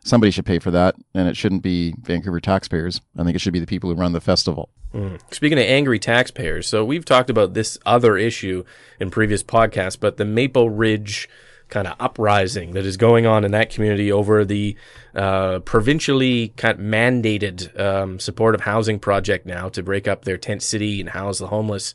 Somebody 0.07 0.31
should 0.31 0.47
pay 0.47 0.61
for 0.61 0.71
that, 0.71 0.95
and 1.15 1.29
it 1.29 1.37
shouldn't 1.37 1.63
be 1.63 1.93
Vancouver 2.01 2.39
taxpayers. 2.39 3.01
I 3.19 3.25
think 3.25 3.35
it 3.35 3.41
should 3.41 3.53
be 3.53 3.59
the 3.59 3.67
people 3.67 3.91
who 3.91 3.97
run 3.97 4.13
the 4.13 4.21
festival. 4.21 4.69
Mm. 4.95 5.21
Speaking 5.35 5.59
of 5.59 5.65
angry 5.65 5.99
taxpayers, 5.99 6.69
so 6.69 6.85
we've 6.85 7.05
talked 7.05 7.29
about 7.29 7.55
this 7.55 7.77
other 7.85 8.17
issue 8.17 8.63
in 9.01 9.11
previous 9.11 9.43
podcasts, 9.43 9.99
but 9.99 10.17
the 10.17 10.25
Maple 10.25 10.71
Ridge 10.71 11.29
kind 11.71 11.89
of 11.89 11.97
uprising 11.99 12.71
that 12.75 12.87
is 12.87 12.97
going 12.97 13.27
on 13.27 13.45
in 13.45 13.51
that 13.51 13.69
community 13.69 14.13
over 14.13 14.45
the 14.45 14.77
uh, 15.17 15.59
provincially 15.61 16.49
kind 16.57 16.79
of 16.79 16.85
mandated 16.85 17.79
um, 17.81 18.21
supportive 18.21 18.61
housing 18.61 19.01
project 19.01 19.45
now 19.45 19.69
to 19.69 19.83
break 19.83 20.07
up 20.07 20.25
their 20.25 20.37
tent 20.37 20.63
city 20.63 21.01
and 21.01 21.11
house 21.11 21.41
the 21.41 21.49
homeless. 21.49 21.95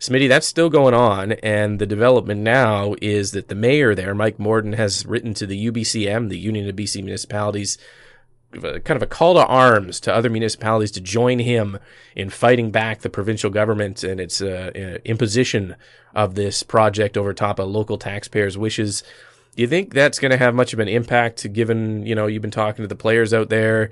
Smitty, 0.00 0.28
that's 0.28 0.46
still 0.46 0.70
going 0.70 0.94
on, 0.94 1.32
and 1.32 1.80
the 1.80 1.86
development 1.86 2.40
now 2.40 2.94
is 3.02 3.32
that 3.32 3.48
the 3.48 3.56
mayor 3.56 3.96
there, 3.96 4.14
Mike 4.14 4.38
Morden, 4.38 4.74
has 4.74 5.04
written 5.04 5.34
to 5.34 5.46
the 5.46 5.70
UBCM, 5.70 6.28
the 6.28 6.38
Union 6.38 6.68
of 6.68 6.76
BC 6.76 7.02
Municipalities, 7.02 7.78
kind 8.52 8.90
of 8.90 9.02
a 9.02 9.06
call 9.06 9.34
to 9.34 9.44
arms 9.44 10.00
to 10.00 10.14
other 10.14 10.30
municipalities 10.30 10.92
to 10.92 11.00
join 11.00 11.40
him 11.40 11.78
in 12.14 12.30
fighting 12.30 12.70
back 12.70 13.00
the 13.00 13.10
provincial 13.10 13.50
government 13.50 14.04
and 14.04 14.20
its 14.20 14.40
uh, 14.40 14.70
uh, 14.74 14.98
imposition 15.04 15.76
of 16.14 16.34
this 16.34 16.62
project 16.62 17.16
over 17.16 17.34
top 17.34 17.58
of 17.58 17.68
local 17.68 17.98
taxpayers' 17.98 18.56
wishes. 18.56 19.02
Do 19.56 19.62
you 19.62 19.68
think 19.68 19.92
that's 19.92 20.20
going 20.20 20.30
to 20.30 20.38
have 20.38 20.54
much 20.54 20.72
of 20.72 20.78
an 20.78 20.88
impact, 20.88 21.52
given 21.52 22.06
you 22.06 22.14
know 22.14 22.28
you've 22.28 22.42
been 22.42 22.50
talking 22.52 22.84
to 22.84 22.88
the 22.88 22.94
players 22.94 23.34
out 23.34 23.48
there? 23.48 23.90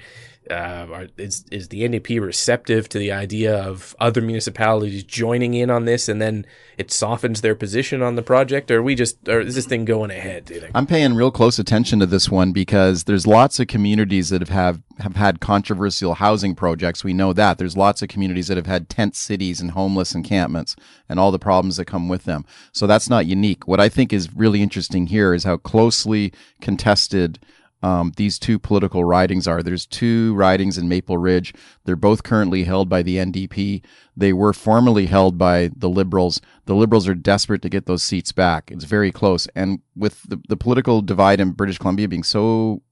Uh, 0.50 0.86
are, 0.92 1.06
is 1.16 1.44
is 1.50 1.68
the 1.68 1.82
NDP 1.88 2.20
receptive 2.20 2.88
to 2.90 2.98
the 2.98 3.12
idea 3.12 3.56
of 3.56 3.94
other 4.00 4.20
municipalities 4.20 5.04
joining 5.04 5.54
in 5.54 5.70
on 5.70 5.84
this, 5.84 6.08
and 6.08 6.20
then 6.20 6.46
it 6.76 6.90
softens 6.90 7.40
their 7.40 7.54
position 7.54 8.02
on 8.02 8.16
the 8.16 8.22
project, 8.22 8.70
or 8.70 8.82
we 8.82 8.94
just, 8.94 9.28
or 9.28 9.40
is 9.40 9.54
this 9.54 9.66
thing 9.66 9.84
going 9.84 10.10
ahead? 10.10 10.70
I'm 10.74 10.86
paying 10.86 11.14
real 11.14 11.30
close 11.30 11.58
attention 11.58 12.00
to 12.00 12.06
this 12.06 12.30
one 12.30 12.52
because 12.52 13.04
there's 13.04 13.26
lots 13.26 13.60
of 13.60 13.66
communities 13.66 14.30
that 14.30 14.40
have 14.40 14.48
have, 14.50 14.82
have 14.98 15.16
had 15.16 15.40
controversial 15.40 16.14
housing 16.14 16.54
projects. 16.54 17.04
We 17.04 17.12
know 17.12 17.32
that 17.32 17.58
there's 17.58 17.76
lots 17.76 18.02
of 18.02 18.08
communities 18.08 18.48
that 18.48 18.56
have 18.56 18.66
had 18.66 18.88
tent 18.88 19.14
cities 19.14 19.60
and 19.60 19.70
homeless 19.72 20.14
encampments 20.14 20.76
and 21.08 21.20
all 21.20 21.30
the 21.30 21.38
problems 21.38 21.76
that 21.76 21.84
come 21.86 22.08
with 22.08 22.24
them. 22.24 22.44
So 22.72 22.86
that's 22.86 23.08
not 23.08 23.26
unique. 23.26 23.68
What 23.68 23.80
I 23.80 23.88
think 23.88 24.12
is 24.12 24.34
really 24.34 24.62
interesting 24.62 25.06
here 25.06 25.34
is 25.34 25.44
how 25.44 25.58
closely 25.58 26.32
contested 26.60 27.38
um, 27.82 28.12
these 28.16 28.38
two 28.38 28.58
political 28.58 29.04
ridings 29.04 29.46
are. 29.46 29.62
There's 29.62 29.86
two 29.86 30.34
ridings 30.34 30.78
in 30.78 30.88
Maple 30.88 31.18
Ridge. 31.18 31.54
They're 31.84 31.94
both 31.94 32.22
currently 32.22 32.64
held 32.64 32.88
by 32.88 33.02
the 33.02 33.16
NDP. 33.16 33.84
They 34.16 34.32
were 34.32 34.52
formerly 34.52 35.06
held 35.06 35.36
by 35.36 35.70
the 35.76 35.88
Liberals. 35.88 36.40
The 36.64 36.74
Liberals 36.74 37.06
are 37.06 37.14
desperate 37.14 37.62
to 37.62 37.68
get 37.68 37.86
those 37.86 38.02
seats 38.02 38.32
back. 38.32 38.70
It's 38.70 38.84
very 38.84 39.12
close. 39.12 39.46
And 39.54 39.80
with 39.94 40.22
the, 40.22 40.40
the 40.48 40.56
political 40.56 41.02
divide 41.02 41.38
in 41.38 41.52
British 41.52 41.78
Columbia 41.78 42.08
being 42.08 42.22
so 42.22 42.82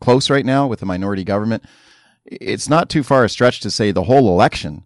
close 0.00 0.28
right 0.28 0.44
now 0.44 0.66
with 0.66 0.80
the 0.80 0.86
minority 0.86 1.24
government, 1.24 1.64
it's 2.24 2.68
not 2.68 2.90
too 2.90 3.02
far 3.02 3.24
a 3.24 3.28
stretch 3.28 3.60
to 3.60 3.70
say 3.70 3.90
the 3.90 4.04
whole 4.04 4.28
election 4.28 4.84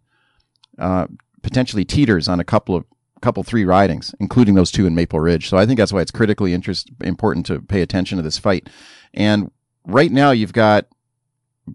uh, 0.79 1.07
potentially 1.43 1.85
teeters 1.85 2.29
on 2.29 2.41
a 2.41 2.45
couple 2.45 2.77
of 2.77 2.85
couple 3.23 3.43
three 3.43 3.65
ridings, 3.65 4.15
including 4.21 4.55
those 4.55 4.71
two 4.71 4.87
in 4.87 4.95
Maple 4.95 5.21
Ridge. 5.21 5.49
So 5.49 5.57
I 5.57 5.65
think 5.65 5.79
that's 5.79 5.93
why 5.93 6.01
it's 6.01 6.11
critically 6.11 6.53
interest 6.53 6.91
important 7.03 7.47
to 7.47 7.61
pay 7.61 7.81
attention 7.81 8.17
to 8.19 8.23
this 8.23 8.39
fight. 8.39 8.69
And 9.17 9.51
right 9.87 10.13
now 10.13 10.31
you've 10.31 10.53
got 10.53 10.87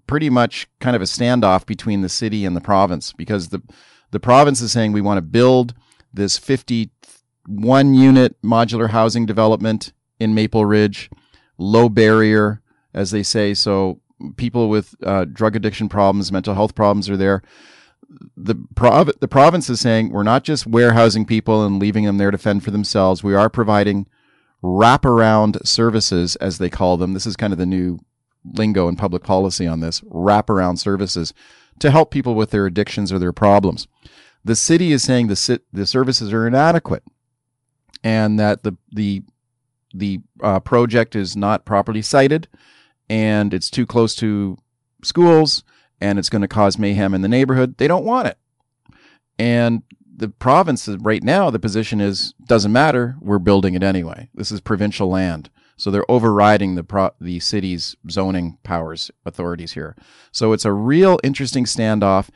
pretty 0.08 0.30
much 0.30 0.68
kind 0.80 0.96
of 0.96 1.02
a 1.02 1.06
standoff 1.06 1.66
between 1.66 2.02
the 2.02 2.10
city 2.10 2.46
and 2.46 2.56
the 2.56 2.62
province 2.62 3.12
because 3.14 3.50
the 3.50 3.62
the 4.12 4.20
province 4.20 4.62
is 4.62 4.72
saying 4.72 4.92
we 4.92 5.02
want 5.02 5.18
to 5.18 5.22
build 5.22 5.74
this 6.14 6.38
51 6.38 7.94
unit 7.94 8.42
modular 8.42 8.90
housing 8.90 9.26
development 9.26 9.94
in 10.20 10.36
Maple 10.36 10.66
Ridge, 10.66 11.10
low 11.58 11.88
barrier, 11.88 12.62
as 12.94 13.12
they 13.12 13.24
say. 13.24 13.54
So 13.54 14.02
people 14.36 14.70
with 14.70 14.96
uh, 15.04 15.26
drug 15.26 15.56
addiction 15.56 15.88
problems, 15.88 16.32
mental 16.32 16.54
health 16.54 16.76
problems 16.76 17.10
are 17.10 17.16
there. 17.16 17.42
The, 18.36 18.56
prov- 18.76 19.20
the 19.22 19.30
province 19.30 19.70
is 19.70 19.80
saying 19.80 20.10
we're 20.10 20.24
not 20.24 20.44
just 20.44 20.68
warehousing 20.68 21.26
people 21.26 21.66
and 21.66 21.80
leaving 21.80 22.04
them 22.04 22.18
there 22.18 22.32
to 22.32 22.38
fend 22.38 22.66
for 22.66 22.72
themselves. 22.72 23.24
We 23.24 23.34
are 23.34 23.50
providing 23.50 24.08
wraparound 24.64 25.66
services, 25.66 26.36
as 26.38 26.58
they 26.58 26.70
call 26.70 26.98
them. 26.98 27.14
This 27.14 27.26
is 27.26 27.36
kind 27.36 27.54
of 27.54 27.60
the 27.60 27.66
new 27.66 28.00
lingo 28.44 28.88
in 28.88 28.96
public 28.96 29.24
policy 29.24 29.68
on 29.68 29.80
this 29.80 30.02
wraparound 30.02 30.80
services 30.80 31.34
to 31.80 31.92
help 31.92 32.12
people 32.12 32.36
with 32.36 32.52
their 32.52 32.66
addictions 32.66 33.12
or 33.12 33.20
their 33.20 33.34
problems. 33.34 33.88
The 34.44 34.56
city 34.56 34.92
is 34.92 35.04
saying 35.04 35.28
the 35.28 35.62
the 35.72 35.86
services 35.86 36.34
are 36.34 36.48
inadequate, 36.48 37.04
and 38.04 38.40
that 38.40 38.64
the 38.64 38.76
the 38.92 39.24
the 39.94 40.20
uh, 40.42 40.60
project 40.60 41.16
is 41.16 41.36
not 41.36 41.66
properly 41.66 42.02
sited, 42.02 42.48
and 43.10 43.54
it's 43.54 43.70
too 43.70 43.86
close 43.86 44.16
to 44.16 44.58
schools, 45.04 45.64
and 46.00 46.18
it's 46.18 46.30
going 46.30 46.42
to 46.42 46.48
cause 46.48 46.80
mayhem 46.80 47.14
in 47.14 47.22
the 47.22 47.28
neighborhood. 47.28 47.78
They 47.78 47.88
don't 47.88 48.06
want 48.06 48.28
it, 48.28 48.38
and 49.38 49.84
the 50.22 50.30
province 50.30 50.88
right 50.88 51.24
now, 51.24 51.50
the 51.50 51.60
position 51.60 52.00
is 52.00 52.34
doesn't 52.46 52.72
matter. 52.72 53.16
We're 53.20 53.40
building 53.40 53.74
it 53.74 53.82
anyway. 53.82 54.30
This 54.36 54.52
is 54.52 54.62
provincial 54.62 55.10
land, 55.10 55.50
so 55.76 55.90
they're 55.90 56.10
overriding 56.10 56.76
the 56.76 56.84
pro- 56.84 57.16
the 57.20 57.40
city's 57.40 57.96
zoning 58.10 58.60
powers 58.64 59.10
authorities 59.26 59.74
here. 59.74 59.96
So 60.32 60.54
it's 60.54 60.64
a 60.64 60.72
real 60.72 61.20
interesting 61.24 61.66
standoff 61.66 62.30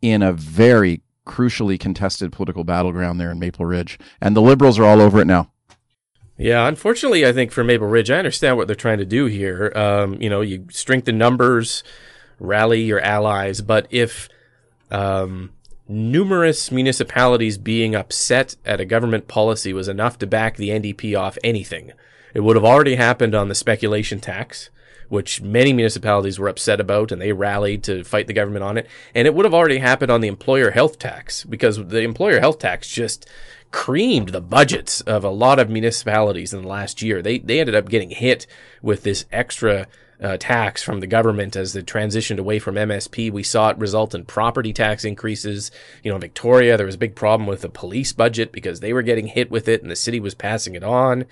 in 0.00 0.22
a 0.22 0.32
very 0.32 1.02
crucially 1.26 1.78
contested 1.78 2.32
political 2.32 2.64
battleground 2.64 3.20
there 3.20 3.30
in 3.30 3.38
Maple 3.38 3.66
Ridge, 3.66 3.98
and 4.20 4.34
the 4.34 4.40
Liberals 4.40 4.78
are 4.78 4.84
all 4.84 5.02
over 5.02 5.20
it 5.20 5.26
now. 5.26 5.52
Yeah, 6.38 6.66
unfortunately, 6.66 7.26
I 7.26 7.34
think 7.34 7.52
for 7.52 7.62
Maple 7.62 7.86
Ridge, 7.86 8.10
I 8.10 8.16
understand 8.16 8.56
what 8.56 8.66
they're 8.66 8.74
trying 8.74 8.96
to 8.96 9.04
do 9.04 9.26
here. 9.26 9.70
Um, 9.76 10.14
you 10.22 10.30
know, 10.30 10.40
you 10.40 10.66
strengthen 10.70 11.18
numbers, 11.18 11.84
rally 12.38 12.80
your 12.80 13.00
allies, 13.00 13.60
but 13.60 13.86
if 13.90 14.30
um, 14.90 15.52
numerous 15.90 16.70
municipalities 16.70 17.58
being 17.58 17.94
upset 17.94 18.54
at 18.64 18.80
a 18.80 18.84
government 18.84 19.26
policy 19.26 19.72
was 19.72 19.88
enough 19.88 20.18
to 20.18 20.26
back 20.26 20.56
the 20.56 20.68
NDP 20.68 21.18
off 21.18 21.36
anything. 21.42 21.92
It 22.32 22.40
would 22.40 22.56
have 22.56 22.64
already 22.64 22.94
happened 22.94 23.34
on 23.34 23.48
the 23.48 23.54
speculation 23.56 24.20
tax, 24.20 24.70
which 25.08 25.42
many 25.42 25.72
municipalities 25.72 26.38
were 26.38 26.48
upset 26.48 26.78
about 26.78 27.10
and 27.10 27.20
they 27.20 27.32
rallied 27.32 27.82
to 27.84 28.04
fight 28.04 28.28
the 28.28 28.32
government 28.32 28.62
on 28.62 28.78
it. 28.78 28.86
And 29.14 29.26
it 29.26 29.34
would 29.34 29.44
have 29.44 29.54
already 29.54 29.78
happened 29.78 30.12
on 30.12 30.20
the 30.20 30.28
employer 30.28 30.70
health 30.70 30.98
tax 30.98 31.44
because 31.44 31.84
the 31.88 32.02
employer 32.02 32.38
health 32.38 32.60
tax 32.60 32.88
just 32.88 33.28
creamed 33.72 34.28
the 34.28 34.40
budgets 34.40 35.00
of 35.02 35.24
a 35.24 35.30
lot 35.30 35.58
of 35.58 35.68
municipalities 35.68 36.54
in 36.54 36.62
the 36.62 36.68
last 36.68 37.02
year. 37.02 37.20
They, 37.20 37.38
they 37.38 37.58
ended 37.58 37.74
up 37.74 37.88
getting 37.88 38.10
hit 38.10 38.46
with 38.80 39.02
this 39.02 39.26
extra 39.32 39.88
uh, 40.22 40.36
tax 40.38 40.82
from 40.82 41.00
the 41.00 41.06
government 41.06 41.56
as 41.56 41.72
they 41.72 41.82
transitioned 41.82 42.38
away 42.38 42.58
from 42.58 42.74
MSP. 42.74 43.30
We 43.30 43.42
saw 43.42 43.70
it 43.70 43.78
result 43.78 44.14
in 44.14 44.24
property 44.24 44.72
tax 44.72 45.04
increases. 45.04 45.70
You 46.02 46.10
know, 46.10 46.16
in 46.16 46.20
Victoria, 46.20 46.76
there 46.76 46.86
was 46.86 46.96
a 46.96 46.98
big 46.98 47.14
problem 47.14 47.46
with 47.46 47.62
the 47.62 47.68
police 47.68 48.12
budget 48.12 48.52
because 48.52 48.80
they 48.80 48.92
were 48.92 49.02
getting 49.02 49.28
hit 49.28 49.50
with 49.50 49.68
it 49.68 49.82
and 49.82 49.90
the 49.90 49.96
city 49.96 50.20
was 50.20 50.34
passing 50.34 50.74
it 50.74 50.84
on. 50.84 51.24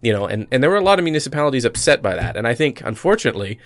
You 0.00 0.12
know, 0.12 0.26
and, 0.26 0.46
and 0.52 0.62
there 0.62 0.70
were 0.70 0.76
a 0.76 0.84
lot 0.84 0.98
of 0.98 1.04
municipalities 1.04 1.64
upset 1.64 2.02
by 2.02 2.14
that. 2.14 2.36
And 2.36 2.46
I 2.46 2.54
think, 2.54 2.82
unfortunately, 2.82 3.58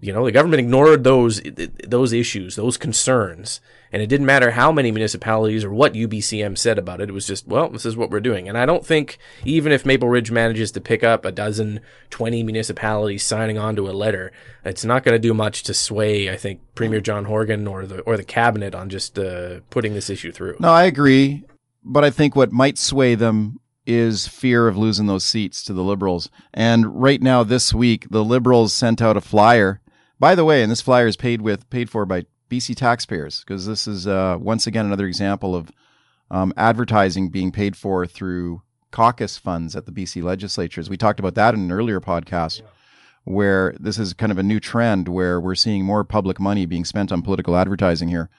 you 0.00 0.12
know, 0.12 0.24
the 0.24 0.32
government 0.32 0.60
ignored 0.60 1.04
those 1.04 1.42
those 1.86 2.12
issues, 2.12 2.56
those 2.56 2.78
concerns, 2.78 3.60
and 3.92 4.00
it 4.00 4.06
didn't 4.06 4.26
matter 4.26 4.52
how 4.52 4.72
many 4.72 4.90
municipalities 4.90 5.62
or 5.62 5.72
what 5.72 5.92
UBCM 5.92 6.56
said 6.56 6.78
about 6.78 7.00
it. 7.00 7.10
It 7.10 7.12
was 7.12 7.26
just, 7.26 7.46
well, 7.46 7.68
this 7.68 7.84
is 7.84 7.96
what 7.96 8.10
we're 8.10 8.20
doing. 8.20 8.48
And 8.48 8.56
I 8.56 8.64
don't 8.64 8.86
think 8.86 9.18
even 9.44 9.72
if 9.72 9.84
Maple 9.84 10.08
Ridge 10.08 10.30
manages 10.30 10.72
to 10.72 10.80
pick 10.80 11.04
up 11.04 11.24
a 11.24 11.32
dozen, 11.32 11.80
20 12.10 12.42
municipalities 12.42 13.24
signing 13.24 13.58
on 13.58 13.76
to 13.76 13.90
a 13.90 13.92
letter, 13.92 14.32
it's 14.64 14.84
not 14.84 15.02
going 15.02 15.14
to 15.14 15.18
do 15.18 15.34
much 15.34 15.64
to 15.64 15.74
sway, 15.74 16.30
I 16.30 16.36
think, 16.36 16.60
Premier 16.74 17.00
John 17.00 17.26
Horgan 17.26 17.66
or 17.66 17.84
the 17.84 18.00
or 18.00 18.16
the 18.16 18.24
cabinet 18.24 18.74
on 18.74 18.88
just 18.88 19.18
uh, 19.18 19.60
putting 19.68 19.92
this 19.92 20.08
issue 20.08 20.32
through. 20.32 20.56
No, 20.60 20.70
I 20.70 20.84
agree, 20.84 21.44
but 21.84 22.04
I 22.04 22.10
think 22.10 22.34
what 22.34 22.52
might 22.52 22.78
sway 22.78 23.14
them 23.16 23.60
is 23.86 24.28
fear 24.28 24.68
of 24.68 24.76
losing 24.76 25.06
those 25.06 25.24
seats 25.24 25.64
to 25.64 25.72
the 25.72 25.82
Liberals. 25.82 26.30
And 26.54 27.02
right 27.02 27.20
now, 27.20 27.42
this 27.42 27.74
week, 27.74 28.06
the 28.10 28.24
Liberals 28.24 28.72
sent 28.72 29.02
out 29.02 29.16
a 29.16 29.20
flyer 29.20 29.80
by 30.20 30.34
the 30.34 30.44
way, 30.44 30.62
and 30.62 30.70
this 30.70 30.82
flyer 30.82 31.06
is 31.06 31.16
paid 31.16 31.40
with 31.40 31.68
paid 31.70 31.90
for 31.90 32.06
by 32.06 32.26
BC 32.50 32.76
taxpayers 32.76 33.40
because 33.40 33.66
this 33.66 33.88
is 33.88 34.06
uh, 34.06 34.36
once 34.38 34.66
again 34.66 34.86
another 34.86 35.06
example 35.06 35.56
of 35.56 35.72
um, 36.30 36.52
advertising 36.56 37.30
being 37.30 37.50
paid 37.50 37.74
for 37.74 38.06
through 38.06 38.62
caucus 38.90 39.38
funds 39.38 39.74
at 39.74 39.86
the 39.86 39.92
BC 39.92 40.22
legislatures. 40.22 40.90
We 40.90 40.96
talked 40.96 41.20
about 41.20 41.34
that 41.36 41.54
in 41.54 41.60
an 41.60 41.72
earlier 41.72 42.00
podcast. 42.00 42.60
Yeah. 42.60 42.66
Where 43.24 43.74
this 43.78 43.98
is 43.98 44.14
kind 44.14 44.32
of 44.32 44.38
a 44.38 44.42
new 44.42 44.60
trend 44.60 45.06
where 45.06 45.40
we're 45.40 45.54
seeing 45.54 45.84
more 45.84 46.04
public 46.04 46.40
money 46.40 46.64
being 46.64 46.86
spent 46.86 47.12
on 47.12 47.22
political 47.22 47.54
advertising 47.54 48.08
here. 48.08 48.30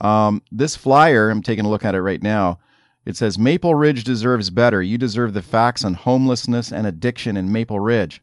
Um, 0.00 0.42
this 0.50 0.74
flyer, 0.74 1.28
I'm 1.30 1.42
taking 1.42 1.66
a 1.66 1.70
look 1.70 1.84
at 1.84 1.94
it 1.94 2.00
right 2.00 2.22
now. 2.22 2.58
It 3.04 3.16
says 3.16 3.38
Maple 3.38 3.74
Ridge 3.74 4.04
deserves 4.04 4.48
better. 4.50 4.82
You 4.82 4.96
deserve 4.96 5.34
the 5.34 5.42
facts 5.42 5.84
on 5.84 5.94
homelessness 5.94 6.72
and 6.72 6.86
addiction 6.86 7.36
in 7.36 7.52
Maple 7.52 7.78
Ridge. 7.78 8.22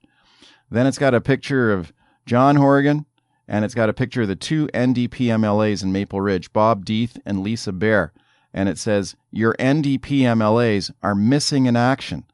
Then 0.71 0.87
it's 0.87 0.97
got 0.97 1.13
a 1.13 1.21
picture 1.21 1.71
of 1.71 1.93
John 2.29 2.57
Horgan, 2.57 3.07
and 3.47 3.65
it's 3.65 3.73
got 3.73 3.89
a 3.89 3.93
picture 3.93 4.21
of 4.21 4.27
the 4.27 4.35
two 4.35 4.67
NDP 4.67 5.29
MLAs 5.29 5.81
in 5.81 5.91
Maple 5.91 6.21
Ridge, 6.21 6.53
Bob 6.53 6.85
D'Eith 6.85 7.17
and 7.25 7.41
Lisa 7.41 7.71
Beare. 7.71 8.13
And 8.53 8.69
it 8.69 8.77
says, 8.77 9.15
Your 9.31 9.55
NDP 9.55 10.21
MLAs 10.21 10.91
are 11.01 11.15
missing 11.15 11.65
in 11.65 11.75
action. 11.75 12.25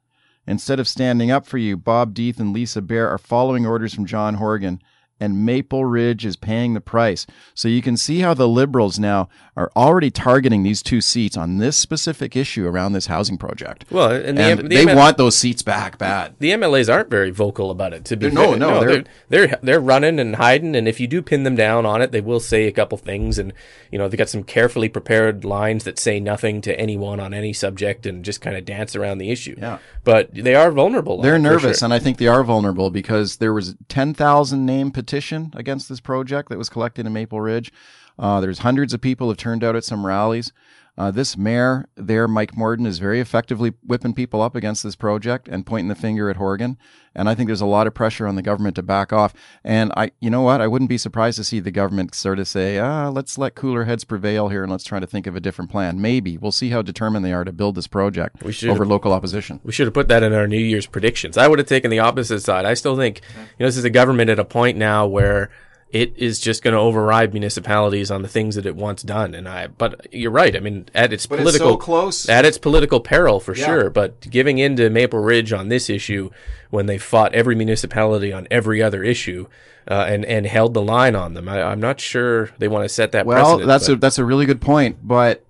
Instead 0.46 0.78
of 0.78 0.86
standing 0.86 1.30
up 1.30 1.46
for 1.46 1.56
you, 1.56 1.78
Bob 1.78 2.12
D'Eith 2.12 2.38
and 2.38 2.52
Lisa 2.52 2.82
Beare 2.82 3.08
are 3.08 3.16
following 3.16 3.64
orders 3.64 3.94
from 3.94 4.04
John 4.04 4.34
Horgan 4.34 4.82
and 5.18 5.46
Maple 5.46 5.84
Ridge 5.84 6.26
is 6.26 6.36
paying 6.36 6.74
the 6.74 6.80
price. 6.80 7.26
So 7.54 7.68
you 7.68 7.82
can 7.82 7.96
see 7.96 8.20
how 8.20 8.34
the 8.34 8.48
Liberals 8.48 8.98
now 8.98 9.28
are 9.56 9.70
already 9.74 10.10
targeting 10.10 10.62
these 10.62 10.82
two 10.82 11.00
seats 11.00 11.36
on 11.36 11.56
this 11.56 11.76
specific 11.76 12.36
issue 12.36 12.66
around 12.66 12.92
this 12.92 13.06
housing 13.06 13.38
project. 13.38 13.86
Well, 13.90 14.10
and, 14.10 14.36
the, 14.36 14.42
and 14.42 14.60
the 14.60 14.68
they 14.68 14.84
ML- 14.84 14.96
want 14.96 15.16
those 15.16 15.36
seats 15.36 15.62
back 15.62 15.96
bad. 15.96 16.34
The 16.38 16.50
MLAs 16.50 16.92
aren't 16.92 17.08
very 17.08 17.30
vocal 17.30 17.70
about 17.70 17.94
it. 17.94 18.04
To 18.06 18.16
be 18.16 18.30
no, 18.30 18.50
fair. 18.50 18.58
no, 18.58 18.80
they're, 18.80 19.04
they're, 19.28 19.46
they're 19.46 19.58
they're 19.62 19.80
running 19.80 20.18
and 20.18 20.36
hiding, 20.36 20.76
and 20.76 20.86
if 20.86 21.00
you 21.00 21.06
do 21.06 21.22
pin 21.22 21.44
them 21.44 21.56
down 21.56 21.86
on 21.86 22.02
it, 22.02 22.12
they 22.12 22.20
will 22.20 22.40
say 22.40 22.66
a 22.66 22.72
couple 22.72 22.98
things, 22.98 23.38
and 23.38 23.52
you 23.90 23.98
know 23.98 24.08
they 24.08 24.16
got 24.16 24.28
some 24.28 24.42
carefully 24.42 24.88
prepared 24.88 25.44
lines 25.44 25.84
that 25.84 25.98
say 25.98 26.20
nothing 26.20 26.60
to 26.62 26.78
anyone 26.78 27.20
on 27.20 27.32
any 27.32 27.52
subject, 27.52 28.04
and 28.04 28.24
just 28.24 28.40
kind 28.40 28.56
of 28.56 28.64
dance 28.64 28.94
around 28.94 29.18
the 29.18 29.30
issue. 29.30 29.56
Yeah, 29.58 29.78
but 30.04 30.34
they 30.34 30.54
are 30.54 30.70
vulnerable. 30.70 31.20
They're 31.20 31.38
nervous, 31.38 31.78
sure. 31.78 31.86
and 31.86 31.94
I 31.94 31.98
think 31.98 32.18
they 32.18 32.28
are 32.28 32.44
vulnerable 32.44 32.90
because 32.90 33.36
there 33.36 33.54
was 33.54 33.74
ten 33.88 34.12
thousand 34.12 34.66
name 34.66 34.90
petition 35.06 35.52
against 35.54 35.88
this 35.88 36.00
project 36.00 36.48
that 36.48 36.58
was 36.58 36.68
collected 36.68 37.06
in 37.06 37.12
Maple 37.12 37.40
Ridge. 37.40 37.72
Uh, 38.18 38.40
there's 38.40 38.58
hundreds 38.58 38.92
of 38.92 39.00
people 39.00 39.28
have 39.28 39.36
turned 39.36 39.62
out 39.62 39.76
at 39.76 39.84
some 39.84 40.04
rallies. 40.04 40.52
Uh, 40.98 41.10
this 41.10 41.36
mayor 41.36 41.88
there, 41.94 42.26
Mike 42.26 42.56
Morden, 42.56 42.86
is 42.86 42.98
very 42.98 43.20
effectively 43.20 43.74
whipping 43.84 44.14
people 44.14 44.40
up 44.40 44.54
against 44.54 44.82
this 44.82 44.96
project 44.96 45.46
and 45.46 45.66
pointing 45.66 45.88
the 45.88 45.94
finger 45.94 46.30
at 46.30 46.36
Horgan. 46.36 46.78
And 47.14 47.28
I 47.28 47.34
think 47.34 47.48
there's 47.48 47.60
a 47.60 47.66
lot 47.66 47.86
of 47.86 47.94
pressure 47.94 48.26
on 48.26 48.36
the 48.36 48.42
government 48.42 48.76
to 48.76 48.82
back 48.82 49.12
off. 49.12 49.34
And 49.62 49.92
I, 49.96 50.12
you 50.20 50.30
know 50.30 50.42
what? 50.42 50.60
I 50.60 50.66
wouldn't 50.66 50.88
be 50.88 50.98
surprised 50.98 51.36
to 51.36 51.44
see 51.44 51.60
the 51.60 51.70
government 51.70 52.14
sort 52.14 52.38
of 52.38 52.48
say, 52.48 52.78
ah, 52.78 53.08
let's 53.08 53.36
let 53.36 53.54
cooler 53.54 53.84
heads 53.84 54.04
prevail 54.04 54.48
here 54.48 54.62
and 54.62 54.72
let's 54.72 54.84
try 54.84 55.00
to 55.00 55.06
think 55.06 55.26
of 55.26 55.36
a 55.36 55.40
different 55.40 55.70
plan. 55.70 56.00
Maybe 56.00 56.38
we'll 56.38 56.52
see 56.52 56.70
how 56.70 56.82
determined 56.82 57.24
they 57.24 57.32
are 57.32 57.44
to 57.44 57.52
build 57.52 57.74
this 57.74 57.86
project 57.86 58.42
over 58.64 58.86
local 58.86 59.12
opposition. 59.12 59.60
We 59.64 59.72
should 59.72 59.86
have 59.86 59.94
put 59.94 60.08
that 60.08 60.22
in 60.22 60.32
our 60.32 60.46
New 60.46 60.58
Year's 60.58 60.86
predictions. 60.86 61.36
I 61.36 61.48
would 61.48 61.58
have 61.58 61.68
taken 61.68 61.90
the 61.90 62.00
opposite 62.00 62.40
side. 62.40 62.64
I 62.64 62.74
still 62.74 62.96
think, 62.96 63.20
you 63.34 63.64
know, 63.64 63.66
this 63.66 63.76
is 63.76 63.84
a 63.84 63.90
government 63.90 64.30
at 64.30 64.38
a 64.38 64.44
point 64.44 64.76
now 64.78 65.06
where 65.06 65.50
it 65.90 66.12
is 66.16 66.40
just 66.40 66.62
going 66.62 66.74
to 66.74 66.80
override 66.80 67.32
municipalities 67.32 68.10
on 68.10 68.22
the 68.22 68.28
things 68.28 68.56
that 68.56 68.66
it 68.66 68.74
wants 68.76 69.02
done. 69.04 69.34
And 69.34 69.48
I, 69.48 69.68
but 69.68 70.12
you're 70.12 70.32
right. 70.32 70.54
I 70.56 70.60
mean, 70.60 70.86
at 70.94 71.12
its 71.12 71.26
but 71.26 71.38
political 71.38 71.68
it's 71.68 71.74
so 71.74 71.78
close, 71.78 72.28
at 72.28 72.44
its 72.44 72.58
political 72.58 73.00
peril 73.00 73.38
for 73.40 73.54
Yeah. 73.54 73.66
sure. 73.66 73.90
But 73.90 74.20
giving 74.28 74.58
in 74.58 74.76
to 74.76 74.90
Maple 74.90 75.20
Ridge 75.20 75.52
on 75.52 75.68
this 75.68 75.88
issue 75.88 76.30
when 76.70 76.86
they 76.86 76.98
fought 76.98 77.34
every 77.34 77.54
municipality 77.54 78.32
on 78.32 78.48
every 78.50 78.82
other 78.82 79.04
issue 79.04 79.46
uh, 79.88 80.04
and 80.08 80.24
and 80.24 80.46
held 80.46 80.74
the 80.74 80.82
line 80.82 81.14
on 81.14 81.34
them, 81.34 81.48
I, 81.48 81.62
I'm 81.62 81.80
not 81.80 82.00
sure 82.00 82.50
they 82.58 82.66
want 82.68 82.84
to 82.84 82.88
set 82.88 83.12
that. 83.12 83.24
Well, 83.24 83.36
precedent, 83.44 83.68
that's 83.68 83.86
but- 83.86 83.92
a 83.92 83.96
that's 83.96 84.18
a 84.18 84.24
really 84.24 84.44
good 84.44 84.60
point. 84.60 84.98
But 85.06 85.44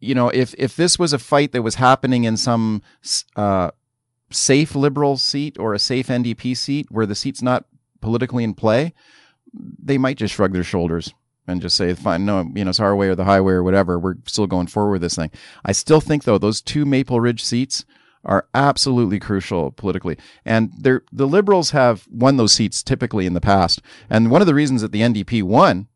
you 0.00 0.14
know, 0.16 0.28
if 0.30 0.52
if 0.58 0.74
this 0.74 0.98
was 0.98 1.12
a 1.12 1.18
fight 1.20 1.52
that 1.52 1.62
was 1.62 1.76
happening 1.76 2.24
in 2.24 2.36
some 2.36 2.82
uh, 3.36 3.70
safe 4.30 4.74
liberal 4.74 5.16
seat 5.16 5.56
or 5.58 5.72
a 5.74 5.78
safe 5.78 6.08
NDP 6.08 6.56
seat 6.56 6.88
where 6.90 7.06
the 7.06 7.14
seat's 7.14 7.40
not 7.42 7.64
politically 8.00 8.42
in 8.44 8.52
play, 8.54 8.92
they 9.56 9.98
might 9.98 10.18
just 10.18 10.34
shrug 10.34 10.52
their 10.52 10.64
shoulders 10.64 11.12
and 11.46 11.62
just 11.62 11.76
say, 11.76 11.92
"Fine, 11.94 12.24
no, 12.26 12.50
you 12.54 12.64
know, 12.64 12.70
it's 12.70 12.80
our 12.80 12.96
way 12.96 13.08
or 13.08 13.14
the 13.14 13.24
highway 13.24 13.54
or 13.54 13.62
whatever. 13.62 13.98
We're 13.98 14.16
still 14.26 14.46
going 14.46 14.66
forward 14.66 14.92
with 14.92 15.02
this 15.02 15.16
thing." 15.16 15.30
I 15.64 15.72
still 15.72 16.00
think, 16.00 16.24
though, 16.24 16.38
those 16.38 16.60
two 16.60 16.84
Maple 16.84 17.20
Ridge 17.20 17.42
seats 17.42 17.84
are 18.24 18.48
absolutely 18.54 19.20
crucial 19.20 19.70
politically, 19.70 20.18
and 20.44 20.72
the 20.78 21.02
Liberals 21.12 21.70
have 21.70 22.06
won 22.10 22.36
those 22.36 22.52
seats 22.52 22.82
typically 22.82 23.26
in 23.26 23.34
the 23.34 23.40
past. 23.40 23.80
And 24.10 24.30
one 24.30 24.40
of 24.40 24.46
the 24.46 24.54
reasons 24.54 24.82
that 24.82 24.92
the 24.92 25.02
NDP 25.02 25.42
won 25.42 25.88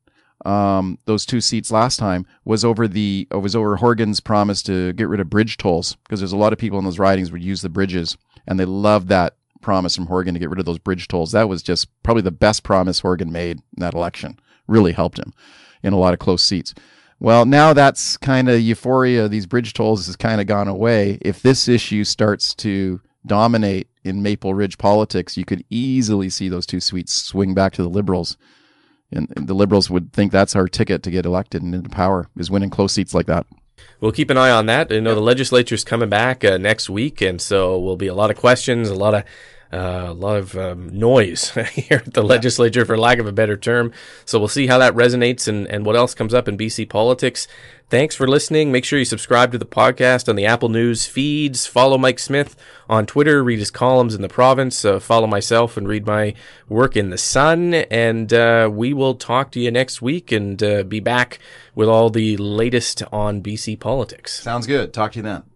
um, 0.45 0.99
those 1.05 1.27
two 1.27 1.41
seats 1.41 1.71
last 1.71 1.99
time 1.99 2.27
was 2.45 2.65
over 2.65 2.89
the 2.89 3.29
was 3.31 3.55
over 3.55 3.77
Horgan's 3.77 4.21
promise 4.21 4.63
to 4.63 4.93
get 4.95 5.09
rid 5.09 5.21
of 5.21 5.29
bridge 5.29 5.57
tolls 5.57 5.97
because 6.05 6.21
there's 6.21 6.33
a 6.33 6.37
lot 6.37 6.53
of 6.53 6.59
people 6.59 6.79
in 6.79 6.85
those 6.85 6.99
ridings 6.99 7.31
would 7.31 7.43
use 7.43 7.63
the 7.63 7.69
bridges 7.69 8.17
and 8.47 8.59
they 8.59 8.65
love 8.65 9.09
that 9.09 9.37
promise 9.61 9.97
from 9.97 10.07
Horgan 10.07 10.35
to 10.35 10.41
get 10.41 10.51
rid 10.51 10.59
of 10.59 10.67
those 10.67 10.79
bridge 10.79 11.09
tolls. 11.09 11.33
That 11.33 11.49
was 11.49 11.63
just 11.63 11.89
probably 12.03 12.23
the 12.23 12.31
best 12.31 12.63
promise 12.63 13.01
Horgan 13.01 13.33
made 13.33 13.59
in 13.59 13.63
that 13.79 13.95
election. 13.95 14.39
Really 14.67 14.93
helped 14.93 15.19
him 15.19 15.33
in 15.83 15.93
a 15.93 15.99
lot 15.99 16.13
of 16.13 16.19
close 16.21 16.43
seats. 16.43 16.75
Well, 17.19 17.45
now 17.45 17.75
that's 17.75 18.17
kind 18.17 18.49
of 18.49 18.61
euphoria. 18.61 19.29
These 19.29 19.47
bridge 19.47 19.75
tolls 19.75 20.07
has 20.07 20.17
kind 20.17 20.41
of 20.41 20.47
gone 20.47 20.69
away. 20.69 21.19
If 21.21 21.43
this 21.43 21.69
issue 21.69 22.05
starts 22.05 22.55
to 22.57 23.01
dominate 23.27 23.89
in 24.05 24.23
Maple 24.23 24.55
Ridge 24.55 24.79
politics, 24.79 25.37
you 25.37 25.45
could 25.45 25.65
easily 25.69 26.31
see 26.31 26.49
those 26.49 26.65
two 26.65 26.81
seats 26.81 27.13
swing 27.13 27.53
back 27.53 27.75
to 27.75 27.83
the 27.83 27.91
Liberals. 27.91 28.39
And, 29.13 29.31
and 29.37 29.49
the 29.49 29.55
Liberals 29.55 29.91
would 29.91 30.13
think 30.13 30.33
that's 30.33 30.57
our 30.57 30.69
ticket 30.69 31.03
to 31.03 31.11
get 31.11 31.27
elected 31.27 31.63
and 31.63 31.75
into 31.75 31.91
power 31.91 32.29
is 32.39 32.51
winning 32.51 32.71
close 32.71 32.93
seats 32.93 33.13
like 33.13 33.27
that. 33.27 33.47
We'll 34.01 34.13
keep 34.13 34.31
an 34.31 34.39
eye 34.39 34.51
on 34.51 34.67
that. 34.67 34.91
You 34.91 35.01
know, 35.01 35.15
the 35.15 35.21
legislature's 35.21 35.85
coming 35.85 36.09
back 36.09 36.45
uh, 36.45 36.57
next 36.57 36.89
week, 36.89 37.21
and 37.21 37.41
so 37.41 37.79
will 37.79 37.97
be 37.97 38.07
a 38.07 38.15
lot 38.15 38.31
of 38.31 38.37
questions, 38.37 38.89
a 38.89 38.95
lot 38.95 39.15
of 39.15 39.25
uh, 39.73 40.07
a 40.09 40.13
lot 40.13 40.37
of 40.37 40.57
um, 40.57 40.89
noise 40.97 41.51
here 41.73 42.03
at 42.05 42.15
the 42.15 42.23
legislature, 42.23 42.85
for 42.85 42.99
lack 42.99 43.19
of 43.19 43.27
a 43.27 43.33
better 43.33 43.57
term. 43.57 43.93
So 44.25 44.39
we'll 44.39 44.49
see 44.49 44.67
how 44.67 44.79
that 44.79 44.95
resonates 44.95 45.47
and, 45.47 45.67
and 45.69 45.87
what 45.87 45.97
else 45.97 46.15
comes 46.15 46.35
up 46.35 46.49
in 46.49 46.59
BC 46.59 46.89
politics. 46.89 47.47
Thanks 47.89 48.15
for 48.15 48.29
listening. 48.29 48.71
Make 48.71 48.85
sure 48.85 49.01
you 49.01 49.05
subscribe 49.05 49.51
to 49.51 49.59
the 49.59 49.67
podcast 49.67 50.29
on 50.29 50.37
the 50.37 50.47
Apple 50.47 50.69
News 50.69 51.07
feeds. 51.07 51.67
Follow 51.67 51.99
Mike 51.99 52.21
Smyth 52.21 52.55
on 52.89 53.05
Twitter. 53.05 53.43
Read 53.43 53.59
his 53.59 53.73
columns 53.73 54.15
in 54.15 54.23
the 54.23 54.29
province. 54.29 54.85
Uh, 54.85 55.01
follow 55.01 55.27
myself 55.27 55.77
and 55.77 55.89
read 55.89 56.07
my 56.07 56.35
work 56.69 56.97
in 56.97 57.11
the 57.11 57.19
Sun. 57.19 57.75
And 57.75 58.33
uh, 58.33 58.71
we 58.73 58.93
will 58.93 59.17
talk 59.17 59.51
to 59.53 59.61
you 59.61 59.73
next 59.73 60.01
week 60.01 60.31
and 60.31 60.63
uh, 60.63 60.85
be 60.85 61.01
back 61.01 61.41
with 61.75 61.89
all 61.89 62.11
the 62.11 62.37
latest 62.37 63.03
on 63.13 63.43
BC 63.43 63.81
politics. 63.81 64.41
Sounds 64.41 64.69
good. 64.69 64.93
Talk 64.93 65.13
to 65.13 65.19
you 65.19 65.25
then. 65.25 65.50